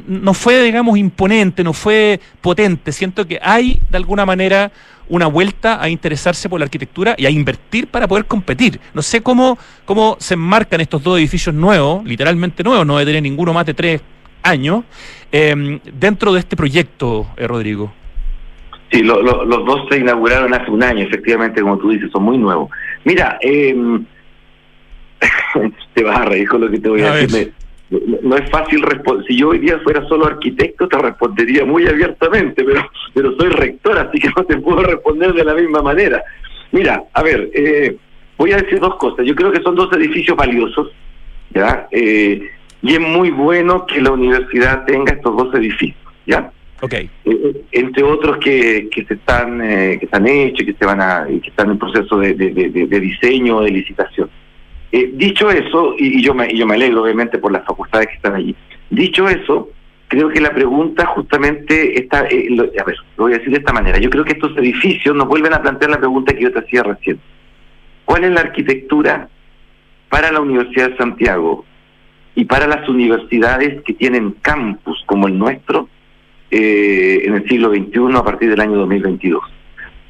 no 0.06 0.34
fue, 0.34 0.62
digamos, 0.62 0.98
imponente, 0.98 1.64
no 1.64 1.72
fue 1.72 2.20
potente. 2.40 2.92
Siento 2.92 3.26
que 3.26 3.38
hay, 3.42 3.80
de 3.90 3.96
alguna 3.96 4.26
manera, 4.26 4.70
una 5.08 5.26
vuelta 5.26 5.82
a 5.82 5.88
interesarse 5.88 6.48
por 6.48 6.60
la 6.60 6.64
arquitectura 6.64 7.14
y 7.18 7.26
a 7.26 7.30
invertir 7.30 7.86
para 7.86 8.06
poder 8.08 8.24
competir. 8.26 8.80
No 8.94 9.02
sé 9.02 9.22
cómo, 9.22 9.58
cómo 9.84 10.16
se 10.20 10.34
enmarcan 10.34 10.80
estos 10.80 11.02
dos 11.02 11.18
edificios 11.18 11.54
nuevos, 11.54 12.04
literalmente 12.04 12.62
nuevos, 12.62 12.86
no 12.86 12.98
debe 12.98 13.10
tener 13.10 13.22
ninguno 13.22 13.52
más 13.52 13.66
de 13.66 13.74
tres 13.74 14.00
años, 14.42 14.84
eh, 15.30 15.80
dentro 15.92 16.32
de 16.32 16.40
este 16.40 16.56
proyecto, 16.56 17.26
eh, 17.36 17.46
Rodrigo. 17.46 17.92
Sí, 18.90 19.02
lo- 19.02 19.22
lo- 19.22 19.44
los 19.44 19.64
dos 19.64 19.80
se 19.90 19.98
inauguraron 19.98 20.52
hace 20.52 20.70
un 20.70 20.82
año, 20.82 21.02
efectivamente, 21.04 21.62
como 21.62 21.78
tú 21.78 21.90
dices, 21.90 22.10
son 22.12 22.24
muy 22.24 22.36
nuevos. 22.36 22.68
Mira, 23.04 23.38
eh, 23.40 23.74
te 25.94 26.02
vas 26.02 26.18
a 26.20 26.24
reír 26.26 26.48
con 26.48 26.60
lo 26.60 26.70
que 26.70 26.78
te 26.78 26.88
voy 26.88 27.02
a, 27.02 27.12
A 27.12 27.16
decir. 27.16 27.52
No, 28.22 28.36
es 28.36 28.50
fácil 28.50 28.80
responder. 28.82 29.26
Si 29.26 29.36
yo 29.36 29.50
hoy 29.50 29.58
día 29.58 29.78
fuera 29.80 30.02
solo 30.08 30.26
arquitecto, 30.26 30.88
te 30.88 30.96
respondería 30.98 31.64
muy 31.64 31.86
abiertamente, 31.86 32.64
pero, 32.64 32.88
pero 33.12 33.36
soy 33.36 33.50
rector, 33.50 33.98
así 33.98 34.18
que 34.18 34.28
no 34.36 34.44
te 34.44 34.56
puedo 34.58 34.82
responder 34.82 35.32
de 35.34 35.44
la 35.44 35.54
misma 35.54 35.82
manera. 35.82 36.22
Mira, 36.70 37.02
a 37.12 37.22
ver, 37.22 37.50
eh, 37.54 37.96
voy 38.38 38.52
a 38.52 38.56
decir 38.56 38.80
dos 38.80 38.96
cosas. 38.96 39.26
Yo 39.26 39.34
creo 39.34 39.52
que 39.52 39.62
son 39.62 39.74
dos 39.74 39.92
edificios 39.92 40.36
valiosos, 40.36 40.90
¿ya? 41.54 41.86
Eh, 41.90 42.48
y 42.80 42.92
es 42.94 43.00
muy 43.00 43.30
bueno 43.30 43.84
que 43.86 44.00
la 44.00 44.10
universidad 44.12 44.84
tenga 44.86 45.12
estos 45.12 45.36
dos 45.36 45.54
edificios, 45.54 45.98
¿ya? 46.26 46.50
Ok. 46.80 46.94
Eh, 46.94 47.10
entre 47.72 48.02
otros 48.02 48.38
que, 48.38 48.88
que 48.90 49.04
se 49.04 49.14
están 49.14 49.60
eh, 49.62 49.98
que 50.00 50.06
están 50.06 50.26
hechos 50.26 50.66
que 50.66 50.72
se 50.72 50.84
van 50.84 51.00
a 51.00 51.26
que 51.28 51.48
están 51.48 51.70
en 51.70 51.78
proceso 51.78 52.18
de, 52.18 52.34
de, 52.34 52.50
de- 52.50 52.70
de- 52.70 52.86
de 52.88 53.00
diseño 53.00 53.60
de 53.60 53.70
licitación 53.70 54.28
Eh, 54.92 55.10
dicho 55.14 55.50
eso 55.50 55.94
y, 55.98 56.22
yo 56.22 56.34
me 56.34 56.52
y 56.52 56.58
yo 56.58 56.66
me 56.66 56.74
alegro 56.74 57.02
obviamente 57.02 57.38
por 57.38 57.50
las 57.50 57.64
facultades 57.64 58.08
que 58.08 58.14
están 58.14 58.34
allí. 58.34 58.54
Dicho 58.90 59.26
eso 59.28 59.70
creo 60.08 60.28
que 60.28 60.40
la 60.42 60.50
pregunta 60.52 61.06
justamente 61.06 61.98
está 61.98 62.26
eh, 62.26 62.46
lo- 62.50 62.64
a 62.64 62.84
ver 62.84 62.96
lo 63.16 63.24
voy 63.24 63.32
a 63.32 63.38
decir 63.38 63.52
de 63.52 63.58
esta 63.58 63.72
manera. 63.72 63.98
Yo 63.98 64.10
creo 64.10 64.24
que 64.24 64.32
estos 64.32 64.54
edificios 64.58 65.16
nos 65.16 65.26
vuelven 65.28 65.54
a 65.54 65.62
plantear 65.62 65.90
la 65.92 65.98
pregunta 65.98 66.34
que 66.34 66.42
yo 66.42 66.52
te 66.52 66.58
hacía 66.58 66.82
recién. 66.82 67.18
Cuál 68.04 68.24
es 68.24 68.32
la 68.32 68.40
arquitectura 68.42 69.28
para 70.10 70.30
la 70.30 70.40
Universidad 70.40 70.90
de 70.90 70.96
Santiago 70.98 71.64
y 72.34 72.44
para 72.44 72.66
las 72.66 72.86
universidades 72.88 73.80
que 73.84 73.94
tienen 73.94 74.32
campus 74.42 75.02
como 75.06 75.26
el 75.28 75.38
nuestro 75.38 75.88
eh, 76.50 77.22
en 77.24 77.34
el 77.36 77.48
siglo 77.48 77.70
XXI 77.70 78.14
a 78.14 78.22
partir 78.22 78.50
del 78.50 78.60
año 78.60 78.76
2022. 78.76 79.42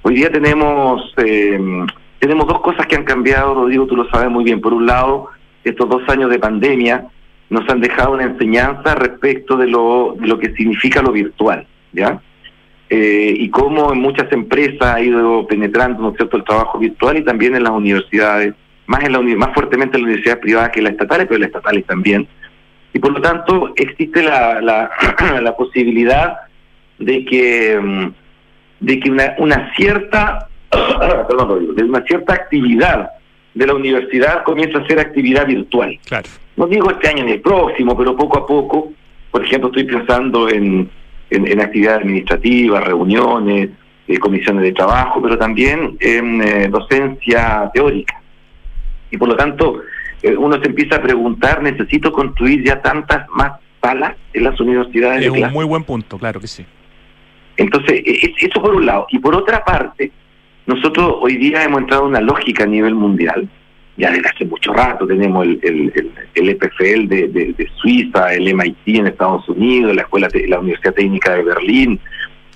Hoy 0.03 0.15
día 0.17 0.33
tenemos 0.33 1.15
eh, 1.25 1.57
tenemos 2.23 2.47
dos 2.47 2.61
cosas 2.61 2.87
que 2.87 2.95
han 2.95 3.03
cambiado, 3.03 3.53
Rodrigo, 3.53 3.87
tú 3.87 3.97
lo 3.97 4.09
sabes 4.09 4.31
muy 4.31 4.45
bien. 4.45 4.61
Por 4.61 4.73
un 4.73 4.87
lado, 4.87 5.29
estos 5.65 5.89
dos 5.89 6.09
años 6.09 6.31
de 6.31 6.39
pandemia 6.39 7.09
nos 7.51 7.69
han 7.69 7.81
dejado 7.81 8.13
una 8.13 8.23
enseñanza 8.23 8.95
respecto 8.95 9.57
de 9.57 9.67
lo, 9.67 10.15
de 10.17 10.29
lo 10.29 10.39
que 10.39 10.55
significa 10.55 11.03
lo 11.03 11.11
virtual, 11.11 11.67
¿ya? 11.93 12.23
Eh, 12.89 13.35
y 13.37 13.51
cómo 13.51 13.93
en 13.93 14.01
muchas 14.01 14.31
empresas 14.31 14.95
ha 14.95 15.01
ido 15.01 15.45
penetrando, 15.49 16.01
¿no 16.01 16.11
es 16.11 16.17
cierto?, 16.17 16.37
el 16.37 16.45
trabajo 16.45 16.79
virtual 16.79 17.17
y 17.17 17.25
también 17.25 17.57
en 17.57 17.65
las 17.65 17.73
universidades, 17.73 18.55
más 18.87 19.03
en 19.03 19.13
la 19.13 19.21
más 19.21 19.53
fuertemente 19.53 19.97
en 19.97 20.03
las 20.03 20.11
universidades 20.11 20.43
privadas 20.43 20.71
que 20.71 20.81
las 20.81 20.93
estatales, 20.93 21.27
pero 21.27 21.41
las 21.41 21.49
estatales 21.49 21.85
también 21.87 22.29
y 22.93 22.99
por 22.99 23.13
lo 23.13 23.21
tanto 23.21 23.73
existe 23.77 24.23
la, 24.23 24.61
la, 24.61 25.55
posibilidad 25.57 26.37
de 26.99 27.25
que 27.25 27.81
mm, 27.81 28.07
de 28.81 29.01
que 29.01 29.11
una 29.11 29.73
cierta 29.77 30.49
perdón, 31.29 31.49
Rodrigo, 31.49 31.73
de 31.75 31.85
una 31.85 32.03
cierta 32.05 32.35
actividad 32.35 33.11
de 33.55 33.67
la 33.67 33.75
universidad 33.75 34.43
comienza 34.45 34.79
a 34.79 34.87
ser 34.87 34.99
actividad 34.99 35.47
virtual 35.47 35.99
Claro. 36.07 36.29
no 36.57 36.67
digo 36.67 36.91
este 36.91 37.09
año 37.09 37.25
ni 37.25 37.33
el 37.33 37.41
próximo, 37.41 37.97
pero 37.97 38.17
poco 38.17 38.39
a 38.39 38.47
poco, 38.47 38.93
por 39.31 39.45
ejemplo, 39.45 39.69
estoy 39.69 39.85
pensando 39.85 40.49
en, 40.49 40.89
en, 41.31 41.47
en 41.47 41.61
actividades 41.61 42.01
administrativas, 42.01 42.83
reuniones, 42.85 43.71
eh, 44.09 44.19
comisiones 44.19 44.63
de 44.63 44.73
trabajo, 44.73 45.21
pero 45.23 45.39
también 45.39 45.97
en 46.01 46.43
eh, 46.43 46.69
docencia 46.69 47.71
teórica. 47.75 48.21
Y 49.11 49.17
por 49.19 49.29
lo 49.29 49.37
tanto, 49.37 49.83
eh, 50.23 50.35
uno 50.37 50.59
se 50.61 50.69
empieza 50.69 50.97
a 50.97 51.03
preguntar, 51.03 51.63
¿necesito 51.63 52.11
construir 52.13 52.65
ya 52.65 52.81
tantas 52.81 53.29
más 53.31 53.53
salas 53.83 54.15
en 54.33 54.45
las 54.45 54.59
universidades? 54.61 55.19
Es 55.19 55.25
de 55.25 55.31
un 55.31 55.37
clase? 55.37 55.53
muy 55.55 55.65
buen 55.67 55.85
punto, 55.85 56.19
claro 56.19 56.41
que 56.41 56.47
sí. 56.47 56.65
Entonces, 57.57 58.03
e- 58.05 58.27
e- 58.27 58.35
eso 58.39 58.61
por 58.63 58.75
un 58.75 58.87
lado. 58.87 59.07
Y 59.11 59.19
por 59.19 59.35
otra 59.35 59.63
parte, 59.65 60.11
nosotros 60.67 61.15
hoy 61.21 61.37
día 61.37 61.65
hemos 61.65 61.81
entrado 61.81 62.05
en 62.05 62.11
una 62.11 62.21
lógica 62.21 62.65
a 62.65 62.67
nivel 62.67 62.95
mundial. 62.95 63.49
Ya 63.97 64.11
desde 64.11 64.29
hace 64.29 64.45
mucho 64.47 64.73
rato 64.73 65.07
tenemos 65.07 65.45
el, 65.45 65.61
el, 65.63 65.93
el, 65.95 66.11
el 66.35 66.49
EPFL 66.49 67.09
de, 67.09 67.29
de- 67.29 67.53
de 67.53 67.69
Suiza, 67.77 68.33
el 68.33 68.55
MIT 68.55 68.77
en 68.99 69.07
Estados 69.09 69.47
Unidos, 69.49 69.95
la 69.95 70.03
escuela 70.03 70.29
la 70.49 70.61
Universidad 70.61 70.95
Técnica 70.95 71.35
de 71.35 71.43
Berlín, 71.43 72.01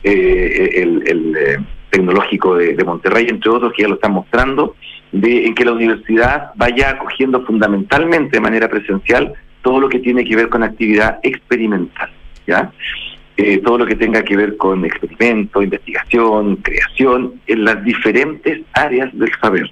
eh, 0.02 0.70
el, 0.76 1.02
el, 1.06 1.36
eh, 1.36 1.58
Tecnológico 1.90 2.56
de, 2.56 2.74
de 2.74 2.84
Monterrey, 2.84 3.26
entre 3.28 3.50
otros, 3.50 3.72
que 3.74 3.82
ya 3.82 3.88
lo 3.88 3.94
están 3.96 4.12
mostrando, 4.12 4.76
de 5.12 5.46
en 5.46 5.54
que 5.54 5.64
la 5.64 5.72
universidad 5.72 6.50
vaya 6.56 6.90
acogiendo 6.90 7.44
fundamentalmente 7.44 8.36
de 8.36 8.40
manera 8.40 8.68
presencial 8.68 9.32
todo 9.62 9.80
lo 9.80 9.88
que 9.88 9.98
tiene 10.00 10.24
que 10.24 10.36
ver 10.36 10.48
con 10.48 10.62
actividad 10.62 11.18
experimental. 11.22 12.10
¿ya? 12.46 12.72
Eh, 13.36 13.58
todo 13.58 13.78
lo 13.78 13.86
que 13.86 13.96
tenga 13.96 14.22
que 14.22 14.36
ver 14.36 14.56
con 14.56 14.84
experimento, 14.84 15.62
investigación, 15.62 16.56
creación, 16.56 17.34
en 17.46 17.64
las 17.64 17.84
diferentes 17.84 18.62
áreas 18.72 19.10
del 19.12 19.30
saber. 19.40 19.70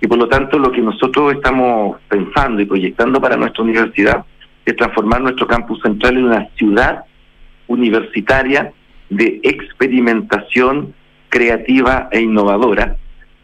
Y 0.00 0.06
por 0.06 0.18
lo 0.18 0.28
tanto, 0.28 0.58
lo 0.58 0.72
que 0.72 0.80
nosotros 0.80 1.34
estamos 1.34 1.98
pensando 2.08 2.60
y 2.60 2.66
proyectando 2.66 3.20
para 3.20 3.36
nuestra 3.36 3.62
universidad 3.62 4.24
es 4.64 4.76
transformar 4.76 5.22
nuestro 5.22 5.46
campus 5.46 5.80
central 5.80 6.16
en 6.16 6.24
una 6.24 6.48
ciudad 6.56 7.04
universitaria 7.68 8.72
de 9.08 9.40
experimentación 9.42 10.92
creativa 11.28 12.08
e 12.10 12.20
innovadora, 12.20 12.96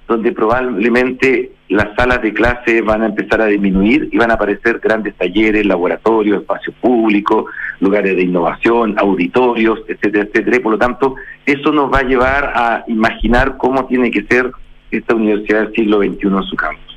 donde 0.08 0.32
probablemente 0.32 1.52
las 1.72 1.94
salas 1.96 2.20
de 2.20 2.34
clase 2.34 2.82
van 2.82 3.02
a 3.02 3.06
empezar 3.06 3.40
a 3.40 3.46
disminuir 3.46 4.08
y 4.12 4.18
van 4.18 4.30
a 4.30 4.34
aparecer 4.34 4.78
grandes 4.78 5.14
talleres, 5.14 5.64
laboratorios, 5.64 6.42
espacios 6.42 6.74
públicos, 6.80 7.46
lugares 7.80 8.14
de 8.14 8.22
innovación, 8.22 8.94
auditorios, 8.98 9.80
etcétera, 9.88 10.24
etcétera. 10.24 10.62
Por 10.62 10.72
lo 10.72 10.78
tanto, 10.78 11.16
eso 11.46 11.72
nos 11.72 11.92
va 11.92 12.00
a 12.00 12.02
llevar 12.02 12.52
a 12.54 12.84
imaginar 12.88 13.56
cómo 13.56 13.86
tiene 13.86 14.10
que 14.10 14.22
ser 14.24 14.50
esta 14.90 15.14
universidad 15.14 15.60
del 15.60 15.74
siglo 15.74 15.98
XXI 15.98 16.26
en 16.26 16.42
su 16.42 16.56
campus. 16.56 16.92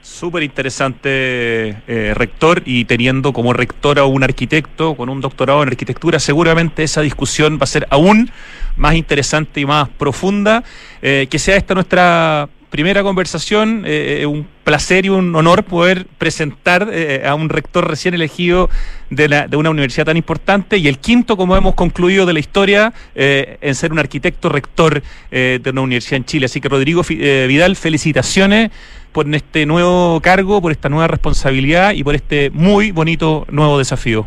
Súper 0.00 0.42
interesante, 0.42 1.76
eh, 1.88 2.12
rector, 2.14 2.62
y 2.66 2.84
teniendo 2.84 3.32
como 3.32 3.54
rector 3.54 3.98
a 3.98 4.04
un 4.04 4.22
arquitecto 4.22 4.94
con 4.96 5.08
un 5.08 5.20
doctorado 5.22 5.62
en 5.62 5.70
arquitectura, 5.70 6.18
seguramente 6.18 6.82
esa 6.82 7.00
discusión 7.00 7.54
va 7.54 7.64
a 7.64 7.66
ser 7.66 7.86
aún 7.90 8.30
más 8.76 8.94
interesante 8.94 9.60
y 9.60 9.66
más 9.66 9.88
profunda. 9.88 10.62
Eh, 11.00 11.26
que 11.30 11.38
sea 11.38 11.56
esta 11.56 11.74
nuestra 11.74 12.48
primera 12.74 13.04
conversación, 13.04 13.84
eh, 13.86 14.22
eh, 14.22 14.26
un 14.26 14.48
placer 14.64 15.06
y 15.06 15.08
un 15.08 15.32
honor 15.36 15.62
poder 15.62 16.08
presentar 16.18 16.88
eh, 16.92 17.22
a 17.24 17.36
un 17.36 17.48
rector 17.48 17.88
recién 17.88 18.14
elegido 18.14 18.68
de, 19.10 19.28
la- 19.28 19.46
de 19.46 19.56
una 19.56 19.70
universidad 19.70 20.06
tan 20.06 20.16
importante 20.16 20.76
y 20.78 20.88
el 20.88 20.98
quinto, 20.98 21.36
como 21.36 21.56
hemos 21.56 21.76
concluido, 21.76 22.26
de 22.26 22.32
la 22.32 22.40
historia 22.40 22.92
eh, 23.14 23.58
en 23.60 23.76
ser 23.76 23.92
un 23.92 24.00
arquitecto 24.00 24.48
rector 24.48 25.04
eh, 25.30 25.60
de 25.62 25.70
una 25.70 25.82
universidad 25.82 26.16
en 26.16 26.24
Chile. 26.24 26.46
Así 26.46 26.60
que 26.60 26.68
Rodrigo 26.68 27.02
eh, 27.10 27.44
Vidal, 27.48 27.76
felicitaciones 27.76 28.72
por 29.12 29.32
este 29.32 29.66
nuevo 29.66 30.20
cargo, 30.20 30.60
por 30.60 30.72
esta 30.72 30.88
nueva 30.88 31.06
responsabilidad 31.06 31.92
y 31.92 32.02
por 32.02 32.16
este 32.16 32.50
muy 32.50 32.90
bonito 32.90 33.46
nuevo 33.52 33.78
desafío. 33.78 34.26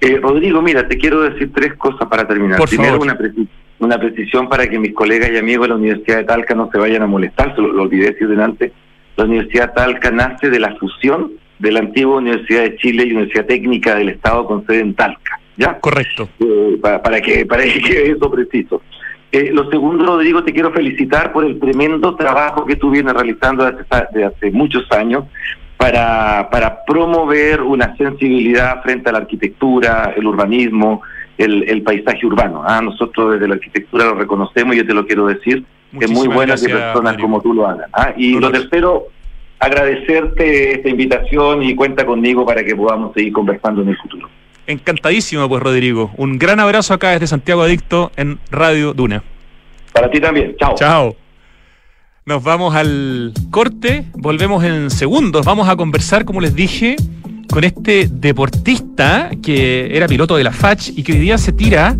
Eh, 0.00 0.20
Rodrigo, 0.22 0.62
mira, 0.62 0.86
te 0.86 0.96
quiero 0.98 1.22
decir 1.22 1.50
tres 1.52 1.74
cosas 1.74 2.06
para 2.08 2.28
terminar. 2.28 2.58
Por 2.58 2.68
Primero, 2.68 2.92
favor. 2.92 3.06
una, 3.08 3.18
preci- 3.18 3.48
una 3.78 3.98
precisión 3.98 4.48
para 4.48 4.66
que 4.68 4.78
mis 4.78 4.94
colegas 4.94 5.30
y 5.32 5.36
amigos 5.36 5.64
de 5.64 5.68
la 5.68 5.74
Universidad 5.76 6.18
de 6.18 6.24
Talca 6.24 6.54
no 6.54 6.70
se 6.70 6.78
vayan 6.78 7.02
a 7.02 7.06
molestar, 7.06 7.54
se 7.54 7.60
lo, 7.60 7.72
lo 7.72 7.82
olvidé 7.82 8.12
decir 8.12 8.28
delante. 8.28 8.72
La 9.16 9.24
Universidad 9.24 9.68
de 9.68 9.74
Talca 9.74 10.10
nace 10.10 10.50
de 10.50 10.60
la 10.60 10.74
fusión 10.76 11.32
de 11.58 11.72
la 11.72 11.80
antigua 11.80 12.18
Universidad 12.18 12.62
de 12.62 12.76
Chile 12.76 13.04
y 13.04 13.12
Universidad 13.12 13.46
Técnica 13.46 13.94
del 13.94 14.10
Estado 14.10 14.46
con 14.46 14.66
sede 14.66 14.80
en 14.80 14.94
Talca. 14.94 15.40
¿Ya? 15.56 15.78
Correcto. 15.78 16.28
Eh, 16.40 16.78
para, 16.80 17.02
para 17.02 17.20
que 17.20 17.46
para 17.46 17.62
que 17.62 17.80
quede 17.80 18.10
eso 18.12 18.30
preciso. 18.30 18.82
Eh, 19.32 19.50
lo 19.52 19.68
segundo, 19.70 20.04
Rodrigo, 20.06 20.44
te 20.44 20.52
quiero 20.52 20.70
felicitar 20.70 21.32
por 21.32 21.44
el 21.44 21.58
tremendo 21.58 22.14
trabajo 22.14 22.64
que 22.64 22.76
tú 22.76 22.90
vienes 22.90 23.12
realizando 23.14 23.64
desde 23.64 23.84
hace, 23.90 24.06
desde 24.12 24.24
hace 24.26 24.50
muchos 24.50 24.90
años 24.92 25.24
para, 25.76 26.48
para 26.50 26.84
promover 26.84 27.60
una 27.60 27.96
sensibilidad 27.96 28.82
frente 28.82 29.08
a 29.08 29.12
la 29.12 29.18
arquitectura, 29.18 30.14
el 30.16 30.26
urbanismo, 30.26 31.02
el, 31.38 31.68
el 31.68 31.82
paisaje 31.82 32.26
urbano. 32.26 32.62
Ah, 32.66 32.80
nosotros 32.80 33.34
desde 33.34 33.48
la 33.48 33.54
arquitectura 33.54 34.06
lo 34.06 34.14
reconocemos 34.14 34.74
y 34.74 34.78
yo 34.78 34.86
te 34.86 34.94
lo 34.94 35.06
quiero 35.06 35.26
decir. 35.26 35.64
es 36.00 36.10
muy 36.10 36.28
bueno 36.28 36.54
que 36.54 36.68
personas 36.68 37.16
como 37.18 37.40
tú 37.40 37.54
lo 37.54 37.66
hagan. 37.66 37.88
Ah, 37.92 38.12
y 38.16 38.38
lo 38.38 38.50
tercero, 38.50 39.08
agradecerte 39.58 40.76
esta 40.76 40.88
invitación 40.88 41.62
y 41.62 41.74
cuenta 41.74 42.04
conmigo 42.06 42.44
para 42.44 42.64
que 42.64 42.74
podamos 42.74 43.12
seguir 43.14 43.32
conversando 43.32 43.82
en 43.82 43.88
el 43.88 43.96
futuro. 43.96 44.28
Encantadísimo, 44.66 45.48
pues, 45.48 45.62
Rodrigo. 45.62 46.10
Un 46.16 46.38
gran 46.38 46.58
abrazo 46.58 46.94
acá 46.94 47.10
desde 47.10 47.28
Santiago 47.28 47.62
Adicto 47.62 48.10
en 48.16 48.38
Radio 48.50 48.94
Duna. 48.94 49.22
Para 49.92 50.10
ti 50.10 50.20
también. 50.20 50.56
Chao. 50.58 50.74
Chao. 50.76 51.16
Nos 52.24 52.42
vamos 52.42 52.74
al 52.74 53.32
corte, 53.52 54.04
volvemos 54.14 54.64
en 54.64 54.90
segundos. 54.90 55.46
Vamos 55.46 55.68
a 55.68 55.76
conversar, 55.76 56.24
como 56.24 56.40
les 56.40 56.56
dije, 56.56 56.96
con 57.48 57.64
este 57.64 58.08
deportista 58.10 59.30
que 59.42 59.96
era 59.96 60.06
piloto 60.06 60.36
de 60.36 60.44
la 60.44 60.52
FACH 60.52 60.90
y 60.96 61.02
que 61.02 61.12
hoy 61.12 61.18
día 61.18 61.38
se 61.38 61.52
tira, 61.52 61.96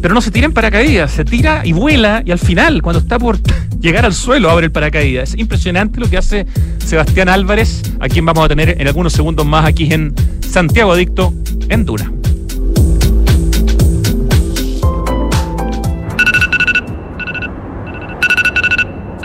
pero 0.00 0.14
no 0.14 0.20
se 0.20 0.30
tira 0.30 0.46
en 0.46 0.52
paracaídas, 0.52 1.12
se 1.12 1.24
tira 1.24 1.62
y 1.64 1.72
vuela 1.72 2.22
y 2.24 2.30
al 2.30 2.38
final, 2.38 2.82
cuando 2.82 3.00
está 3.00 3.18
por 3.18 3.38
llegar 3.80 4.04
al 4.04 4.14
suelo, 4.14 4.50
abre 4.50 4.66
el 4.66 4.72
paracaídas. 4.72 5.30
Es 5.30 5.40
impresionante 5.40 6.00
lo 6.00 6.08
que 6.08 6.18
hace 6.18 6.46
Sebastián 6.84 7.28
Álvarez, 7.28 7.82
a 8.00 8.08
quien 8.08 8.24
vamos 8.24 8.44
a 8.44 8.48
tener 8.48 8.80
en 8.80 8.86
algunos 8.86 9.12
segundos 9.12 9.46
más 9.46 9.64
aquí 9.64 9.92
en 9.92 10.14
Santiago 10.40 10.92
Adicto, 10.92 11.34
en 11.68 11.84
Duna. 11.84 12.21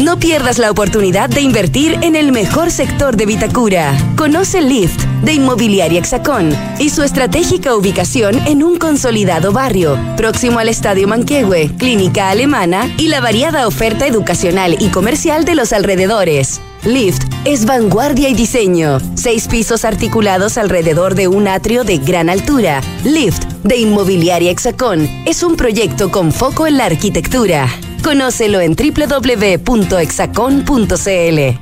No 0.00 0.18
pierdas 0.18 0.58
la 0.58 0.70
oportunidad 0.70 1.28
de 1.28 1.42
invertir 1.42 1.98
en 2.00 2.16
el 2.16 2.32
mejor 2.32 2.70
sector 2.70 3.16
de 3.16 3.26
Vitacura. 3.26 3.94
Conoce 4.16 4.62
Lift 4.62 5.04
de 5.22 5.34
Inmobiliaria 5.34 6.00
Hexacón 6.00 6.56
y 6.78 6.88
su 6.88 7.02
estratégica 7.02 7.76
ubicación 7.76 8.40
en 8.46 8.62
un 8.62 8.78
consolidado 8.78 9.52
barrio, 9.52 9.98
próximo 10.16 10.58
al 10.58 10.70
Estadio 10.70 11.06
Manquehue, 11.06 11.70
Clínica 11.76 12.30
Alemana 12.30 12.90
y 12.96 13.08
la 13.08 13.20
variada 13.20 13.68
oferta 13.68 14.06
educacional 14.06 14.76
y 14.80 14.88
comercial 14.88 15.44
de 15.44 15.54
los 15.54 15.72
alrededores. 15.72 16.60
Lift 16.84 17.22
es 17.44 17.66
vanguardia 17.66 18.28
y 18.28 18.34
diseño. 18.34 18.98
Seis 19.14 19.46
pisos 19.46 19.84
articulados 19.84 20.58
alrededor 20.58 21.14
de 21.14 21.28
un 21.28 21.46
atrio 21.46 21.84
de 21.84 21.98
gran 21.98 22.28
altura. 22.30 22.80
Lift 23.04 23.44
de 23.62 23.76
Inmobiliaria 23.76 24.50
Hexacón 24.50 25.08
es 25.26 25.42
un 25.42 25.56
proyecto 25.56 26.10
con 26.10 26.32
foco 26.32 26.66
en 26.66 26.78
la 26.78 26.86
arquitectura. 26.86 27.68
Conócelo 28.02 28.60
en 28.60 28.74
www.exacon.cl. 28.74 31.61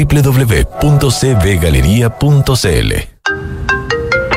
www.cbgalería.cl. 0.05 2.93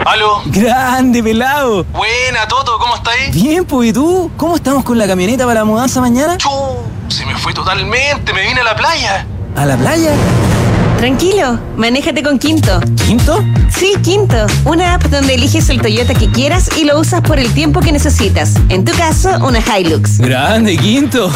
¿Aló? 0.06 0.42
Grande, 0.46 1.22
pelado. 1.22 1.84
Buena, 1.84 2.46
Toto, 2.46 2.78
¿cómo 2.78 2.96
estáis? 2.96 3.34
Bien, 3.34 3.64
pues, 3.64 3.90
¿y 3.90 3.92
tú? 3.92 4.30
¿Cómo 4.36 4.56
estamos 4.56 4.84
con 4.84 4.98
la 4.98 5.06
camioneta 5.06 5.46
para 5.46 5.60
la 5.60 5.64
mudanza 5.64 6.00
mañana? 6.00 6.36
Chu, 6.36 6.50
se 7.08 7.24
me 7.24 7.36
fue 7.36 7.54
totalmente, 7.54 8.32
me 8.32 8.42
vine 8.42 8.60
a 8.60 8.64
la 8.64 8.76
playa. 8.76 9.26
¿A 9.56 9.64
la 9.64 9.76
playa? 9.76 10.14
Tranquilo, 11.04 11.60
manéjate 11.76 12.22
con 12.22 12.38
Quinto. 12.38 12.80
¿Quinto? 13.06 13.44
Sí, 13.68 13.92
Quinto. 14.02 14.46
Una 14.64 14.94
app 14.94 15.02
donde 15.02 15.34
eliges 15.34 15.68
el 15.68 15.78
Toyota 15.82 16.14
que 16.14 16.30
quieras 16.30 16.70
y 16.78 16.84
lo 16.84 16.98
usas 16.98 17.20
por 17.20 17.38
el 17.38 17.52
tiempo 17.52 17.80
que 17.80 17.92
necesitas. 17.92 18.54
En 18.70 18.86
tu 18.86 18.92
caso, 18.96 19.28
una 19.46 19.58
Hilux. 19.60 20.16
Grande, 20.16 20.78
Quinto. 20.78 21.30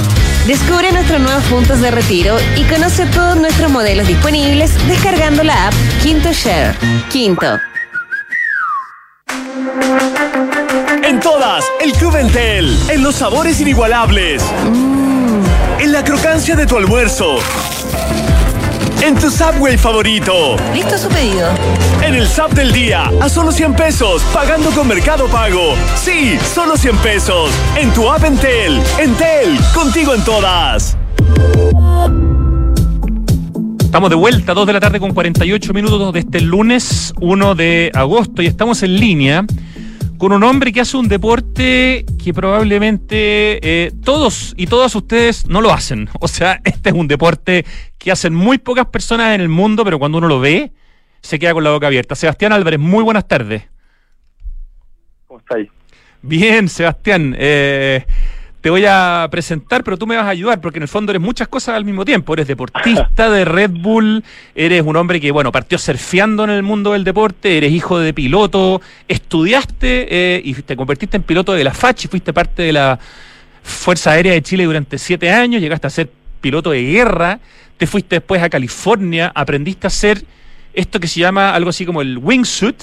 Descubre 0.47 0.91
nuestros 0.91 1.21
nuevos 1.21 1.45
puntos 1.45 1.83
de 1.83 1.91
retiro 1.91 2.39
y 2.57 2.63
conoce 2.63 3.05
todos 3.15 3.37
nuestros 3.37 3.71
modelos 3.71 4.09
disponibles 4.09 4.73
descargando 4.89 5.45
la 5.45 5.67
app 5.67 5.75
Quinto 6.03 6.33
Share. 6.33 6.75
Quinto. 7.11 7.59
En 11.05 11.21
todas, 11.21 11.67
el 11.83 11.93
Club 11.93 12.17
Entel. 12.17 12.75
En 12.89 13.03
los 13.03 13.17
sabores 13.17 13.61
inigualables. 13.61 14.43
En 15.79 15.93
la 15.93 16.03
crocancia 16.03 16.57
de 16.57 16.65
tu 16.65 16.79
almuerzo. 16.79 17.39
En 19.01 19.15
tu 19.15 19.31
Subway 19.31 19.79
favorito. 19.79 20.57
¿Listo 20.75 20.99
su 20.99 21.09
pedido? 21.09 21.49
En 22.03 22.15
el 22.15 22.27
Sub 22.27 22.51
del 22.51 22.73
día, 22.73 23.11
a 23.21 23.29
solo 23.29 23.53
100 23.53 23.75
pesos, 23.75 24.23
pagando 24.35 24.71
con 24.71 24.89
Mercado 24.89 25.27
Pago. 25.29 25.75
Sí, 25.95 26.37
solo 26.55 26.77
100 26.77 26.97
pesos. 26.99 27.51
En 27.77 27.93
tu 27.93 28.11
app 28.11 28.25
Entel. 28.25 28.81
Entel, 28.99 29.59
contigo 29.73 30.15
en 30.15 30.25
todas. 30.25 30.97
Estamos 33.81 34.11
de 34.11 34.17
vuelta, 34.17 34.53
2 34.53 34.67
de 34.67 34.73
la 34.73 34.81
tarde 34.81 35.01
con 35.01 35.15
48 35.15 35.73
minutos 35.73 36.13
de 36.13 36.21
este 36.21 36.41
lunes 36.41 37.15
1 37.21 37.55
de 37.55 37.91
agosto 37.95 38.43
y 38.43 38.47
estamos 38.47 38.83
en 38.83 38.99
línea 38.99 39.47
con 40.19 40.33
un 40.33 40.43
hombre 40.43 40.73
que 40.73 40.81
hace 40.81 40.97
un 40.97 41.09
deporte 41.09 42.05
que 42.23 42.35
probablemente 42.35 43.61
eh, 43.63 43.93
todos 44.05 44.53
y 44.57 44.67
todas 44.67 44.95
ustedes 44.95 45.47
no 45.47 45.61
lo 45.61 45.73
hacen. 45.73 46.11
O 46.21 46.29
sea, 46.29 46.61
este 46.65 46.91
es 46.91 46.95
un 46.95 47.09
deporte 47.09 47.65
que 47.97 48.11
hacen 48.11 48.35
muy 48.35 48.59
pocas 48.59 48.87
personas 48.87 49.35
en 49.35 49.41
el 49.41 49.49
mundo, 49.49 49.85
pero 49.85 49.99
cuando 49.99 50.19
uno 50.19 50.27
lo 50.27 50.41
ve, 50.41 50.73
se 51.23 51.39
queda 51.39 51.55
con 51.55 51.65
la 51.65 51.71
boca 51.71 51.87
abierta. 51.87 52.15
Sebastián 52.17 52.53
Álvarez, 52.53 52.81
muy 52.81 53.05
buenas 53.05 53.27
tardes. 53.27 53.63
¿Cómo 55.27 55.41
estáis? 55.41 55.69
Bien, 56.21 56.69
Sebastián. 56.69 57.35
Eh, 57.39 58.05
te 58.61 58.71
voy 58.71 58.85
a 58.87 59.29
presentar, 59.31 59.85
pero 59.85 59.97
tú 59.97 60.07
me 60.07 60.17
vas 60.17 60.27
a 60.27 60.31
ayudar, 60.31 60.61
porque 60.61 60.79
en 60.79 60.83
el 60.83 60.89
fondo 60.89 61.13
eres 61.13 61.23
muchas 61.23 61.47
cosas 61.47 61.77
al 61.77 61.85
mismo 61.85 62.05
tiempo. 62.05 62.33
Eres 62.33 62.49
deportista 62.49 63.31
de 63.31 63.45
Red 63.45 63.71
Bull, 63.71 64.25
eres 64.55 64.83
un 64.83 64.97
hombre 64.97 65.21
que, 65.21 65.31
bueno, 65.31 65.53
partió 65.53 65.79
surfeando 65.79 66.45
en 66.45 66.51
el 66.51 66.63
mundo 66.65 66.93
del 66.93 67.05
deporte, 67.05 67.57
eres 67.57 67.73
hijo 67.73 67.99
de 67.99 68.13
piloto, 68.13 68.81
estudiaste 69.07 70.09
eh, 70.11 70.43
y 70.45 70.55
te 70.55 70.77
convertiste 70.77 71.17
en 71.17 71.23
piloto 71.23 71.53
de 71.53 71.63
la 71.63 71.73
FACH 71.73 72.07
y 72.07 72.09
fuiste 72.09 72.33
parte 72.33 72.63
de 72.63 72.73
la 72.73 72.99
Fuerza 73.63 74.13
Aérea 74.13 74.33
de 74.33 74.43
Chile 74.43 74.65
durante 74.65 74.99
siete 74.99 75.31
años, 75.31 75.61
llegaste 75.61 75.87
a 75.87 75.91
ser 75.91 76.11
piloto 76.41 76.71
de 76.71 76.83
guerra, 76.83 77.39
te 77.77 77.87
fuiste 77.87 78.17
después 78.17 78.43
a 78.43 78.49
California, 78.49 79.31
aprendiste 79.35 79.87
a 79.87 79.89
hacer 79.89 80.25
esto 80.75 80.99
que 80.99 81.07
se 81.07 81.21
llama 81.21 81.55
algo 81.55 81.71
así 81.71 81.87
como 81.87 82.03
el 82.03 82.19
wingsuit, 82.19 82.83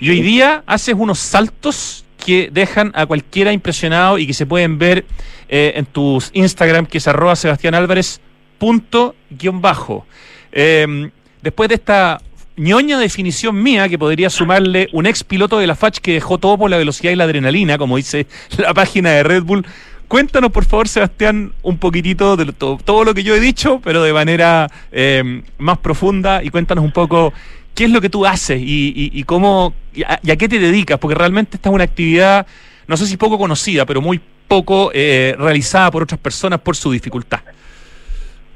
y 0.00 0.10
hoy 0.10 0.22
día 0.22 0.64
haces 0.66 0.94
unos 0.98 1.18
saltos 1.20 2.03
que 2.24 2.48
dejan 2.50 2.90
a 2.94 3.06
cualquiera 3.06 3.52
impresionado 3.52 4.18
y 4.18 4.26
que 4.26 4.32
se 4.32 4.46
pueden 4.46 4.78
ver 4.78 5.04
eh, 5.48 5.74
en 5.76 5.84
tus 5.84 6.30
Instagram, 6.32 6.86
que 6.86 6.98
es 6.98 7.06
arroba 7.06 7.36
Sebastián 7.36 7.74
Álvarez 7.74 8.20
punto 8.58 9.14
bajo. 9.54 10.06
Eh, 10.52 11.10
después 11.42 11.68
de 11.68 11.74
esta 11.74 12.20
ñoña 12.56 12.98
definición 12.98 13.60
mía, 13.62 13.88
que 13.88 13.98
podría 13.98 14.30
sumarle 14.30 14.88
un 14.92 15.06
ex 15.06 15.24
piloto 15.24 15.58
de 15.58 15.66
la 15.66 15.74
FACH 15.74 15.98
que 15.98 16.14
dejó 16.14 16.38
todo 16.38 16.56
por 16.56 16.70
la 16.70 16.78
velocidad 16.78 17.12
y 17.12 17.16
la 17.16 17.24
adrenalina, 17.24 17.76
como 17.76 17.96
dice 17.96 18.26
la 18.56 18.72
página 18.72 19.10
de 19.10 19.22
Red 19.22 19.42
Bull. 19.42 19.66
Cuéntanos, 20.08 20.52
por 20.52 20.64
favor, 20.64 20.86
Sebastián, 20.86 21.52
un 21.62 21.78
poquitito 21.78 22.36
de 22.36 22.52
todo, 22.52 22.78
todo 22.82 23.04
lo 23.04 23.14
que 23.14 23.22
yo 23.22 23.34
he 23.34 23.40
dicho, 23.40 23.80
pero 23.82 24.02
de 24.02 24.12
manera 24.12 24.70
eh, 24.92 25.42
más 25.58 25.78
profunda, 25.78 26.42
y 26.44 26.50
cuéntanos 26.50 26.84
un 26.84 26.92
poco 26.92 27.32
qué 27.74 27.84
es 27.84 27.90
lo 27.90 28.00
que 28.00 28.10
tú 28.10 28.24
haces 28.24 28.60
y, 28.60 28.92
y, 28.94 29.10
y 29.12 29.22
cómo 29.24 29.74
y 29.94 30.02
a, 30.02 30.36
qué 30.36 30.48
te 30.48 30.58
dedicas, 30.58 30.98
porque 30.98 31.14
realmente 31.14 31.56
esta 31.56 31.68
es 31.68 31.74
una 31.74 31.84
actividad, 31.84 32.46
no 32.86 32.96
sé 32.96 33.06
si 33.06 33.16
poco 33.16 33.38
conocida, 33.38 33.86
pero 33.86 34.00
muy 34.00 34.20
poco 34.48 34.90
eh, 34.92 35.34
realizada 35.38 35.90
por 35.90 36.02
otras 36.02 36.20
personas 36.20 36.60
por 36.60 36.76
su 36.76 36.90
dificultad. 36.90 37.40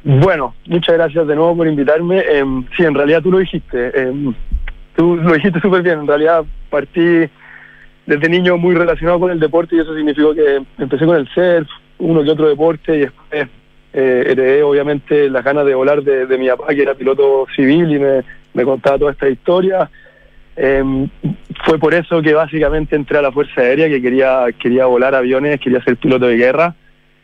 Bueno, 0.05 0.55
muchas 0.67 0.97
gracias 0.97 1.27
de 1.27 1.35
nuevo 1.35 1.57
por 1.57 1.67
invitarme. 1.67 2.19
Eh, 2.19 2.45
sí, 2.77 2.85
en 2.85 2.95
realidad 2.95 3.23
tú 3.23 3.31
lo 3.31 3.39
dijiste. 3.39 3.91
Eh, 3.95 4.33
tú 4.97 5.17
lo 5.17 5.35
dijiste 5.35 5.61
súper 5.61 5.83
bien. 5.83 6.01
En 6.01 6.07
realidad 6.07 6.45
partí 6.71 7.29
desde 8.07 8.29
niño 8.29 8.57
muy 8.57 8.75
relacionado 8.75 9.21
con 9.21 9.31
el 9.31 9.41
deporte 9.41 9.77
y 9.77 9.81
eso 9.81 9.95
significó 9.95 10.35
que 10.35 10.63
empecé 10.79 11.05
con 11.05 11.17
el 11.17 11.29
surf, 11.29 11.69
uno 11.99 12.23
que 12.23 12.31
otro 12.31 12.49
deporte 12.49 12.97
y 12.97 13.01
después 13.01 13.49
eh, 13.93 14.25
heredé 14.29 14.63
obviamente 14.63 15.29
las 15.29 15.45
ganas 15.45 15.67
de 15.67 15.75
volar 15.75 16.03
de, 16.03 16.27
de, 16.27 16.39
mi 16.39 16.49
papá 16.49 16.75
que 16.75 16.83
era 16.83 16.95
piloto 16.95 17.47
civil 17.55 17.91
y 17.93 17.99
me, 17.99 18.23
me 18.55 18.65
contaba 18.65 18.99
toda 18.99 19.13
esta 19.13 19.29
historia. 19.29 19.91
Eh, 20.57 21.09
fue 21.65 21.79
por 21.79 21.95
eso 21.95 22.21
que 22.21 22.35
básicamente 22.35 22.97
entré 22.97 23.19
a 23.19 23.23
la 23.23 23.33
Fuerza 23.33 23.61
Aérea, 23.61 23.89
que 23.89 24.03
quería, 24.03 24.47
quería 24.59 24.87
volar 24.87 25.15
aviones, 25.15 25.61
quería 25.61 25.83
ser 25.85 25.97
piloto 25.97 26.27
de 26.27 26.37
guerra 26.37 26.75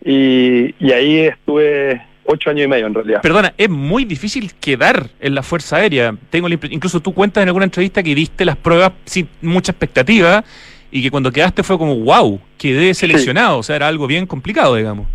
y, 0.04 0.74
y 0.78 0.92
ahí 0.92 1.20
estuve 1.20 2.00
ocho 2.26 2.50
años 2.50 2.64
y 2.64 2.68
medio 2.68 2.86
en 2.86 2.94
realidad. 2.94 3.22
Perdona, 3.22 3.54
es 3.56 3.68
muy 3.68 4.04
difícil 4.04 4.52
quedar 4.60 5.08
en 5.20 5.34
la 5.34 5.42
Fuerza 5.42 5.76
Aérea. 5.76 6.14
Tengo 6.30 6.48
incluso 6.48 7.00
tú 7.00 7.12
cuentas 7.12 7.42
en 7.42 7.48
alguna 7.48 7.64
entrevista 7.64 8.02
que 8.02 8.14
diste 8.14 8.44
las 8.44 8.56
pruebas 8.56 8.92
sin 9.04 9.28
mucha 9.42 9.72
expectativa 9.72 10.44
y 10.90 11.02
que 11.02 11.10
cuando 11.10 11.32
quedaste 11.32 11.62
fue 11.62 11.76
como 11.76 11.96
wow, 11.96 12.40
quedé 12.56 12.94
seleccionado, 12.94 13.56
sí. 13.56 13.60
o 13.60 13.62
sea, 13.64 13.76
era 13.76 13.88
algo 13.88 14.06
bien 14.06 14.26
complicado, 14.26 14.76
digamos. 14.76 15.08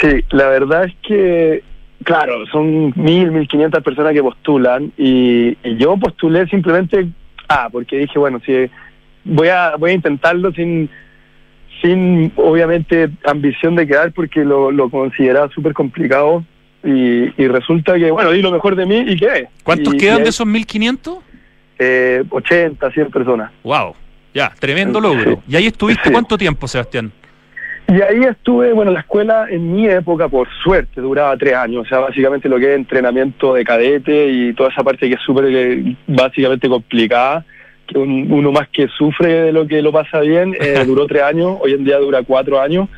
Sí, 0.00 0.24
la 0.30 0.48
verdad 0.48 0.84
es 0.84 0.94
que, 1.02 1.62
claro, 2.04 2.46
son 2.46 2.92
mil, 2.96 3.30
mil 3.30 3.48
quinientas 3.48 3.82
personas 3.82 4.12
que 4.12 4.22
postulan 4.22 4.92
y, 4.96 5.56
y, 5.62 5.76
yo 5.76 5.96
postulé 5.96 6.46
simplemente, 6.46 7.08
ah, 7.48 7.68
porque 7.70 7.98
dije, 7.98 8.18
bueno, 8.18 8.40
si 8.44 8.70
voy 9.24 9.48
a 9.48 9.76
voy 9.76 9.90
a 9.90 9.94
intentarlo 9.94 10.52
sin 10.52 10.88
sin 11.82 12.32
obviamente 12.36 13.08
ambición 13.24 13.76
de 13.76 13.86
quedar 13.86 14.12
porque 14.12 14.44
lo, 14.44 14.70
lo 14.72 14.90
consideraba 14.90 15.48
súper 15.50 15.74
complicado 15.74 16.44
y, 16.84 17.42
y, 17.42 17.48
resulta 17.48 17.94
que, 17.96 18.10
bueno, 18.10 18.30
di 18.30 18.40
lo 18.40 18.52
mejor 18.52 18.76
de 18.76 18.86
mí 18.86 18.98
y 19.06 19.16
quedé. 19.16 19.48
¿Cuántos 19.64 19.94
y, 19.94 19.98
quedan 19.98 20.22
de 20.22 20.30
esos 20.30 20.46
1500? 20.46 21.18
Eh, 21.78 22.24
80, 22.30 22.90
100 22.90 23.10
personas. 23.10 23.52
Wow, 23.62 23.94
ya, 24.32 24.52
tremendo 24.58 25.00
logro. 25.00 25.32
Sí. 25.32 25.38
¿Y 25.48 25.56
ahí 25.56 25.66
estuviste 25.66 26.04
sí. 26.04 26.12
cuánto 26.12 26.38
tiempo, 26.38 26.66
Sebastián? 26.68 27.12
Y 27.90 28.02
ahí 28.02 28.22
estuve, 28.22 28.74
bueno, 28.74 28.90
la 28.90 29.00
escuela 29.00 29.46
en 29.48 29.72
mi 29.72 29.88
época, 29.88 30.28
por 30.28 30.46
suerte, 30.62 31.00
duraba 31.00 31.34
tres 31.38 31.54
años. 31.54 31.86
O 31.86 31.88
sea, 31.88 32.00
básicamente 32.00 32.46
lo 32.46 32.58
que 32.58 32.72
es 32.72 32.76
entrenamiento 32.76 33.54
de 33.54 33.64
cadete 33.64 34.28
y 34.28 34.52
toda 34.52 34.68
esa 34.68 34.84
parte 34.84 35.08
que 35.08 35.14
es 35.14 35.20
súper, 35.22 35.46
eh, 35.48 35.96
básicamente 36.06 36.68
complicada, 36.68 37.46
que 37.86 37.98
un, 37.98 38.30
uno 38.30 38.52
más 38.52 38.68
que 38.68 38.88
sufre 38.88 39.44
de 39.44 39.52
lo 39.52 39.66
que 39.66 39.80
lo 39.80 39.90
pasa 39.90 40.20
bien, 40.20 40.54
eh, 40.60 40.82
duró 40.86 41.06
tres 41.06 41.22
años, 41.22 41.56
hoy 41.62 41.72
en 41.72 41.84
día 41.84 41.98
dura 41.98 42.22
cuatro 42.22 42.60
años. 42.60 42.90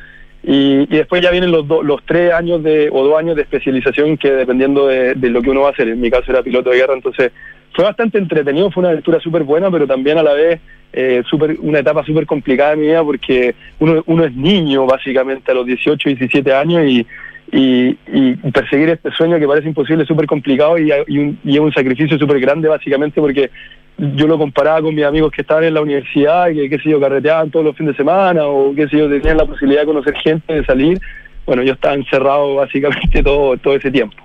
Y, 0.43 0.81
y 0.81 0.97
después 0.97 1.21
ya 1.21 1.31
vienen 1.31 1.51
los, 1.51 1.65
do, 1.65 1.83
los 1.83 2.03
tres 2.05 2.33
años 2.33 2.61
de, 2.61 2.89
o 2.91 3.05
dos 3.05 3.17
años 3.17 3.37
de 3.37 3.43
especialización 3.43 4.17
que 4.17 4.31
dependiendo 4.31 4.87
de, 4.87 5.13
de 5.13 5.29
lo 5.29 5.41
que 5.41 5.51
uno 5.51 5.61
va 5.61 5.69
a 5.69 5.71
hacer. 5.71 5.87
En 5.87 6.01
mi 6.01 6.11
caso 6.11 6.31
era 6.31 6.43
piloto 6.43 6.69
de 6.69 6.77
guerra, 6.77 6.95
entonces 6.95 7.31
fue 7.73 7.85
bastante 7.85 8.17
entretenido, 8.17 8.71
fue 8.71 8.83
una 8.83 8.93
lectura 8.93 9.19
súper 9.19 9.43
buena, 9.43 9.71
pero 9.71 9.87
también 9.87 10.17
a 10.17 10.23
la 10.23 10.33
vez 10.33 10.59
eh, 10.93 11.23
super, 11.29 11.55
una 11.61 11.79
etapa 11.79 12.03
súper 12.03 12.25
complicada 12.25 12.71
de 12.71 12.77
mi 12.77 12.87
vida 12.87 13.03
porque 13.03 13.55
uno, 13.79 14.03
uno 14.07 14.25
es 14.25 14.35
niño 14.35 14.85
básicamente 14.85 15.51
a 15.51 15.55
los 15.55 15.65
18, 15.65 16.09
17 16.09 16.53
años 16.53 16.83
y, 16.85 17.07
y, 17.51 17.97
y 18.13 18.51
perseguir 18.51 18.89
este 18.89 19.11
sueño 19.11 19.39
que 19.39 19.47
parece 19.47 19.69
imposible 19.69 20.03
es 20.03 20.07
súper 20.07 20.25
complicado 20.25 20.77
y, 20.77 20.91
y, 21.07 21.17
un, 21.17 21.39
y, 21.45 21.53
es 21.53 21.59
un 21.59 21.71
sacrificio 21.71 22.17
súper 22.17 22.39
grande 22.41 22.67
básicamente 22.67 23.21
porque 23.21 23.49
yo 23.97 24.27
lo 24.27 24.37
comparaba 24.37 24.81
con 24.81 24.95
mis 24.95 25.05
amigos 25.05 25.31
que 25.31 25.41
estaban 25.41 25.63
en 25.63 25.75
la 25.75 25.81
universidad, 25.81 26.47
que 26.47 26.69
qué 26.69 26.79
sé 26.79 26.89
yo, 26.89 26.99
carreteaban 26.99 27.51
todos 27.51 27.65
los 27.65 27.77
fines 27.77 27.93
de 27.93 27.97
semana 27.97 28.45
o 28.45 28.73
qué 28.75 28.87
sé 28.87 28.97
yo, 28.97 29.09
tenían 29.09 29.37
la 29.37 29.45
posibilidad 29.45 29.81
de 29.81 29.87
conocer 29.87 30.15
gente, 30.15 30.53
de 30.53 30.65
salir. 30.65 30.99
Bueno, 31.45 31.63
yo 31.63 31.73
estaba 31.73 31.93
encerrado 31.93 32.55
básicamente 32.55 33.23
todo, 33.23 33.55
todo 33.57 33.75
ese 33.75 33.91
tiempo. 33.91 34.17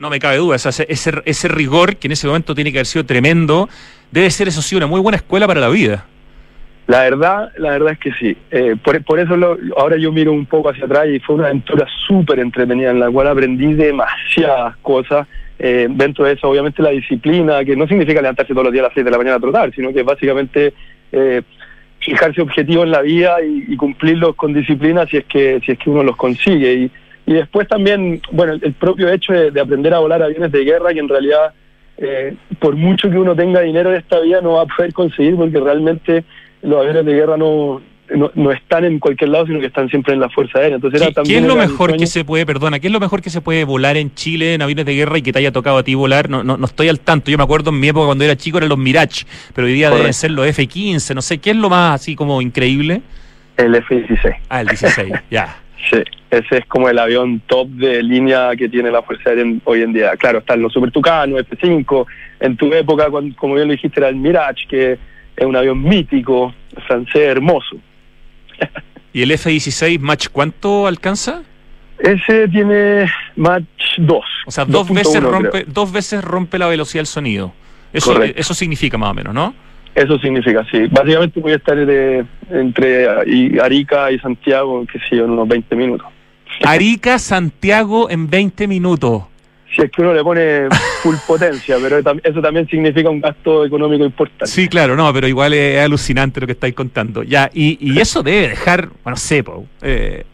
No 0.00 0.08
me 0.08 0.18
cabe 0.18 0.38
duda, 0.38 0.56
ese, 0.56 0.86
ese, 0.88 1.12
ese 1.26 1.48
rigor 1.48 1.96
que 1.96 2.08
en 2.08 2.12
ese 2.12 2.26
momento 2.26 2.54
tiene 2.54 2.72
que 2.72 2.78
haber 2.78 2.86
sido 2.86 3.04
tremendo, 3.04 3.68
debe 4.10 4.30
ser 4.30 4.48
eso 4.48 4.62
sí 4.62 4.74
una 4.74 4.86
muy 4.86 4.98
buena 5.00 5.16
escuela 5.16 5.46
para 5.46 5.60
la 5.60 5.68
vida. 5.68 6.06
La 6.86 7.02
verdad, 7.02 7.52
la 7.58 7.70
verdad 7.72 7.92
es 7.92 7.98
que 7.98 8.12
sí. 8.14 8.36
Eh, 8.50 8.76
por, 8.82 9.04
por 9.04 9.20
eso 9.20 9.36
lo- 9.36 9.58
ahora 9.76 9.96
yo 9.98 10.10
miro 10.10 10.32
un 10.32 10.46
poco 10.46 10.70
hacia 10.70 10.86
atrás 10.86 11.06
y 11.08 11.20
fue 11.20 11.36
una 11.36 11.48
aventura 11.48 11.86
súper 12.08 12.40
entretenida 12.40 12.90
en 12.90 12.98
la 12.98 13.10
cual 13.10 13.28
aprendí 13.28 13.74
demasiadas 13.74 14.76
cosas. 14.78 15.28
Eh, 15.58 15.86
dentro 15.90 16.24
de 16.24 16.32
eso, 16.32 16.48
obviamente, 16.48 16.82
la 16.82 16.90
disciplina, 16.90 17.62
que 17.64 17.76
no 17.76 17.86
significa 17.86 18.22
levantarse 18.22 18.54
todos 18.54 18.64
los 18.64 18.72
días 18.72 18.84
a 18.84 18.88
las 18.88 18.94
6 18.94 19.04
de 19.04 19.10
la 19.10 19.18
mañana 19.18 19.36
a 19.36 19.40
trotar, 19.40 19.72
sino 19.74 19.92
que 19.92 20.02
básicamente 20.02 20.72
eh, 21.12 21.42
fijarse 22.00 22.40
objetivos 22.40 22.86
en 22.86 22.90
la 22.92 23.02
vida 23.02 23.36
y, 23.42 23.66
y 23.72 23.76
cumplirlos 23.76 24.34
con 24.34 24.54
disciplina 24.54 25.06
si 25.06 25.18
es 25.18 25.26
que 25.26 25.60
si 25.64 25.72
es 25.72 25.78
que 25.78 25.90
uno 25.90 26.02
los 26.02 26.16
consigue. 26.16 26.72
Y, 26.72 26.90
y 27.30 27.34
después 27.34 27.68
también, 27.68 28.20
bueno, 28.32 28.54
el, 28.54 28.64
el 28.64 28.72
propio 28.72 29.08
hecho 29.08 29.32
de, 29.32 29.52
de 29.52 29.60
aprender 29.60 29.94
a 29.94 30.00
volar 30.00 30.20
aviones 30.20 30.50
de 30.50 30.64
guerra, 30.64 30.92
que 30.92 30.98
en 30.98 31.08
realidad, 31.08 31.52
eh, 31.96 32.34
por 32.58 32.74
mucho 32.74 33.08
que 33.08 33.16
uno 33.16 33.36
tenga 33.36 33.60
dinero 33.60 33.90
en 33.92 33.98
esta 33.98 34.18
vida, 34.18 34.40
no 34.40 34.54
va 34.54 34.62
a 34.62 34.66
poder 34.66 34.92
conseguir 34.92 35.36
porque 35.36 35.60
realmente 35.60 36.24
los 36.62 36.80
aviones 36.80 37.06
de 37.06 37.14
guerra 37.14 37.36
no, 37.36 37.80
no, 38.16 38.32
no 38.34 38.50
están 38.50 38.84
en 38.84 38.98
cualquier 38.98 39.30
lado, 39.30 39.46
sino 39.46 39.60
que 39.60 39.66
están 39.66 39.88
siempre 39.88 40.12
en 40.12 40.18
la 40.18 40.28
Fuerza 40.28 40.58
Aérea. 40.58 40.74
Entonces 40.74 41.00
era 41.00 41.10
¿Qué, 41.10 41.14
también 41.14 41.44
qué 41.44 41.46
es 41.46 41.54
lo 41.54 41.60
mejor 41.60 41.96
que 41.96 42.08
se 42.08 42.24
puede, 42.24 42.44
perdona, 42.44 42.80
qué 42.80 42.88
es 42.88 42.92
lo 42.92 42.98
mejor 42.98 43.22
que 43.22 43.30
se 43.30 43.40
puede 43.40 43.62
volar 43.62 43.96
en 43.96 44.12
Chile 44.12 44.54
en 44.54 44.62
aviones 44.62 44.84
de 44.84 44.96
guerra 44.96 45.16
y 45.16 45.22
que 45.22 45.32
te 45.32 45.38
haya 45.38 45.52
tocado 45.52 45.78
a 45.78 45.84
ti 45.84 45.94
volar? 45.94 46.28
No, 46.28 46.42
no, 46.42 46.56
no 46.56 46.66
estoy 46.66 46.88
al 46.88 46.98
tanto. 46.98 47.30
Yo 47.30 47.38
me 47.38 47.44
acuerdo 47.44 47.70
en 47.70 47.78
mi 47.78 47.86
época 47.86 48.06
cuando 48.06 48.24
era 48.24 48.34
chico 48.34 48.58
eran 48.58 48.70
los 48.70 48.78
Mirage, 48.78 49.24
pero 49.54 49.68
hoy 49.68 49.74
día 49.74 49.90
deben 49.90 50.12
ser 50.14 50.32
los 50.32 50.48
F-15, 50.48 51.14
no 51.14 51.22
sé, 51.22 51.38
¿qué 51.38 51.50
es 51.50 51.56
lo 51.56 51.70
más 51.70 52.00
así 52.00 52.16
como 52.16 52.42
increíble? 52.42 53.02
El 53.56 53.72
F-16. 53.76 54.36
Ah, 54.48 54.62
el 54.62 54.66
16, 54.66 55.12
ya. 55.30 55.56
Sí, 55.88 55.96
ese 56.30 56.58
es 56.58 56.66
como 56.66 56.88
el 56.88 56.98
avión 56.98 57.40
top 57.46 57.68
de 57.68 58.02
línea 58.02 58.50
que 58.56 58.68
tiene 58.68 58.90
la 58.90 59.02
Fuerza 59.02 59.30
Aérea 59.30 59.44
hoy 59.64 59.82
en 59.82 59.92
día. 59.92 60.16
Claro, 60.16 60.40
están 60.40 60.60
los 60.60 60.72
Super 60.72 60.90
Tucano, 60.90 61.38
F-5. 61.38 62.06
En 62.40 62.56
tu 62.56 62.72
época, 62.74 63.08
cuando- 63.08 63.34
como 63.36 63.54
bien 63.54 63.68
lo 63.68 63.72
dijiste, 63.72 63.98
era 64.00 64.08
el 64.08 64.16
Mirage, 64.16 64.66
que 64.68 64.98
es 65.36 65.46
un 65.46 65.56
avión 65.56 65.82
mítico, 65.82 66.54
francés, 66.86 67.22
hermoso. 67.22 67.76
¿Y 69.12 69.22
el 69.22 69.30
F-16 69.32 69.98
Match 70.00 70.28
cuánto 70.30 70.86
alcanza? 70.86 71.42
Ese 71.98 72.48
tiene 72.48 73.10
Match 73.36 73.64
2. 73.98 74.24
O 74.46 74.50
sea, 74.50 74.64
dos 74.64 74.88
veces, 74.88 75.20
2.1 75.22 75.30
rompe, 75.30 75.50
creo. 75.50 75.64
dos 75.68 75.92
veces 75.92 76.22
rompe 76.24 76.58
la 76.58 76.66
velocidad 76.66 77.00
del 77.00 77.06
sonido. 77.06 77.52
Eso, 77.92 78.12
Correcto. 78.14 78.40
eso 78.40 78.54
significa 78.54 78.96
más 78.98 79.10
o 79.10 79.14
menos, 79.14 79.34
¿no? 79.34 79.54
Eso 79.94 80.18
significa, 80.18 80.64
sí. 80.70 80.86
Básicamente 80.90 81.40
voy 81.40 81.52
a 81.52 81.56
estar 81.56 81.76
de- 81.84 82.24
entre 82.50 83.08
Arica 83.60 84.10
y 84.12 84.18
Santiago, 84.18 84.84
qué 84.90 84.98
sé 85.08 85.16
yo, 85.16 85.24
en 85.24 85.30
unos 85.32 85.48
20 85.48 85.74
minutos. 85.76 86.06
Arica, 86.64 87.18
Santiago 87.18 88.10
en 88.10 88.28
20 88.28 88.66
minutos. 88.68 89.22
Si 89.74 89.82
es 89.82 89.90
que 89.92 90.02
uno 90.02 90.12
le 90.12 90.22
pone 90.22 90.68
full 91.02 91.14
potencia, 91.26 91.76
pero 91.80 91.98
eso 92.22 92.40
también 92.42 92.66
significa 92.68 93.08
un 93.08 93.20
gasto 93.20 93.64
económico 93.64 94.04
importante. 94.04 94.46
Sí, 94.48 94.68
claro, 94.68 94.96
no, 94.96 95.12
pero 95.12 95.28
igual 95.28 95.54
es, 95.54 95.80
alucinante 95.80 96.40
lo 96.40 96.46
que 96.46 96.52
estáis 96.54 96.74
contando. 96.74 97.22
Ya, 97.22 97.48
y, 97.52 97.78
y 97.80 98.00
eso 98.00 98.22
debe 98.22 98.48
dejar, 98.48 98.88
bueno, 99.04 99.16
sé, 99.16 99.44
po, 99.44 99.64
eh, 99.82 100.24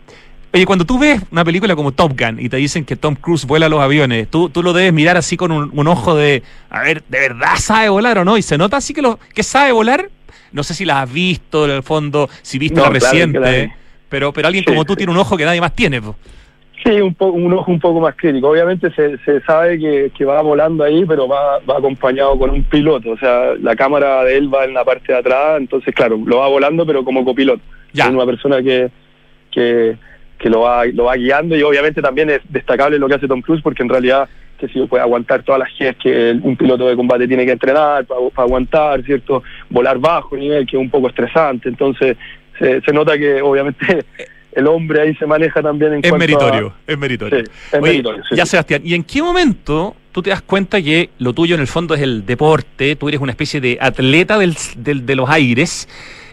oye, 0.52 0.64
cuando 0.66 0.84
tú 0.84 0.98
ves 0.98 1.20
una 1.30 1.44
película 1.44 1.76
como 1.76 1.92
Top 1.92 2.12
Gun 2.18 2.38
y 2.40 2.48
te 2.48 2.56
dicen 2.56 2.84
que 2.84 2.96
Tom 2.96 3.14
Cruise 3.14 3.44
vuela 3.46 3.68
los 3.68 3.80
aviones, 3.80 4.28
tú, 4.28 4.48
tú 4.48 4.62
lo 4.62 4.72
debes 4.72 4.92
mirar 4.92 5.16
así 5.16 5.36
con 5.36 5.52
un, 5.52 5.70
un 5.72 5.86
ojo 5.88 6.14
de, 6.16 6.42
a 6.70 6.82
ver, 6.82 7.02
¿de 7.08 7.20
verdad 7.20 7.56
sabe 7.56 7.88
volar 7.88 8.18
o 8.18 8.24
no? 8.24 8.36
Y 8.38 8.42
se 8.42 8.56
nota 8.58 8.76
así 8.78 8.94
que, 8.94 9.02
lo, 9.02 9.18
que 9.34 9.42
sabe 9.42 9.72
volar. 9.72 10.08
No 10.52 10.62
sé 10.62 10.74
si 10.74 10.84
la 10.84 11.02
has 11.02 11.12
visto 11.12 11.64
en 11.66 11.72
el 11.72 11.82
fondo, 11.82 12.30
si 12.42 12.58
viste 12.58 12.76
No, 12.76 12.84
la 12.84 12.98
claro 12.98 13.04
reciente, 13.12 13.38
la 13.40 13.74
pero, 14.08 14.32
pero 14.32 14.46
alguien 14.46 14.64
Sí, 14.64 14.70
como 14.70 14.84
tú 14.84 14.94
tiene 14.96 15.12
un 15.12 15.18
ojo 15.18 15.36
que 15.36 15.44
nadie 15.44 15.60
más 15.60 15.74
tiene. 15.74 16.00
po. 16.00 16.16
Sí, 16.84 16.92
un, 17.00 17.14
po- 17.14 17.26
un 17.32 17.52
ojo 17.52 17.70
un 17.72 17.80
poco 17.80 18.00
más 18.00 18.14
crítico. 18.14 18.48
Obviamente 18.48 18.90
se, 18.92 19.18
se 19.24 19.40
sabe 19.40 19.78
que, 19.78 20.12
que 20.16 20.24
va 20.24 20.40
volando 20.40 20.84
ahí, 20.84 21.04
pero 21.04 21.26
va, 21.26 21.58
va 21.68 21.78
acompañado 21.78 22.38
con 22.38 22.50
un 22.50 22.62
piloto. 22.62 23.10
O 23.10 23.18
sea, 23.18 23.54
la 23.60 23.74
cámara 23.74 24.22
de 24.22 24.36
él 24.38 24.54
va 24.54 24.64
en 24.64 24.72
la 24.72 24.84
parte 24.84 25.12
de 25.12 25.18
atrás, 25.18 25.58
entonces, 25.58 25.92
claro, 25.94 26.16
lo 26.24 26.38
va 26.38 26.48
volando, 26.48 26.86
pero 26.86 27.04
como 27.04 27.24
copiloto. 27.24 27.60
Es 27.92 28.06
una 28.06 28.24
persona 28.24 28.62
que, 28.62 28.88
que, 29.50 29.96
que 30.38 30.50
lo, 30.50 30.60
va, 30.60 30.84
lo 30.86 31.04
va 31.04 31.16
guiando 31.16 31.56
y 31.56 31.62
obviamente 31.62 32.02
también 32.02 32.30
es 32.30 32.40
destacable 32.48 32.98
lo 32.98 33.08
que 33.08 33.14
hace 33.14 33.28
Tom 33.28 33.40
Cruise 33.42 33.62
porque 33.62 33.82
en 33.82 33.88
realidad 33.88 34.28
que 34.58 34.68
si 34.68 34.80
puede 34.86 35.02
aguantar 35.02 35.42
todas 35.42 35.58
las 35.60 35.68
Gs 35.78 35.96
que 36.02 36.38
un 36.42 36.56
piloto 36.56 36.86
de 36.88 36.96
combate 36.96 37.28
tiene 37.28 37.44
que 37.44 37.52
entrenar 37.52 38.04
para, 38.06 38.20
para 38.34 38.46
aguantar, 38.46 39.02
¿cierto? 39.04 39.42
Volar 39.68 39.98
bajo 39.98 40.34
nivel, 40.36 40.66
que 40.66 40.76
es 40.76 40.80
un 40.80 40.88
poco 40.88 41.08
estresante. 41.08 41.68
Entonces, 41.68 42.16
se, 42.58 42.80
se 42.80 42.92
nota 42.92 43.18
que 43.18 43.42
obviamente 43.42 44.04
el 44.52 44.66
hombre 44.66 45.02
ahí 45.02 45.14
se 45.16 45.26
maneja 45.26 45.60
también 45.62 45.92
en 45.92 45.98
Es 46.02 46.10
cuanto 46.10 46.18
meritorio, 46.18 46.68
a... 46.68 46.90
es 46.92 46.98
meritorio. 46.98 47.38
Sí, 47.44 47.50
es 47.72 47.74
Oye, 47.74 47.82
meritorio, 47.82 48.22
sí, 48.28 48.34
ya. 48.36 48.46
Sebastián, 48.46 48.80
¿y 48.82 48.94
en 48.94 49.04
qué 49.04 49.20
momento 49.22 49.94
tú 50.12 50.22
te 50.22 50.30
das 50.30 50.40
cuenta 50.40 50.80
que 50.80 51.10
lo 51.18 51.34
tuyo 51.34 51.54
en 51.54 51.60
el 51.60 51.66
fondo 51.66 51.94
es 51.94 52.00
el 52.00 52.24
deporte, 52.24 52.96
tú 52.96 53.08
eres 53.08 53.20
una 53.20 53.32
especie 53.32 53.60
de 53.60 53.76
atleta 53.78 54.38
del, 54.38 54.54
del- 54.78 55.04
de 55.04 55.16
los 55.16 55.28
aires, 55.28 55.86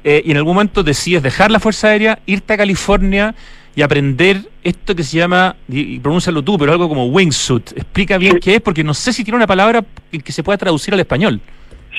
eh, 0.05 0.21
y 0.23 0.31
en 0.31 0.37
algún 0.37 0.53
momento 0.55 0.81
decides 0.83 1.21
dejar 1.23 1.51
la 1.51 1.59
Fuerza 1.59 1.89
Aérea, 1.89 2.19
irte 2.25 2.53
a 2.53 2.57
California 2.57 3.35
y 3.75 3.81
aprender 3.81 4.37
esto 4.63 4.95
que 4.95 5.03
se 5.03 5.17
llama, 5.17 5.55
y, 5.67 5.99
pronúncialo 5.99 6.41
tú, 6.43 6.57
pero 6.57 6.71
algo 6.71 6.87
como 6.87 7.07
wingsuit. 7.07 7.71
Explica 7.75 8.17
bien 8.17 8.39
qué 8.39 8.55
es, 8.55 8.61
porque 8.61 8.83
no 8.83 8.93
sé 8.93 9.11
si 9.13 9.23
tiene 9.23 9.37
una 9.37 9.47
palabra 9.47 9.83
que 10.23 10.31
se 10.31 10.43
pueda 10.43 10.57
traducir 10.57 10.93
al 10.93 10.99
español. 10.99 11.39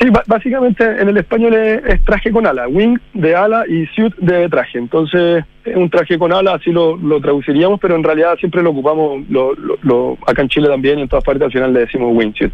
Sí, 0.00 0.08
básicamente 0.26 0.84
en 0.84 1.08
el 1.08 1.16
español 1.18 1.54
es, 1.54 1.84
es 1.86 2.04
traje 2.04 2.32
con 2.32 2.44
ala, 2.46 2.66
wing 2.66 2.96
de 3.12 3.36
ala 3.36 3.64
y 3.68 3.86
suit 3.94 4.12
de 4.16 4.48
traje. 4.48 4.78
Entonces, 4.78 5.44
es 5.64 5.76
un 5.76 5.88
traje 5.88 6.18
con 6.18 6.32
ala, 6.32 6.54
así 6.54 6.72
lo, 6.72 6.96
lo 6.96 7.20
traduciríamos, 7.20 7.78
pero 7.80 7.94
en 7.94 8.02
realidad 8.02 8.36
siempre 8.38 8.60
lo 8.62 8.70
ocupamos, 8.70 9.22
lo, 9.28 9.54
lo- 9.54 9.78
lo- 9.82 10.18
acá 10.26 10.42
en 10.42 10.48
Chile 10.48 10.66
también, 10.68 10.98
y 10.98 11.02
en 11.02 11.08
todas 11.08 11.24
partes 11.24 11.42
al 11.44 11.52
final 11.52 11.72
le 11.72 11.80
decimos 11.80 12.10
wingsuit. 12.12 12.52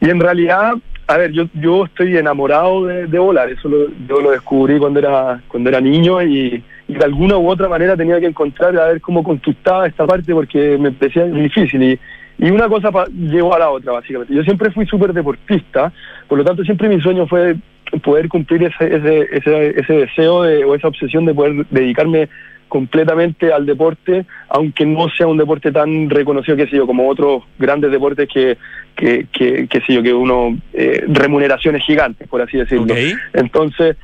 Y 0.00 0.10
en 0.10 0.18
realidad, 0.18 0.72
a 1.06 1.18
ver, 1.18 1.32
yo, 1.32 1.44
yo 1.54 1.84
estoy 1.84 2.16
enamorado 2.16 2.86
de, 2.86 3.06
de 3.06 3.18
volar, 3.18 3.50
eso 3.50 3.68
lo, 3.68 3.88
yo 4.08 4.20
lo 4.20 4.30
descubrí 4.30 4.78
cuando 4.78 5.00
era, 5.00 5.40
cuando 5.48 5.68
era 5.68 5.80
niño 5.80 6.22
y, 6.22 6.62
de 6.86 7.02
alguna 7.02 7.38
u 7.38 7.48
otra 7.48 7.66
manera 7.66 7.96
tenía 7.96 8.20
que 8.20 8.26
encontrar 8.26 8.76
a 8.76 8.88
ver 8.88 9.00
cómo 9.00 9.22
conquistaba 9.22 9.86
esta 9.86 10.06
parte 10.06 10.34
porque 10.34 10.76
me 10.76 10.92
parecía 10.92 11.24
difícil 11.24 11.82
y, 11.82 11.98
y 12.36 12.50
una 12.50 12.68
cosa 12.68 12.90
llevó 13.08 13.54
a 13.54 13.58
la 13.58 13.70
otra 13.70 13.92
básicamente. 13.92 14.34
Yo 14.34 14.42
siempre 14.42 14.70
fui 14.70 14.84
súper 14.84 15.14
deportista, 15.14 15.90
por 16.28 16.36
lo 16.36 16.44
tanto 16.44 16.62
siempre 16.62 16.90
mi 16.90 17.00
sueño 17.00 17.26
fue 17.26 17.56
poder 18.02 18.28
cumplir 18.28 18.64
ese, 18.64 18.96
ese, 18.96 19.28
ese, 19.32 19.80
ese 19.80 19.92
deseo 19.94 20.42
de, 20.42 20.64
o 20.64 20.74
esa 20.74 20.88
obsesión 20.88 21.24
de 21.24 21.34
poder 21.34 21.66
dedicarme 21.70 22.28
completamente 22.74 23.52
al 23.52 23.66
deporte, 23.66 24.26
aunque 24.48 24.84
no 24.84 25.08
sea 25.08 25.28
un 25.28 25.36
deporte 25.36 25.70
tan 25.70 26.10
reconocido, 26.10 26.56
que 26.56 26.66
sé 26.66 26.74
yo, 26.74 26.88
como 26.88 27.08
otros 27.08 27.44
grandes 27.56 27.92
deportes 27.92 28.28
que, 28.28 28.58
que, 28.96 29.28
que, 29.30 29.68
que 29.68 29.80
sé 29.82 29.94
yo, 29.94 30.02
que 30.02 30.12
uno, 30.12 30.58
eh, 30.72 31.04
remuneraciones 31.06 31.84
gigantes, 31.84 32.26
por 32.26 32.42
así 32.42 32.58
decirlo. 32.58 32.92
Entonces, 33.32 33.96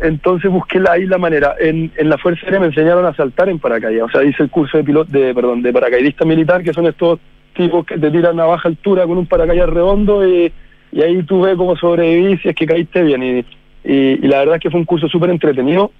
entonces 0.00 0.50
busqué 0.50 0.80
la, 0.80 0.92
ahí 0.92 1.04
la 1.04 1.18
manera. 1.18 1.54
En, 1.60 1.92
en 1.98 2.08
la 2.08 2.16
Fuerza 2.16 2.46
Aérea 2.46 2.60
me 2.60 2.68
enseñaron 2.68 3.04
a 3.04 3.14
saltar 3.14 3.50
en 3.50 3.58
paracaídas. 3.58 4.06
O 4.06 4.10
sea, 4.10 4.24
hice 4.24 4.42
el 4.42 4.48
curso 4.48 4.78
de 4.78 4.84
piloto, 4.84 5.12
de, 5.12 5.34
perdón, 5.34 5.60
de 5.60 5.70
paracaidista 5.70 6.24
militar, 6.24 6.62
que 6.62 6.72
son 6.72 6.86
estos 6.86 7.20
tipos 7.54 7.84
que 7.84 7.98
te 7.98 8.10
tiran 8.10 8.40
a 8.40 8.46
baja 8.46 8.70
altura 8.70 9.06
con 9.06 9.18
un 9.18 9.26
paracaídas 9.26 9.68
redondo 9.68 10.26
y, 10.26 10.50
y 10.92 11.02
ahí 11.02 11.22
tú 11.24 11.42
ves 11.42 11.56
cómo 11.56 11.76
sobrevivís 11.76 12.40
si 12.40 12.48
es 12.48 12.56
que 12.56 12.66
caíste 12.66 13.02
bien. 13.02 13.22
Y, 13.22 13.44
y, 13.84 13.96
y 14.24 14.28
la 14.28 14.38
verdad 14.38 14.54
es 14.54 14.62
que 14.62 14.70
fue 14.70 14.80
un 14.80 14.86
curso 14.86 15.08
súper 15.08 15.28
entretenido 15.28 15.92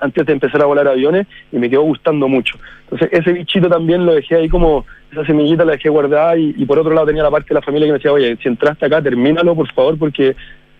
antes 0.00 0.26
de 0.26 0.32
empezar 0.32 0.62
a 0.62 0.66
volar 0.66 0.88
aviones 0.88 1.26
y 1.52 1.58
me 1.58 1.70
quedó 1.70 1.82
gustando 1.82 2.28
mucho. 2.28 2.58
Entonces 2.84 3.08
ese 3.12 3.32
bichito 3.32 3.68
también 3.68 4.04
lo 4.04 4.14
dejé 4.14 4.36
ahí 4.36 4.48
como, 4.48 4.84
esa 5.12 5.24
semillita 5.24 5.64
la 5.64 5.72
dejé 5.72 5.88
guardada 5.88 6.36
y, 6.36 6.64
por 6.64 6.78
otro 6.78 6.94
lado 6.94 7.06
tenía 7.06 7.22
la 7.22 7.30
parte 7.30 7.48
de 7.48 7.54
la 7.54 7.62
familia 7.62 7.86
que 7.86 7.92
me 7.92 7.98
decía, 7.98 8.12
oye, 8.12 8.36
si 8.42 8.48
entraste 8.48 8.86
acá, 8.86 9.02
termínalo 9.02 9.54
por 9.54 9.70
favor 9.72 9.98
porque 9.98 10.36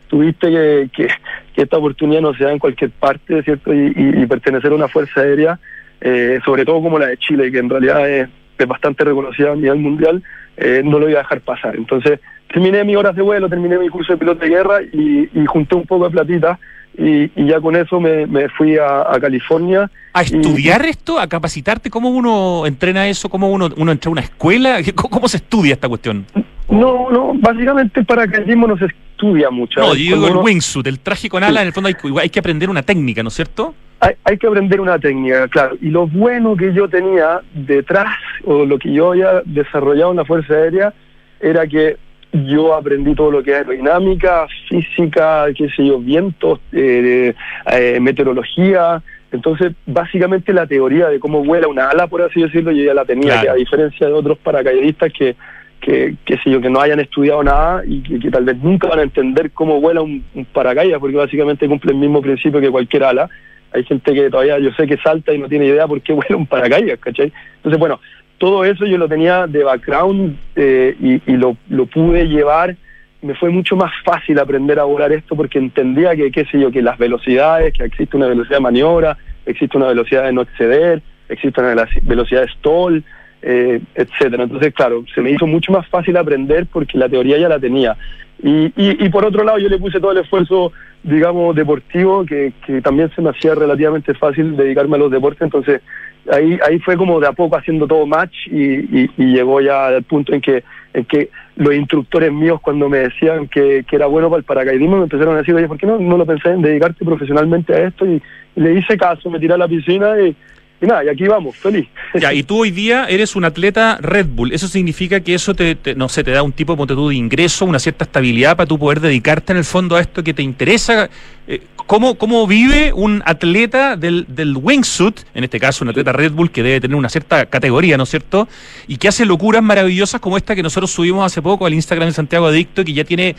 tuviste 0.09 0.51
que, 0.51 0.91
que, 0.93 1.09
que 1.55 1.63
esta 1.63 1.79
oportunidad 1.79 2.21
no 2.21 2.35
se 2.35 2.45
da 2.45 2.53
en 2.53 2.59
cualquier 2.59 2.91
parte, 2.91 3.43
¿cierto? 3.43 3.73
Y 3.73 4.27
pertenecer 4.27 4.73
a 4.73 4.75
una 4.75 4.89
fuerza 4.89 5.21
aérea, 5.21 5.59
eh, 6.01 6.41
sobre 6.45 6.65
todo 6.65 6.83
como 6.83 6.99
la 6.99 7.07
de 7.07 7.17
Chile, 7.19 7.53
que 7.53 7.59
en 7.59 7.71
realidad 7.71 8.09
es, 8.09 8.29
es 8.59 8.67
bastante 8.67 9.05
reconocida 9.05 9.53
a 9.53 9.57
nivel 9.57 9.79
mundial, 9.79 10.23
eh, 10.57 10.83
no 10.85 10.99
lo 10.99 11.09
iba 11.09 11.21
a 11.21 11.23
dejar 11.23 11.41
pasar. 11.43 11.77
Entonces 11.77 12.21
terminé 12.53 12.85
mis 12.85 12.97
horas 12.97 13.15
de 13.15 13.23
vuelo, 13.23 13.49
terminé 13.49 13.79
mi 13.79 13.89
curso 13.89 14.13
de 14.13 14.19
piloto 14.19 14.41
de 14.41 14.51
guerra 14.51 14.83
y, 14.83 15.31
y 15.33 15.47
junté 15.47 15.77
un 15.77 15.87
poco 15.87 16.05
de 16.05 16.11
platita 16.11 16.59
y, 17.01 17.33
y 17.35 17.47
ya 17.47 17.61
con 17.61 17.75
eso 17.77 17.99
me, 18.01 18.27
me 18.27 18.49
fui 18.51 18.77
a, 18.77 19.01
a 19.11 19.19
California. 19.21 19.91
¿A 20.13 20.23
y- 20.23 20.27
estudiar 20.27 20.85
esto? 20.85 21.19
¿A 21.19 21.27
capacitarte? 21.27 21.89
¿Cómo 21.91 22.11
uno 22.11 22.67
entrena 22.67 23.09
eso? 23.09 23.29
¿Cómo 23.29 23.51
uno, 23.51 23.69
uno 23.77 23.93
entra 23.93 24.09
a 24.11 24.13
una 24.13 24.21
escuela? 24.21 24.79
¿Cómo, 24.95 25.09
cómo 25.11 25.29
se 25.29 25.39
estudia 25.39 25.73
esta 25.75 25.89
cuestión? 25.89 26.27
No, 26.69 27.11
no, 27.11 27.33
básicamente 27.35 28.01
el 28.01 28.07
paracaidismo 28.07 28.67
no 28.69 28.77
se 28.79 28.87
estudia 28.87 29.51
mucho. 29.51 29.81
No, 29.81 29.89
yo 29.89 29.95
digo 29.95 30.27
el 30.27 30.33
uno- 30.33 30.43
wingsuit, 30.43 30.87
el 30.87 31.01
traje 31.01 31.29
con 31.29 31.43
ala, 31.43 31.63
en 31.63 31.69
el 31.69 31.73
fondo 31.73 31.89
hay, 31.89 31.95
que- 31.95 32.21
hay 32.21 32.29
que 32.31 32.39
aprender 32.39 32.71
una 32.71 32.83
técnica, 32.83 33.23
¿no 33.23 33.29
es 33.29 33.35
cierto? 33.35 33.75
hay, 34.03 34.15
hay 34.25 34.39
que 34.39 34.47
aprender 34.47 34.81
una 34.81 34.99
técnica, 34.99 35.47
claro. 35.49 35.77
Y 35.81 35.91
lo 35.91 36.07
bueno 36.07 36.57
que 36.57 36.73
yo 36.73 36.89
tenía 36.89 37.41
detrás, 37.55 38.17
o 38.45 38.65
lo 38.65 38.79
que 38.79 38.93
yo 38.93 39.11
había 39.11 39.43
desarrollado 39.45 40.13
en 40.13 40.17
la 40.19 40.25
Fuerza 40.25 40.55
Aérea, 40.55 40.95
era 41.41 41.67
que 41.67 41.97
yo 42.33 42.75
aprendí 42.75 43.15
todo 43.15 43.31
lo 43.31 43.43
que 43.43 43.51
es 43.51 43.57
aerodinámica, 43.59 44.47
física, 44.69 45.47
qué 45.57 45.69
sé 45.71 45.87
yo, 45.87 45.99
vientos, 45.99 46.61
eh, 46.73 47.35
eh, 47.73 47.99
meteorología. 48.01 49.03
Entonces, 49.33 49.73
básicamente 49.87 50.53
la 50.53 50.67
teoría 50.67 51.09
de 51.09 51.21
cómo 51.21 51.45
vuela 51.45 51.69
una 51.69 51.89
ala, 51.91 52.07
por 52.07 52.23
así 52.23 52.41
decirlo, 52.43 52.73
yo 52.73 52.85
ya 52.85 52.95
la 52.95 53.05
tenía, 53.05 53.33
Claro. 53.33 53.43
que 53.43 53.49
a 53.51 53.55
diferencia 53.55 54.07
de 54.07 54.13
otros 54.13 54.39
paracaidistas 54.39 55.13
que, 55.13 55.37
que, 55.81 56.17
qué 56.25 56.37
sé 56.39 56.51
yo, 56.51 56.61
que 56.61 56.71
no 56.71 56.81
hayan 56.81 57.01
estudiado 57.01 57.43
nada 57.43 57.83
y 57.87 58.03
que, 58.03 58.19
que 58.19 58.31
tal 58.31 58.45
vez 58.45 58.57
nunca 58.59 58.89
van 58.89 58.99
a 59.01 59.03
entender 59.03 59.51
cómo 59.53 59.81
vuela 59.81 60.01
un, 60.03 60.25
un 60.35 60.45
paracaídas, 60.45 61.01
porque 61.01 61.17
básicamente 61.17 61.69
cumple 61.69 61.93
el 61.93 61.99
mismo 61.99 62.21
principio 62.21 62.61
que 62.61 62.71
cualquier 62.71 63.05
ala. 63.05 63.29
Hay 63.73 63.85
gente 63.85 64.13
que 64.13 64.31
todavía 64.31 64.59
yo 64.59 64.73
sé 64.73 64.85
que 64.87 64.97
salta 64.97 65.33
y 65.33 65.39
no 65.39 65.49
tiene 65.49 65.67
idea 65.67 65.87
por 65.87 66.01
qué 66.03 66.13
vuela 66.13 66.37
un 66.37 66.47
paracaídas, 66.47 66.99
¿cachai? 66.99 67.33
Entonces, 67.57 67.79
bueno, 67.79 68.01
todo 68.41 68.65
eso 68.65 68.87
yo 68.87 68.97
lo 68.97 69.07
tenía 69.07 69.47
de 69.47 69.63
background 69.63 70.35
eh, 70.57 70.97
y, 70.99 71.33
lo, 71.33 71.59
lo 71.69 71.85
pude 71.85 72.27
llevar. 72.27 72.75
Me 73.21 73.35
fue 73.35 73.51
mucho 73.51 73.77
más 73.77 73.93
fácil 74.03 74.39
aprender 74.39 74.79
a 74.79 74.85
volar 74.85 75.13
esto 75.13 75.37
porque 75.37 75.59
entendía 75.59 76.17
que, 76.17 76.33
qué 76.33 76.47
sé 76.47 76.59
yo, 76.59 76.71
que 76.71 76.81
las 76.81 76.97
velocidades, 76.97 77.75
que 77.75 77.85
existe 77.85 78.17
una 78.17 78.29
velocidad 78.29 78.57
de 78.57 78.63
maniobra, 78.63 79.19
existe 79.45 79.77
una 79.77 79.89
velocidad 79.89 80.25
de 80.25 80.33
no 80.33 80.41
exceder, 80.41 81.03
existe 81.29 81.61
una 81.61 81.87
velocidad 82.03 82.41
de 82.41 82.49
stall, 82.49 83.05
eh, 83.43 83.81
etcétera. 83.95 84.45
Entonces, 84.45 84.73
claro, 84.75 85.05
se 85.15 85.21
me 85.21 85.31
hizo 85.31 85.47
mucho 85.47 85.73
más 85.73 85.87
fácil 85.89 86.17
aprender 86.17 86.67
porque 86.73 86.99
la 86.99 87.09
teoría 87.09 87.39
ya 87.39 87.49
la 87.49 87.59
tenía. 87.59 87.97
Y, 88.43 88.67
y, 88.77 89.05
y 89.05 89.09
por 89.11 89.25
otro 89.25 89.45
lado, 89.45 89.59
yo 89.59 89.69
le 89.69 89.79
puse 89.79 90.01
todo 90.01 90.13
el 90.13 90.19
esfuerzo, 90.19 90.73
digamos, 91.03 91.55
deportivo, 91.55 92.25
que, 92.25 92.53
que 92.67 92.81
también 92.81 93.11
se 93.15 93.23
me 93.23 93.31
hacía 93.31 93.55
relativamente 93.55 94.15
fácil 94.15 94.57
dedicarme 94.57 94.97
a 94.97 95.01
los 95.01 95.11
deportes. 95.11 95.43
Entonces, 95.43 95.83
ahí 96.31 96.59
ahí 96.67 96.79
fue 96.81 96.97
como 96.97 97.21
de 97.21 97.27
a 97.27 97.33
poco 97.33 97.57
haciendo 97.57 97.87
todo 97.87 98.07
match 98.07 98.35
y, 98.47 99.05
y, 99.05 99.11
llegó 99.17 99.61
ya 99.61 99.87
al 99.87 100.03
punto 100.03 100.35
en 100.35 100.41
que 100.41 100.65
en 100.93 101.05
que 101.05 101.31
los 101.57 101.75
instructores 101.75 102.33
míos 102.33 102.61
cuando 102.61 102.89
me 102.89 102.99
decían 102.99 103.47
que, 103.47 103.85
que 103.89 103.97
era 103.97 104.07
bueno 104.07 104.29
para 104.29 104.39
el 104.39 104.45
paracaidismo 104.45 104.97
me 104.97 105.05
empezaron 105.05 105.35
a 105.35 105.39
decir, 105.39 105.55
oye, 105.55 105.69
¿por 105.69 105.79
qué 105.79 105.87
no, 105.87 105.99
no 105.99 106.17
lo 106.17 106.27
pensé 106.27 106.51
en 106.51 106.63
dedicarte 106.63 107.05
profesionalmente 107.05 107.73
a 107.75 107.87
esto? 107.87 108.05
Y 108.07 108.21
le 108.57 108.75
hice 108.75 108.97
caso, 108.97 109.31
me 109.31 109.39
tiré 109.39 109.55
a 109.55 109.59
la 109.59 109.69
piscina 109.69 110.21
y, 110.21 110.35
y 110.81 110.87
nada, 110.87 111.05
y 111.05 111.09
aquí 111.09 111.25
vamos, 111.25 111.57
feliz. 111.57 111.89
Ya, 112.15 112.33
y 112.33 112.43
tú 112.43 112.63
hoy 112.63 112.71
día 112.71 113.07
eres 113.07 113.37
un 113.37 113.45
atleta 113.45 113.99
Red 114.01 114.27
Bull. 114.27 114.53
¿Eso 114.53 114.67
significa 114.67 115.21
que 115.21 115.35
eso 115.35 115.55
te, 115.55 115.77
no 115.95 116.09
sé, 116.09 116.25
te 116.25 116.31
da 116.31 116.43
un 116.43 116.53
tipo 116.53 116.77
ponte 116.77 116.95
tú, 116.95 117.11
de 117.11 117.17
ingreso, 117.17 117.67
una 117.67 117.79
cierta 117.79 118.05
estabilidad 118.05 118.57
para 118.57 118.67
tú 118.67 118.79
poder 118.79 119.01
dedicarte 119.01 119.53
en 119.53 119.59
el 119.59 119.65
fondo 119.65 119.97
a 119.97 120.01
esto 120.01 120.25
que 120.25 120.33
te 120.33 120.43
interesa? 120.43 121.11
Eh, 121.47 121.61
¿cómo, 121.87 122.15
¿Cómo 122.15 122.47
vive 122.47 122.93
un 122.95 123.23
atleta 123.27 123.97
del, 123.97 124.25
del 124.29 124.57
wingsuit, 124.57 125.21
en 125.35 125.45
este 125.45 125.61
caso 125.61 125.85
un 125.85 125.91
atleta 125.91 126.13
Red 126.13 126.33
Bull 126.33 126.51
que 126.51 126.63
debe 126.63 126.81
tener 126.81 126.97
una 126.97 127.11
cierta 127.11 127.47
categoría, 127.47 127.99
¿no 127.99 128.05
es 128.05 128.11
cierto? 128.11 128.49
Y 128.89 128.97
que 128.97 129.09
hace 129.09 129.27
locuras 129.27 129.63
maravillosas 129.63 130.21
como 130.21 130.39
esta 130.39 130.55
que 130.55 130.63
nosotros 130.63 130.91
subimos 130.91 131.27
hace 131.27 131.43
poco 131.43 131.67
al 131.67 131.75
Instagram 131.75 132.09
de 132.09 132.15
Santiago 132.15 132.47
Adicto, 132.47 132.85
que 132.85 132.95
ya 132.95 133.05
tiene 133.05 133.37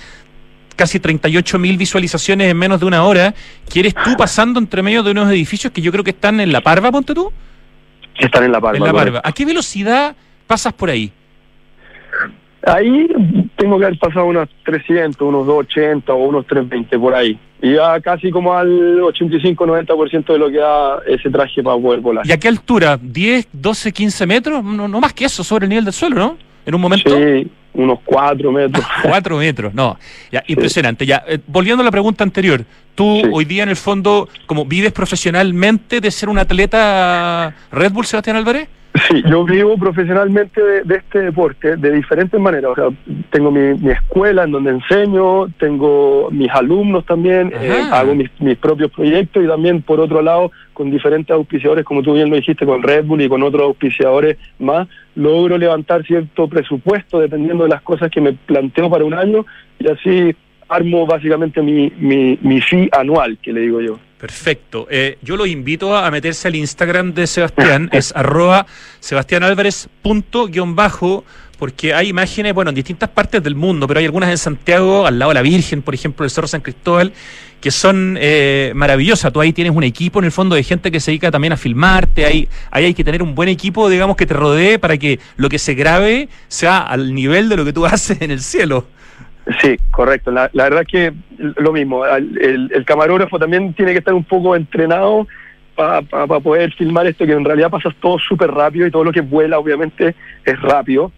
casi 0.75 0.99
38 0.99 1.59
mil 1.59 1.77
visualizaciones 1.77 2.49
en 2.49 2.57
menos 2.57 2.79
de 2.79 2.85
una 2.85 3.03
hora, 3.03 3.33
que 3.71 3.81
eres 3.81 3.93
tú 3.93 4.15
pasando 4.17 4.59
entre 4.59 4.81
medio 4.81 5.03
de 5.03 5.11
unos 5.11 5.29
edificios 5.29 5.71
que 5.71 5.81
yo 5.81 5.91
creo 5.91 6.03
que 6.03 6.11
están 6.11 6.39
en 6.39 6.51
La 6.51 6.61
Parva, 6.61 6.91
ponte 6.91 7.13
tú. 7.13 7.31
Están 8.17 8.43
en 8.43 8.51
la 8.51 8.61
parva. 8.61 8.77
En 8.77 8.83
la 8.83 8.91
barba. 8.91 9.21
¿A 9.23 9.31
qué 9.31 9.45
velocidad 9.45 10.15
pasas 10.47 10.73
por 10.73 10.89
ahí? 10.89 11.11
Ahí 12.63 13.07
tengo 13.55 13.79
que 13.79 13.85
haber 13.85 13.97
pasado 13.97 14.25
unos 14.25 14.47
300, 14.65 15.19
unos 15.21 15.47
280 15.47 16.13
o 16.13 16.17
unos 16.17 16.45
320 16.45 16.99
por 16.99 17.15
ahí. 17.15 17.39
Y 17.61 17.73
ya 17.73 17.99
casi 17.99 18.29
como 18.29 18.53
al 18.53 18.99
85-90% 18.99 20.33
de 20.33 20.37
lo 20.37 20.49
que 20.49 20.57
da 20.57 20.99
ese 21.07 21.29
traje 21.29 21.63
para 21.63 21.77
poder 21.77 21.99
volar. 22.01 22.25
¿Y 22.27 22.31
a 22.31 22.37
qué 22.37 22.47
altura? 22.47 22.99
¿10, 22.99 23.47
12, 23.51 23.91
15 23.91 24.27
metros? 24.27 24.63
No, 24.63 24.87
no 24.87 24.99
más 24.99 25.13
que 25.13 25.25
eso, 25.25 25.43
sobre 25.43 25.65
el 25.65 25.69
nivel 25.69 25.85
del 25.85 25.93
suelo, 25.93 26.15
¿no? 26.15 26.50
En 26.65 26.75
un 26.75 26.81
momento. 26.81 27.09
Sí, 27.09 27.49
unos 27.73 27.99
4 28.05 28.51
metros. 28.51 28.85
4 29.03 29.37
metros, 29.37 29.73
no. 29.73 29.97
Ya, 30.31 30.43
impresionante. 30.47 31.05
Ya, 31.05 31.23
eh, 31.27 31.39
volviendo 31.47 31.81
a 31.81 31.85
la 31.85 31.91
pregunta 31.91 32.23
anterior, 32.23 32.65
tú 32.95 33.21
hoy 33.33 33.45
día 33.45 33.63
en 33.63 33.69
el 33.69 33.75
fondo, 33.75 34.29
como 34.45 34.65
vives 34.65 34.91
profesionalmente 34.91 36.01
de 36.01 36.11
ser 36.11 36.29
un 36.29 36.37
atleta 36.37 37.55
Red 37.71 37.91
Bull, 37.91 38.05
Sebastián 38.05 38.35
Álvarez? 38.35 38.67
Sí, 38.93 39.23
yo 39.25 39.45
vivo 39.45 39.77
profesionalmente 39.77 40.61
de, 40.61 40.83
de 40.83 40.95
este 40.97 41.19
deporte 41.19 41.77
de 41.77 41.91
diferentes 41.91 42.39
maneras. 42.39 42.71
O 42.71 42.75
sea, 42.75 42.89
tengo 43.29 43.49
mi, 43.49 43.73
mi 43.75 43.91
escuela 43.91 44.43
en 44.43 44.51
donde 44.51 44.71
enseño, 44.71 45.47
tengo 45.57 46.29
mis 46.31 46.49
alumnos 46.49 47.05
también, 47.05 47.53
eh, 47.55 47.83
hago 47.91 48.13
mis, 48.15 48.29
mis 48.41 48.57
propios 48.57 48.91
proyectos 48.91 49.43
y 49.43 49.47
también, 49.47 49.81
por 49.81 50.01
otro 50.01 50.21
lado, 50.21 50.51
con 50.73 50.91
diferentes 50.91 51.33
auspiciadores, 51.33 51.85
como 51.85 52.03
tú 52.03 52.13
bien 52.13 52.29
lo 52.29 52.35
dijiste, 52.35 52.65
con 52.65 52.83
Red 52.83 53.05
Bull 53.05 53.21
y 53.21 53.29
con 53.29 53.43
otros 53.43 53.63
auspiciadores 53.63 54.37
más, 54.59 54.89
logro 55.15 55.57
levantar 55.57 56.03
cierto 56.05 56.49
presupuesto 56.49 57.19
dependiendo 57.19 57.63
de 57.63 57.69
las 57.69 57.81
cosas 57.81 58.11
que 58.11 58.19
me 58.19 58.33
planteo 58.33 58.89
para 58.89 59.05
un 59.05 59.13
año 59.13 59.45
y 59.79 59.89
así 59.89 60.35
armo 60.67 61.05
básicamente 61.05 61.61
mi, 61.61 61.91
mi, 61.97 62.37
mi 62.41 62.61
fee 62.61 62.89
anual, 62.91 63.37
que 63.41 63.53
le 63.53 63.61
digo 63.61 63.81
yo. 63.81 63.99
Perfecto. 64.21 64.87
Eh, 64.91 65.17
yo 65.23 65.35
los 65.35 65.47
invito 65.47 65.97
a 65.97 66.11
meterse 66.11 66.47
al 66.47 66.55
Instagram 66.55 67.15
de 67.15 67.25
Sebastián, 67.25 67.89
es 67.91 68.11
arroba 68.15 68.67
sebastiánálvarez.bajo, 68.99 71.23
porque 71.57 71.95
hay 71.95 72.09
imágenes, 72.09 72.53
bueno, 72.53 72.69
en 72.69 72.75
distintas 72.75 73.09
partes 73.09 73.41
del 73.41 73.55
mundo, 73.55 73.87
pero 73.87 73.99
hay 73.99 74.05
algunas 74.05 74.29
en 74.29 74.37
Santiago, 74.37 75.07
al 75.07 75.17
lado 75.17 75.31
de 75.31 75.33
la 75.33 75.41
Virgen, 75.41 75.81
por 75.81 75.95
ejemplo, 75.95 76.23
el 76.23 76.29
Cerro 76.29 76.47
San 76.47 76.61
Cristóbal, 76.61 77.13
que 77.59 77.71
son 77.71 78.15
eh, 78.21 78.73
maravillosas. 78.75 79.33
Tú 79.33 79.41
ahí 79.41 79.53
tienes 79.53 79.75
un 79.75 79.83
equipo 79.83 80.19
en 80.19 80.25
el 80.25 80.31
fondo 80.31 80.55
de 80.55 80.61
gente 80.61 80.91
que 80.91 80.99
se 80.99 81.09
dedica 81.09 81.31
también 81.31 81.53
a 81.53 81.57
filmarte, 81.57 82.23
ahí, 82.23 82.47
ahí 82.69 82.85
hay 82.85 82.93
que 82.93 83.03
tener 83.03 83.23
un 83.23 83.33
buen 83.33 83.49
equipo, 83.49 83.89
digamos, 83.89 84.17
que 84.17 84.27
te 84.27 84.35
rodee 84.35 84.77
para 84.77 84.97
que 84.97 85.19
lo 85.35 85.49
que 85.49 85.57
se 85.57 85.73
grabe 85.73 86.29
sea 86.47 86.77
al 86.77 87.15
nivel 87.15 87.49
de 87.49 87.57
lo 87.57 87.65
que 87.65 87.73
tú 87.73 87.85
haces 87.87 88.21
en 88.21 88.29
el 88.29 88.41
cielo. 88.41 88.85
Sí, 89.59 89.75
correcto. 89.89 90.31
La, 90.31 90.49
la 90.53 90.65
verdad 90.65 90.81
es 90.83 90.87
que 90.87 91.13
lo 91.57 91.71
mismo. 91.73 92.05
El, 92.05 92.69
el 92.73 92.85
camarógrafo 92.85 93.39
también 93.39 93.73
tiene 93.73 93.91
que 93.93 93.99
estar 93.99 94.13
un 94.13 94.23
poco 94.23 94.55
entrenado 94.55 95.27
para 95.75 96.01
poder 96.39 96.71
filmar 96.73 97.07
esto, 97.07 97.25
que 97.25 97.31
en 97.31 97.43
realidad 97.45 97.71
pasa 97.71 97.89
todo 97.99 98.19
súper 98.19 98.51
rápido 98.51 98.85
y 98.85 98.91
todo 98.91 99.03
lo 99.03 99.11
que 99.11 99.21
vuela 99.21 99.57
obviamente 99.57 100.15
es 100.45 100.61
rápido. 100.61 101.11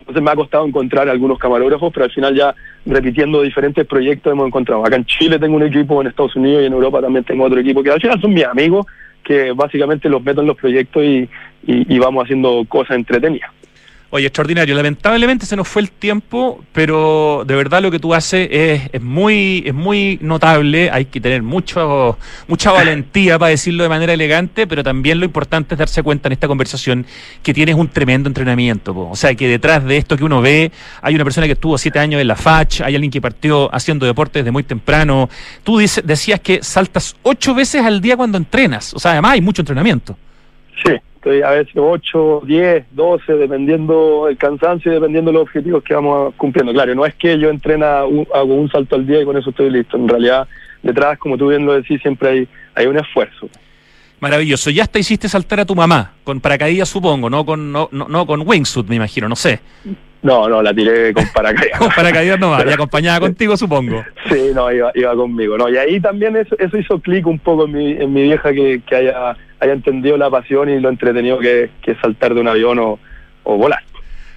Entonces 0.00 0.22
me 0.22 0.30
ha 0.30 0.36
costado 0.36 0.66
encontrar 0.66 1.08
algunos 1.08 1.38
camarógrafos, 1.38 1.92
pero 1.92 2.04
al 2.04 2.10
final 2.10 2.34
ya 2.34 2.54
repitiendo 2.86 3.42
diferentes 3.42 3.86
proyectos 3.86 4.32
hemos 4.32 4.46
encontrado. 4.46 4.84
Acá 4.86 4.96
en 4.96 5.04
Chile 5.04 5.38
tengo 5.38 5.56
un 5.56 5.62
equipo, 5.64 6.00
en 6.00 6.06
Estados 6.08 6.34
Unidos 6.36 6.62
y 6.62 6.66
en 6.66 6.72
Europa 6.72 7.02
también 7.02 7.24
tengo 7.24 7.44
otro 7.44 7.60
equipo, 7.60 7.82
que 7.82 7.90
al 7.90 8.00
final 8.00 8.18
son 8.20 8.32
mis 8.32 8.44
amigos, 8.44 8.86
que 9.22 9.52
básicamente 9.52 10.08
los 10.08 10.22
meto 10.22 10.40
en 10.40 10.46
los 10.46 10.56
proyectos 10.56 11.04
y- 11.04 11.28
y 11.66 11.98
vamos 11.98 12.24
haciendo 12.24 12.64
cosas 12.66 12.96
entretenidas. 12.96 13.50
Oye, 14.12 14.26
extraordinario. 14.26 14.74
Lamentablemente 14.74 15.46
se 15.46 15.54
nos 15.54 15.68
fue 15.68 15.82
el 15.82 15.90
tiempo, 15.92 16.64
pero 16.72 17.44
de 17.46 17.54
verdad 17.54 17.80
lo 17.80 17.92
que 17.92 18.00
tú 18.00 18.12
haces 18.12 18.48
es, 18.50 18.82
es 18.92 19.00
muy 19.00 19.62
es 19.64 19.72
muy 19.72 20.18
notable. 20.20 20.90
Hay 20.90 21.04
que 21.04 21.20
tener 21.20 21.44
mucho 21.44 22.18
mucha 22.48 22.72
valentía 22.72 23.38
para 23.38 23.50
decirlo 23.50 23.84
de 23.84 23.88
manera 23.88 24.12
elegante, 24.12 24.66
pero 24.66 24.82
también 24.82 25.20
lo 25.20 25.26
importante 25.26 25.76
es 25.76 25.78
darse 25.78 26.02
cuenta 26.02 26.28
en 26.28 26.32
esta 26.32 26.48
conversación 26.48 27.06
que 27.44 27.54
tienes 27.54 27.76
un 27.76 27.86
tremendo 27.86 28.28
entrenamiento. 28.28 28.92
po. 28.92 29.08
O 29.10 29.14
sea, 29.14 29.32
que 29.36 29.46
detrás 29.46 29.84
de 29.84 29.98
esto 29.98 30.16
que 30.16 30.24
uno 30.24 30.42
ve 30.42 30.72
hay 31.02 31.14
una 31.14 31.22
persona 31.22 31.46
que 31.46 31.52
estuvo 31.52 31.78
siete 31.78 32.00
años 32.00 32.20
en 32.20 32.26
la 32.26 32.34
FACH, 32.34 32.80
hay 32.80 32.96
alguien 32.96 33.12
que 33.12 33.20
partió 33.20 33.72
haciendo 33.72 34.06
deporte 34.06 34.40
desde 34.40 34.50
muy 34.50 34.64
temprano. 34.64 35.30
Tú 35.62 35.78
decías 35.78 36.40
que 36.40 36.64
saltas 36.64 37.14
ocho 37.22 37.54
veces 37.54 37.84
al 37.84 38.00
día 38.00 38.16
cuando 38.16 38.38
entrenas. 38.38 38.92
O 38.92 38.98
sea, 38.98 39.12
además 39.12 39.34
hay 39.34 39.40
mucho 39.40 39.62
entrenamiento. 39.62 40.16
Sí, 40.84 40.94
estoy 41.20 41.42
a 41.42 41.50
veces 41.50 41.74
8, 41.76 42.42
10, 42.46 42.84
12, 42.92 43.32
dependiendo 43.34 44.26
el 44.28 44.38
cansancio 44.38 44.90
y 44.90 44.94
dependiendo 44.94 45.30
los 45.30 45.42
objetivos 45.42 45.82
que 45.84 45.92
vamos 45.94 46.32
cumpliendo. 46.38 46.72
Claro, 46.72 46.94
no 46.94 47.04
es 47.04 47.14
que 47.14 47.38
yo 47.38 47.50
entrena, 47.50 48.04
un- 48.06 48.26
hago 48.34 48.54
un 48.54 48.70
salto 48.70 48.96
al 48.96 49.06
día 49.06 49.20
y 49.20 49.24
con 49.26 49.36
eso 49.36 49.50
estoy 49.50 49.68
listo. 49.70 49.98
En 49.98 50.08
realidad, 50.08 50.48
detrás, 50.82 51.18
como 51.18 51.36
tú 51.36 51.48
bien 51.48 51.66
lo 51.66 51.74
decís, 51.74 52.00
siempre 52.00 52.28
hay, 52.30 52.48
hay 52.74 52.86
un 52.86 52.96
esfuerzo. 52.98 53.48
Maravilloso. 54.18 54.70
Ya 54.70 54.82
hasta 54.84 54.98
hiciste 54.98 55.28
saltar 55.28 55.60
a 55.60 55.66
tu 55.66 55.74
mamá, 55.74 56.12
con 56.24 56.40
paracaídas 56.40 56.88
supongo, 56.88 57.28
no 57.30 57.44
con, 57.44 57.70
no, 57.70 57.88
no, 57.92 58.08
no 58.08 58.26
con 58.26 58.42
wingsuit, 58.46 58.86
me 58.88 58.96
imagino, 58.96 59.28
no 59.28 59.36
sé. 59.36 59.60
No, 60.22 60.48
no, 60.48 60.62
la 60.62 60.72
tiré 60.74 61.12
con 61.14 61.24
paracaídas. 61.34 61.78
Con 61.78 61.88
paracaídas 61.90 62.38
no 62.38 62.50
va, 62.50 62.62
y 62.66 62.70
acompañada 62.70 63.20
contigo 63.20 63.56
supongo. 63.56 64.04
Sí, 64.28 64.50
no, 64.54 64.70
iba, 64.70 64.90
iba 64.94 65.14
conmigo. 65.14 65.56
No, 65.56 65.68
y 65.70 65.78
ahí 65.78 65.98
también 65.98 66.36
eso, 66.36 66.54
eso 66.58 66.76
hizo 66.76 66.98
clic 67.00 67.26
un 67.26 67.38
poco 67.38 67.64
en 67.64 67.72
mi, 67.72 67.92
en 67.92 68.12
mi 68.12 68.24
vieja 68.24 68.52
que, 68.52 68.82
que 68.86 68.96
haya, 68.96 69.34
haya 69.60 69.72
entendido 69.72 70.16
la 70.16 70.30
pasión 70.30 70.68
y 70.68 70.80
lo 70.80 70.88
entretenido 70.88 71.38
que, 71.38 71.70
es 71.84 71.98
saltar 72.00 72.34
de 72.34 72.40
un 72.40 72.48
avión 72.48 72.78
o, 72.78 72.98
o 73.44 73.56
volar. 73.56 73.82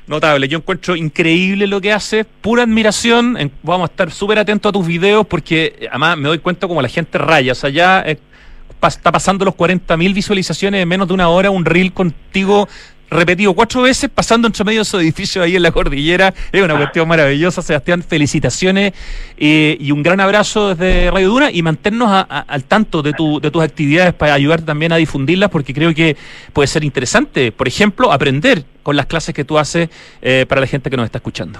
Notable, 0.05 0.49
yo 0.49 0.57
encuentro 0.57 0.97
increíble 0.97 1.65
lo 1.65 1.79
que 1.79 1.93
haces, 1.93 2.25
pura 2.41 2.63
admiración, 2.63 3.37
vamos 3.61 3.89
a 3.89 3.91
estar 3.91 4.11
súper 4.11 4.37
atentos 4.37 4.69
a 4.69 4.73
tus 4.73 4.85
videos 4.85 5.25
porque 5.25 5.75
eh, 5.79 5.87
además 5.89 6.17
me 6.17 6.27
doy 6.27 6.39
cuenta 6.39 6.67
como 6.67 6.81
la 6.81 6.89
gente 6.89 7.17
raya, 7.17 7.53
o 7.53 7.55
sea, 7.55 7.69
ya 7.69 8.01
eh, 8.05 8.17
está 8.85 9.13
pasando 9.13 9.45
los 9.45 9.53
40.000 9.53 10.13
visualizaciones 10.13 10.81
en 10.81 10.89
menos 10.89 11.07
de 11.07 11.13
una 11.13 11.29
hora, 11.29 11.51
un 11.51 11.63
reel 11.63 11.93
contigo 11.93 12.67
repetido 13.13 13.53
cuatro 13.53 13.81
veces, 13.81 14.09
pasando 14.09 14.47
entre 14.47 14.63
medio 14.65 14.79
de 14.79 14.83
esos 14.83 15.01
edificios 15.01 15.43
ahí 15.45 15.55
en 15.55 15.61
la 15.63 15.71
cordillera, 15.71 16.33
es 16.51 16.61
una 16.61 16.75
cuestión 16.77 17.07
maravillosa, 17.07 17.61
Sebastián, 17.61 18.03
felicitaciones 18.03 18.93
eh, 19.37 19.77
y 19.79 19.91
un 19.91 20.03
gran 20.03 20.19
abrazo 20.19 20.75
desde 20.75 21.09
Radio 21.11 21.29
Duna 21.29 21.51
y 21.51 21.61
mantenernos 21.61 22.09
a- 22.09 22.27
a- 22.29 22.39
al 22.41 22.63
tanto 22.63 23.01
de, 23.01 23.13
tu, 23.13 23.39
de 23.39 23.51
tus 23.51 23.63
actividades 23.63 24.13
para 24.13 24.33
ayudarte 24.33 24.65
también 24.65 24.91
a 24.91 24.97
difundirlas 24.97 25.49
porque 25.49 25.73
creo 25.73 25.93
que 25.93 26.15
puede 26.51 26.67
ser 26.67 26.83
interesante, 26.83 27.51
por 27.51 27.67
ejemplo, 27.67 28.11
aprender 28.11 28.63
con 28.83 28.95
las 28.95 29.05
clases 29.05 29.33
que 29.33 29.45
tú 29.45 29.57
haces 29.57 29.89
eh, 30.21 30.45
para 30.47 30.61
la 30.61 30.67
gente 30.67 30.89
que 30.89 30.97
nos 30.97 31.05
está 31.05 31.19
escuchando. 31.19 31.59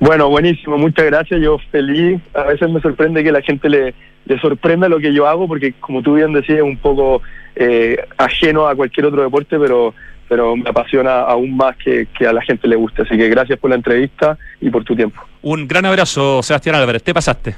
Bueno, 0.00 0.28
buenísimo, 0.28 0.78
muchas 0.78 1.06
gracias. 1.06 1.40
Yo 1.42 1.58
feliz. 1.72 2.20
A 2.32 2.44
veces 2.44 2.70
me 2.70 2.80
sorprende 2.80 3.24
que 3.24 3.32
la 3.32 3.42
gente 3.42 3.68
le, 3.68 3.94
le 4.26 4.40
sorprenda 4.40 4.88
lo 4.88 5.00
que 5.00 5.12
yo 5.12 5.26
hago, 5.26 5.48
porque 5.48 5.72
como 5.80 6.02
tú 6.02 6.14
bien 6.14 6.32
decías, 6.32 6.58
es 6.58 6.62
un 6.64 6.76
poco 6.76 7.20
eh, 7.56 7.96
ajeno 8.16 8.68
a 8.68 8.76
cualquier 8.76 9.06
otro 9.06 9.22
deporte, 9.22 9.58
pero 9.58 9.94
pero 10.28 10.56
me 10.56 10.68
apasiona 10.68 11.20
aún 11.20 11.56
más 11.56 11.76
que, 11.76 12.06
que 12.16 12.26
a 12.26 12.32
la 12.32 12.42
gente 12.42 12.68
le 12.68 12.76
guste. 12.76 13.02
Así 13.02 13.16
que 13.16 13.28
gracias 13.28 13.58
por 13.58 13.70
la 13.70 13.76
entrevista 13.76 14.38
y 14.60 14.70
por 14.70 14.84
tu 14.84 14.94
tiempo. 14.94 15.20
Un 15.42 15.66
gran 15.66 15.86
abrazo, 15.86 16.42
Sebastián 16.42 16.74
Álvarez. 16.76 17.02
Te 17.02 17.14
pasaste. 17.14 17.56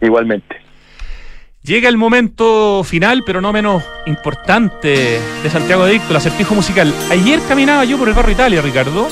Igualmente. 0.00 0.56
Llega 1.62 1.88
el 1.88 1.96
momento 1.96 2.82
final, 2.82 3.22
pero 3.24 3.40
no 3.40 3.52
menos 3.52 3.84
importante, 4.06 5.20
de 5.44 5.50
Santiago 5.50 5.84
Adicto, 5.84 6.10
el 6.10 6.16
acertijo 6.16 6.56
musical. 6.56 6.92
Ayer 7.08 7.38
caminaba 7.46 7.84
yo 7.84 7.98
por 7.98 8.08
el 8.08 8.14
barrio 8.14 8.32
Italia, 8.32 8.60
Ricardo, 8.60 9.06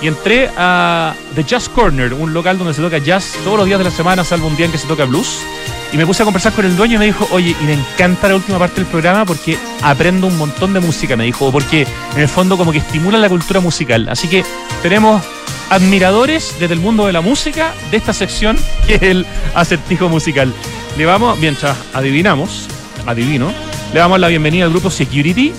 y 0.00 0.08
entré 0.08 0.48
a 0.56 1.14
The 1.34 1.44
Jazz 1.44 1.68
Corner, 1.68 2.14
un 2.14 2.32
local 2.32 2.56
donde 2.56 2.72
se 2.72 2.80
toca 2.80 2.96
jazz 2.96 3.38
todos 3.44 3.58
los 3.58 3.66
días 3.66 3.78
de 3.78 3.84
la 3.84 3.90
semana, 3.90 4.24
salvo 4.24 4.46
un 4.46 4.56
día 4.56 4.64
en 4.64 4.72
que 4.72 4.78
se 4.78 4.88
toca 4.88 5.04
blues. 5.04 5.44
Y 5.92 5.96
me 5.96 6.06
puse 6.06 6.22
a 6.22 6.24
conversar 6.24 6.52
con 6.52 6.64
el 6.64 6.76
dueño 6.76 6.96
y 6.96 6.98
me 6.98 7.04
dijo, 7.06 7.26
oye, 7.32 7.56
y 7.60 7.64
me 7.64 7.72
encanta 7.72 8.28
la 8.28 8.36
última 8.36 8.58
parte 8.58 8.76
del 8.76 8.86
programa 8.86 9.24
porque 9.24 9.58
aprendo 9.82 10.28
un 10.28 10.38
montón 10.38 10.72
de 10.72 10.80
música, 10.80 11.16
me 11.16 11.24
dijo, 11.24 11.50
porque 11.50 11.86
en 12.14 12.20
el 12.20 12.28
fondo 12.28 12.56
como 12.56 12.70
que 12.70 12.78
estimula 12.78 13.18
la 13.18 13.28
cultura 13.28 13.60
musical. 13.60 14.08
Así 14.08 14.28
que 14.28 14.44
tenemos 14.82 15.22
admiradores 15.68 16.56
desde 16.60 16.74
el 16.74 16.80
mundo 16.80 17.06
de 17.06 17.12
la 17.12 17.20
música 17.20 17.72
de 17.90 17.96
esta 17.96 18.12
sección 18.12 18.56
que 18.86 18.94
es 18.96 19.02
el 19.02 19.26
acertijo 19.54 20.08
musical. 20.08 20.52
Le 20.96 21.06
vamos, 21.06 21.38
mientras 21.38 21.76
adivinamos, 21.92 22.68
adivino, 23.06 23.52
le 23.92 23.98
damos 23.98 24.20
la 24.20 24.28
bienvenida 24.28 24.64
al 24.64 24.70
grupo 24.70 24.90
Security. 24.90 25.52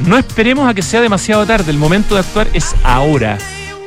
No 0.00 0.18
esperemos 0.18 0.68
a 0.68 0.74
que 0.74 0.82
sea 0.82 1.00
demasiado 1.00 1.46
tarde, 1.46 1.70
el 1.70 1.78
momento 1.78 2.14
de 2.14 2.20
actuar 2.20 2.48
es 2.52 2.74
ahora. 2.84 3.38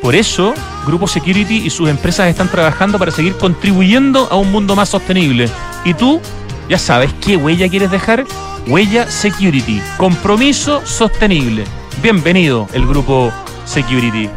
Por 0.01 0.15
eso, 0.15 0.55
Grupo 0.87 1.07
Security 1.07 1.57
y 1.57 1.69
sus 1.69 1.87
empresas 1.87 2.27
están 2.27 2.49
trabajando 2.49 2.97
para 2.97 3.11
seguir 3.11 3.37
contribuyendo 3.37 4.27
a 4.31 4.35
un 4.35 4.51
mundo 4.51 4.75
más 4.75 4.89
sostenible. 4.89 5.47
Y 5.85 5.93
tú, 5.93 6.19
ya 6.67 6.79
sabes 6.79 7.13
qué 7.21 7.37
huella 7.37 7.69
quieres 7.69 7.91
dejar. 7.91 8.25
Huella 8.65 9.09
Security. 9.11 9.79
Compromiso 9.97 10.83
sostenible. 10.85 11.65
Bienvenido, 12.01 12.67
el 12.73 12.87
Grupo 12.87 13.31
Security. 13.65 14.27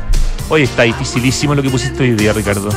Hoy 0.51 0.65
está 0.65 0.83
dificilísimo 0.83 1.55
lo 1.55 1.63
que 1.63 1.71
pusiste 1.71 2.03
hoy 2.03 2.11
día, 2.11 2.35
Ricardo. 2.35 2.69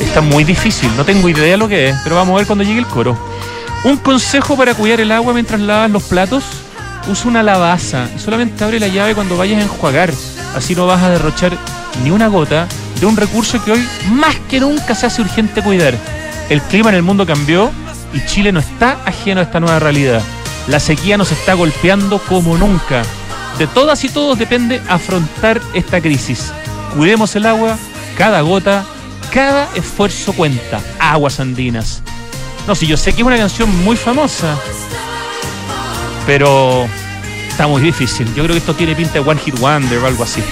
Está 0.00 0.20
muy 0.20 0.42
difícil, 0.42 0.90
no 0.96 1.04
tengo 1.04 1.28
idea 1.28 1.56
lo 1.56 1.68
que 1.68 1.90
es, 1.90 1.96
pero 2.02 2.16
vamos 2.16 2.34
a 2.34 2.38
ver 2.38 2.46
cuando 2.46 2.64
llegue 2.64 2.80
el 2.80 2.86
coro. 2.86 3.16
Un 3.84 3.96
consejo 3.98 4.56
para 4.56 4.74
cuidar 4.74 5.00
el 5.00 5.12
agua 5.12 5.32
mientras 5.32 5.60
lavas 5.60 5.90
los 5.90 6.02
platos. 6.02 6.42
Usa 7.08 7.30
una 7.30 7.44
lavaza 7.44 8.08
y 8.14 8.18
solamente 8.18 8.62
abre 8.64 8.80
la 8.80 8.88
llave 8.88 9.14
cuando 9.14 9.36
vayas 9.36 9.60
a 9.60 9.62
enjuagar. 9.62 10.10
Así 10.54 10.74
no 10.74 10.86
vas 10.86 11.02
a 11.02 11.10
derrochar 11.10 11.56
ni 12.02 12.10
una 12.10 12.28
gota 12.28 12.66
de 13.00 13.06
un 13.06 13.16
recurso 13.16 13.62
que 13.64 13.72
hoy 13.72 13.88
más 14.12 14.36
que 14.48 14.60
nunca 14.60 14.94
se 14.94 15.06
hace 15.06 15.22
urgente 15.22 15.62
cuidar. 15.62 15.94
El 16.48 16.60
clima 16.62 16.90
en 16.90 16.96
el 16.96 17.02
mundo 17.02 17.26
cambió 17.26 17.70
y 18.12 18.24
Chile 18.26 18.52
no 18.52 18.60
está 18.60 18.98
ajeno 19.04 19.40
a 19.40 19.44
esta 19.44 19.60
nueva 19.60 19.78
realidad. 19.78 20.22
La 20.66 20.80
sequía 20.80 21.16
nos 21.16 21.32
está 21.32 21.54
golpeando 21.54 22.18
como 22.18 22.56
nunca. 22.56 23.02
De 23.58 23.66
todas 23.66 24.04
y 24.04 24.08
todos 24.08 24.38
depende 24.38 24.80
afrontar 24.88 25.60
esta 25.74 26.00
crisis. 26.00 26.52
Cuidemos 26.96 27.34
el 27.36 27.46
agua, 27.46 27.78
cada 28.16 28.40
gota, 28.40 28.84
cada 29.32 29.68
esfuerzo 29.74 30.32
cuenta. 30.32 30.80
Aguas 30.98 31.40
andinas. 31.40 32.02
No, 32.66 32.74
si 32.74 32.86
yo 32.86 32.96
sé 32.96 33.12
que 33.12 33.22
es 33.22 33.26
una 33.26 33.36
canción 33.36 33.84
muy 33.84 33.96
famosa, 33.96 34.56
pero 36.26 36.86
está 37.60 37.68
muy 37.68 37.82
difícil. 37.82 38.26
Yo 38.28 38.44
creo 38.44 38.54
que 38.54 38.60
esto 38.60 38.72
tiene 38.72 38.94
pinta 38.94 39.12
de 39.12 39.20
One 39.20 39.38
Hit 39.38 39.58
Wonder 39.58 39.98
o 39.98 40.06
algo 40.06 40.24
así. 40.24 40.42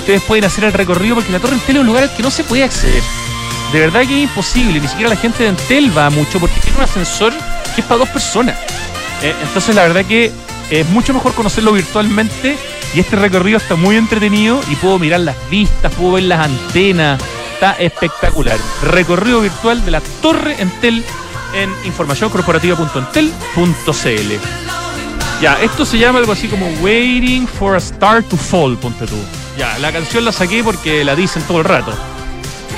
Ustedes 0.00 0.22
pueden 0.22 0.44
hacer 0.44 0.64
el 0.64 0.72
recorrido 0.72 1.14
porque 1.14 1.30
la 1.30 1.38
Torre 1.38 1.54
Entel 1.54 1.76
es 1.76 1.80
un 1.80 1.86
lugar 1.86 2.02
al 2.02 2.14
que 2.16 2.22
no 2.22 2.32
se 2.32 2.42
puede 2.42 2.64
acceder. 2.64 3.02
De 3.72 3.78
verdad 3.78 4.00
que 4.00 4.16
es 4.16 4.28
imposible, 4.28 4.80
ni 4.80 4.88
siquiera 4.88 5.08
la 5.08 5.16
gente 5.16 5.44
de 5.44 5.50
Entel 5.50 5.96
va 5.96 6.10
mucho 6.10 6.40
porque 6.40 6.58
tiene 6.60 6.78
un 6.78 6.84
ascensor 6.84 7.32
que 7.76 7.80
es 7.80 7.86
para 7.86 7.98
dos 7.98 8.08
personas. 8.08 8.56
Eh, 9.22 9.32
entonces 9.40 9.72
la 9.72 9.82
verdad 9.82 10.04
que 10.04 10.32
es 10.70 10.88
mucho 10.88 11.14
mejor 11.14 11.32
conocerlo 11.34 11.72
virtualmente 11.72 12.56
y 12.92 12.98
este 12.98 13.14
recorrido 13.14 13.58
está 13.58 13.76
muy 13.76 13.94
entretenido 13.94 14.60
y 14.68 14.74
puedo 14.74 14.98
mirar 14.98 15.20
las 15.20 15.36
vistas, 15.48 15.94
puedo 15.94 16.12
ver 16.12 16.24
las 16.24 16.44
antenas, 16.44 17.22
está 17.54 17.72
espectacular. 17.74 18.58
Recorrido 18.82 19.42
virtual 19.42 19.84
de 19.84 19.90
la 19.92 20.00
Torre 20.20 20.60
Entel 20.60 21.04
en 21.54 21.72
informacioncorporativa.entel.cl. 21.84 24.32
Ya, 25.40 25.60
esto 25.62 25.86
se 25.86 25.98
llama 25.98 26.18
algo 26.18 26.32
así 26.32 26.48
como 26.48 26.66
Waiting 26.82 27.48
for 27.48 27.74
a 27.74 27.78
Star 27.78 28.22
to 28.22 28.36
Fall, 28.36 28.76
ponte 28.76 29.06
tú. 29.06 29.16
Ya, 29.56 29.78
la 29.78 29.90
canción 29.90 30.24
la 30.24 30.32
saqué 30.32 30.62
porque 30.62 31.04
la 31.04 31.16
dicen 31.16 31.42
todo 31.44 31.58
el 31.58 31.64
rato. 31.64 31.92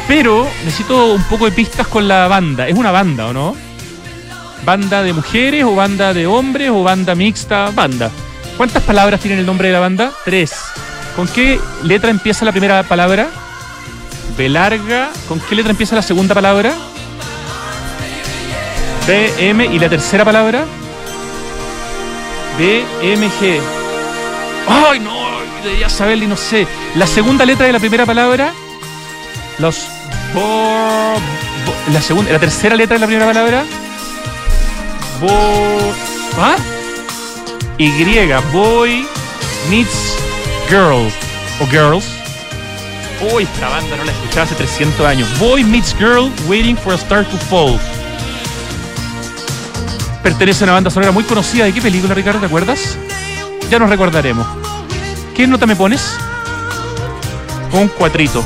Pero 0.07 0.47
necesito 0.65 1.13
un 1.13 1.23
poco 1.25 1.47
de 1.47 1.53
pistas 1.53 1.87
con 1.87 2.07
la 2.07 2.29
banda. 2.29 2.69
Es 2.69 2.77
una 2.77 2.91
banda, 2.91 3.27
¿o 3.27 3.33
no? 3.33 3.57
¿Banda 4.65 5.03
de 5.03 5.13
mujeres 5.13 5.65
o 5.65 5.75
banda 5.75 6.15
de 6.15 6.27
hombres 6.27 6.71
o 6.71 6.85
banda 6.85 7.15
mixta? 7.15 7.71
Banda. 7.75 8.11
¿Cuántas 8.57 8.83
palabras 8.85 9.21
tiene 9.21 9.41
el 9.41 9.47
nombre 9.47 9.69
de 9.69 9.75
la 9.75 9.81
banda? 9.81 10.13
Tres. 10.25 10.55
¿Con 11.17 11.27
qué 11.27 11.61
letra 11.83 12.11
empieza 12.11 12.45
la 12.45 12.53
primera 12.53 12.83
palabra? 12.85 13.29
B 14.37 14.49
larga. 14.49 15.11
¿Con 15.29 15.41
qué 15.41 15.57
letra 15.57 15.73
empieza 15.73 15.97
la 15.97 16.03
segunda 16.03 16.35
palabra? 16.35 16.75
B, 19.07 19.33
M. 19.51 19.65
¿Y 19.67 19.79
la 19.79 19.89
tercera 19.89 20.25
palabra? 20.25 20.65
B, 22.59 22.85
M, 23.03 23.27
G. 23.41 23.61
¡Ay, 24.69 25.01
no! 25.01 25.13
Debería 25.65 25.89
saberlo 25.89 26.25
y 26.25 26.27
no 26.29 26.37
sé. 26.37 26.67
La 26.97 27.07
segunda 27.07 27.45
letra 27.45 27.67
de 27.67 27.73
la 27.73 27.79
primera 27.79 28.07
palabra. 28.07 28.53
Los. 29.59 29.87
Bo- 30.35 31.21
la 31.93 32.01
segunda, 32.01 32.33
la 32.33 32.39
tercera 32.39 32.77
letra 32.77 32.95
de 32.95 33.01
la 33.01 33.07
primera 33.07 33.27
palabra. 33.27 33.65
Bo. 35.21 35.93
¿Ah? 36.39 36.57
Y. 37.79 37.91
Boy 38.53 39.07
meets 39.69 40.17
girl. 40.69 41.11
O 41.61 41.67
girls. 41.71 42.05
Uy, 43.33 43.45
esta 43.45 43.69
banda 43.69 43.97
no 43.97 44.05
la 44.05 44.13
escuchaba 44.13 44.43
hace 44.43 44.55
300 44.57 45.07
años. 45.07 45.39
Boy 45.39 45.63
meets 45.63 45.95
girl 45.97 46.31
waiting 46.49 46.77
for 46.77 46.93
a 46.93 46.97
star 46.97 47.25
to 47.25 47.37
fall. 47.49 47.79
Pertenece 50.23 50.65
a 50.65 50.67
una 50.67 50.73
banda 50.75 50.91
sonora 50.91 51.13
muy 51.13 51.25
conocida. 51.25 51.65
¿De 51.65 51.73
qué 51.73 51.83
película, 51.83 52.15
Ricardo? 52.15 52.41
¿Te 52.41 52.47
acuerdas? 52.47 52.97
Ya 53.71 53.79
nos 53.79 53.91
recordaremos. 53.91 54.47
¿Qué 55.35 55.47
nota 55.47 55.67
me 55.67 55.75
pones? 55.75 56.17
Un 57.73 57.89
cuatrito. 57.89 58.45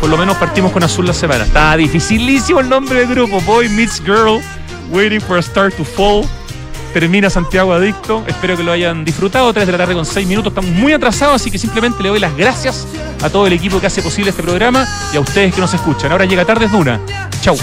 Por 0.00 0.10
lo 0.10 0.16
menos 0.16 0.36
partimos 0.36 0.72
con 0.72 0.82
azul 0.82 1.06
la 1.06 1.12
semana. 1.12 1.44
Está 1.44 1.76
dificilísimo 1.76 2.58
el 2.58 2.68
nombre 2.68 3.00
del 3.00 3.08
grupo. 3.08 3.40
Boy 3.42 3.68
Meets 3.68 4.02
Girl, 4.04 4.40
Waiting 4.90 5.20
for 5.20 5.36
a 5.36 5.40
Star 5.40 5.70
to 5.72 5.84
Fall. 5.84 6.24
Termina 6.92 7.30
Santiago 7.30 7.72
Adicto. 7.72 8.24
Espero 8.26 8.56
que 8.56 8.62
lo 8.64 8.72
hayan 8.72 9.04
disfrutado. 9.04 9.52
3 9.52 9.64
de 9.64 9.72
la 9.72 9.78
tarde 9.78 9.94
con 9.94 10.04
6 10.04 10.26
minutos. 10.26 10.50
Estamos 10.50 10.70
muy 10.70 10.92
atrasados, 10.92 11.40
así 11.40 11.50
que 11.50 11.58
simplemente 11.58 12.02
le 12.02 12.08
doy 12.08 12.18
las 12.18 12.36
gracias 12.36 12.86
a 13.22 13.30
todo 13.30 13.46
el 13.46 13.52
equipo 13.52 13.80
que 13.80 13.86
hace 13.86 14.02
posible 14.02 14.30
este 14.30 14.42
programa 14.42 14.86
y 15.12 15.16
a 15.16 15.20
ustedes 15.20 15.54
que 15.54 15.60
nos 15.60 15.72
escuchan. 15.72 16.10
Ahora 16.10 16.24
llega 16.24 16.44
tarde 16.44 16.66
de 16.66 16.76
una. 16.76 17.00
Chau. 17.40 17.56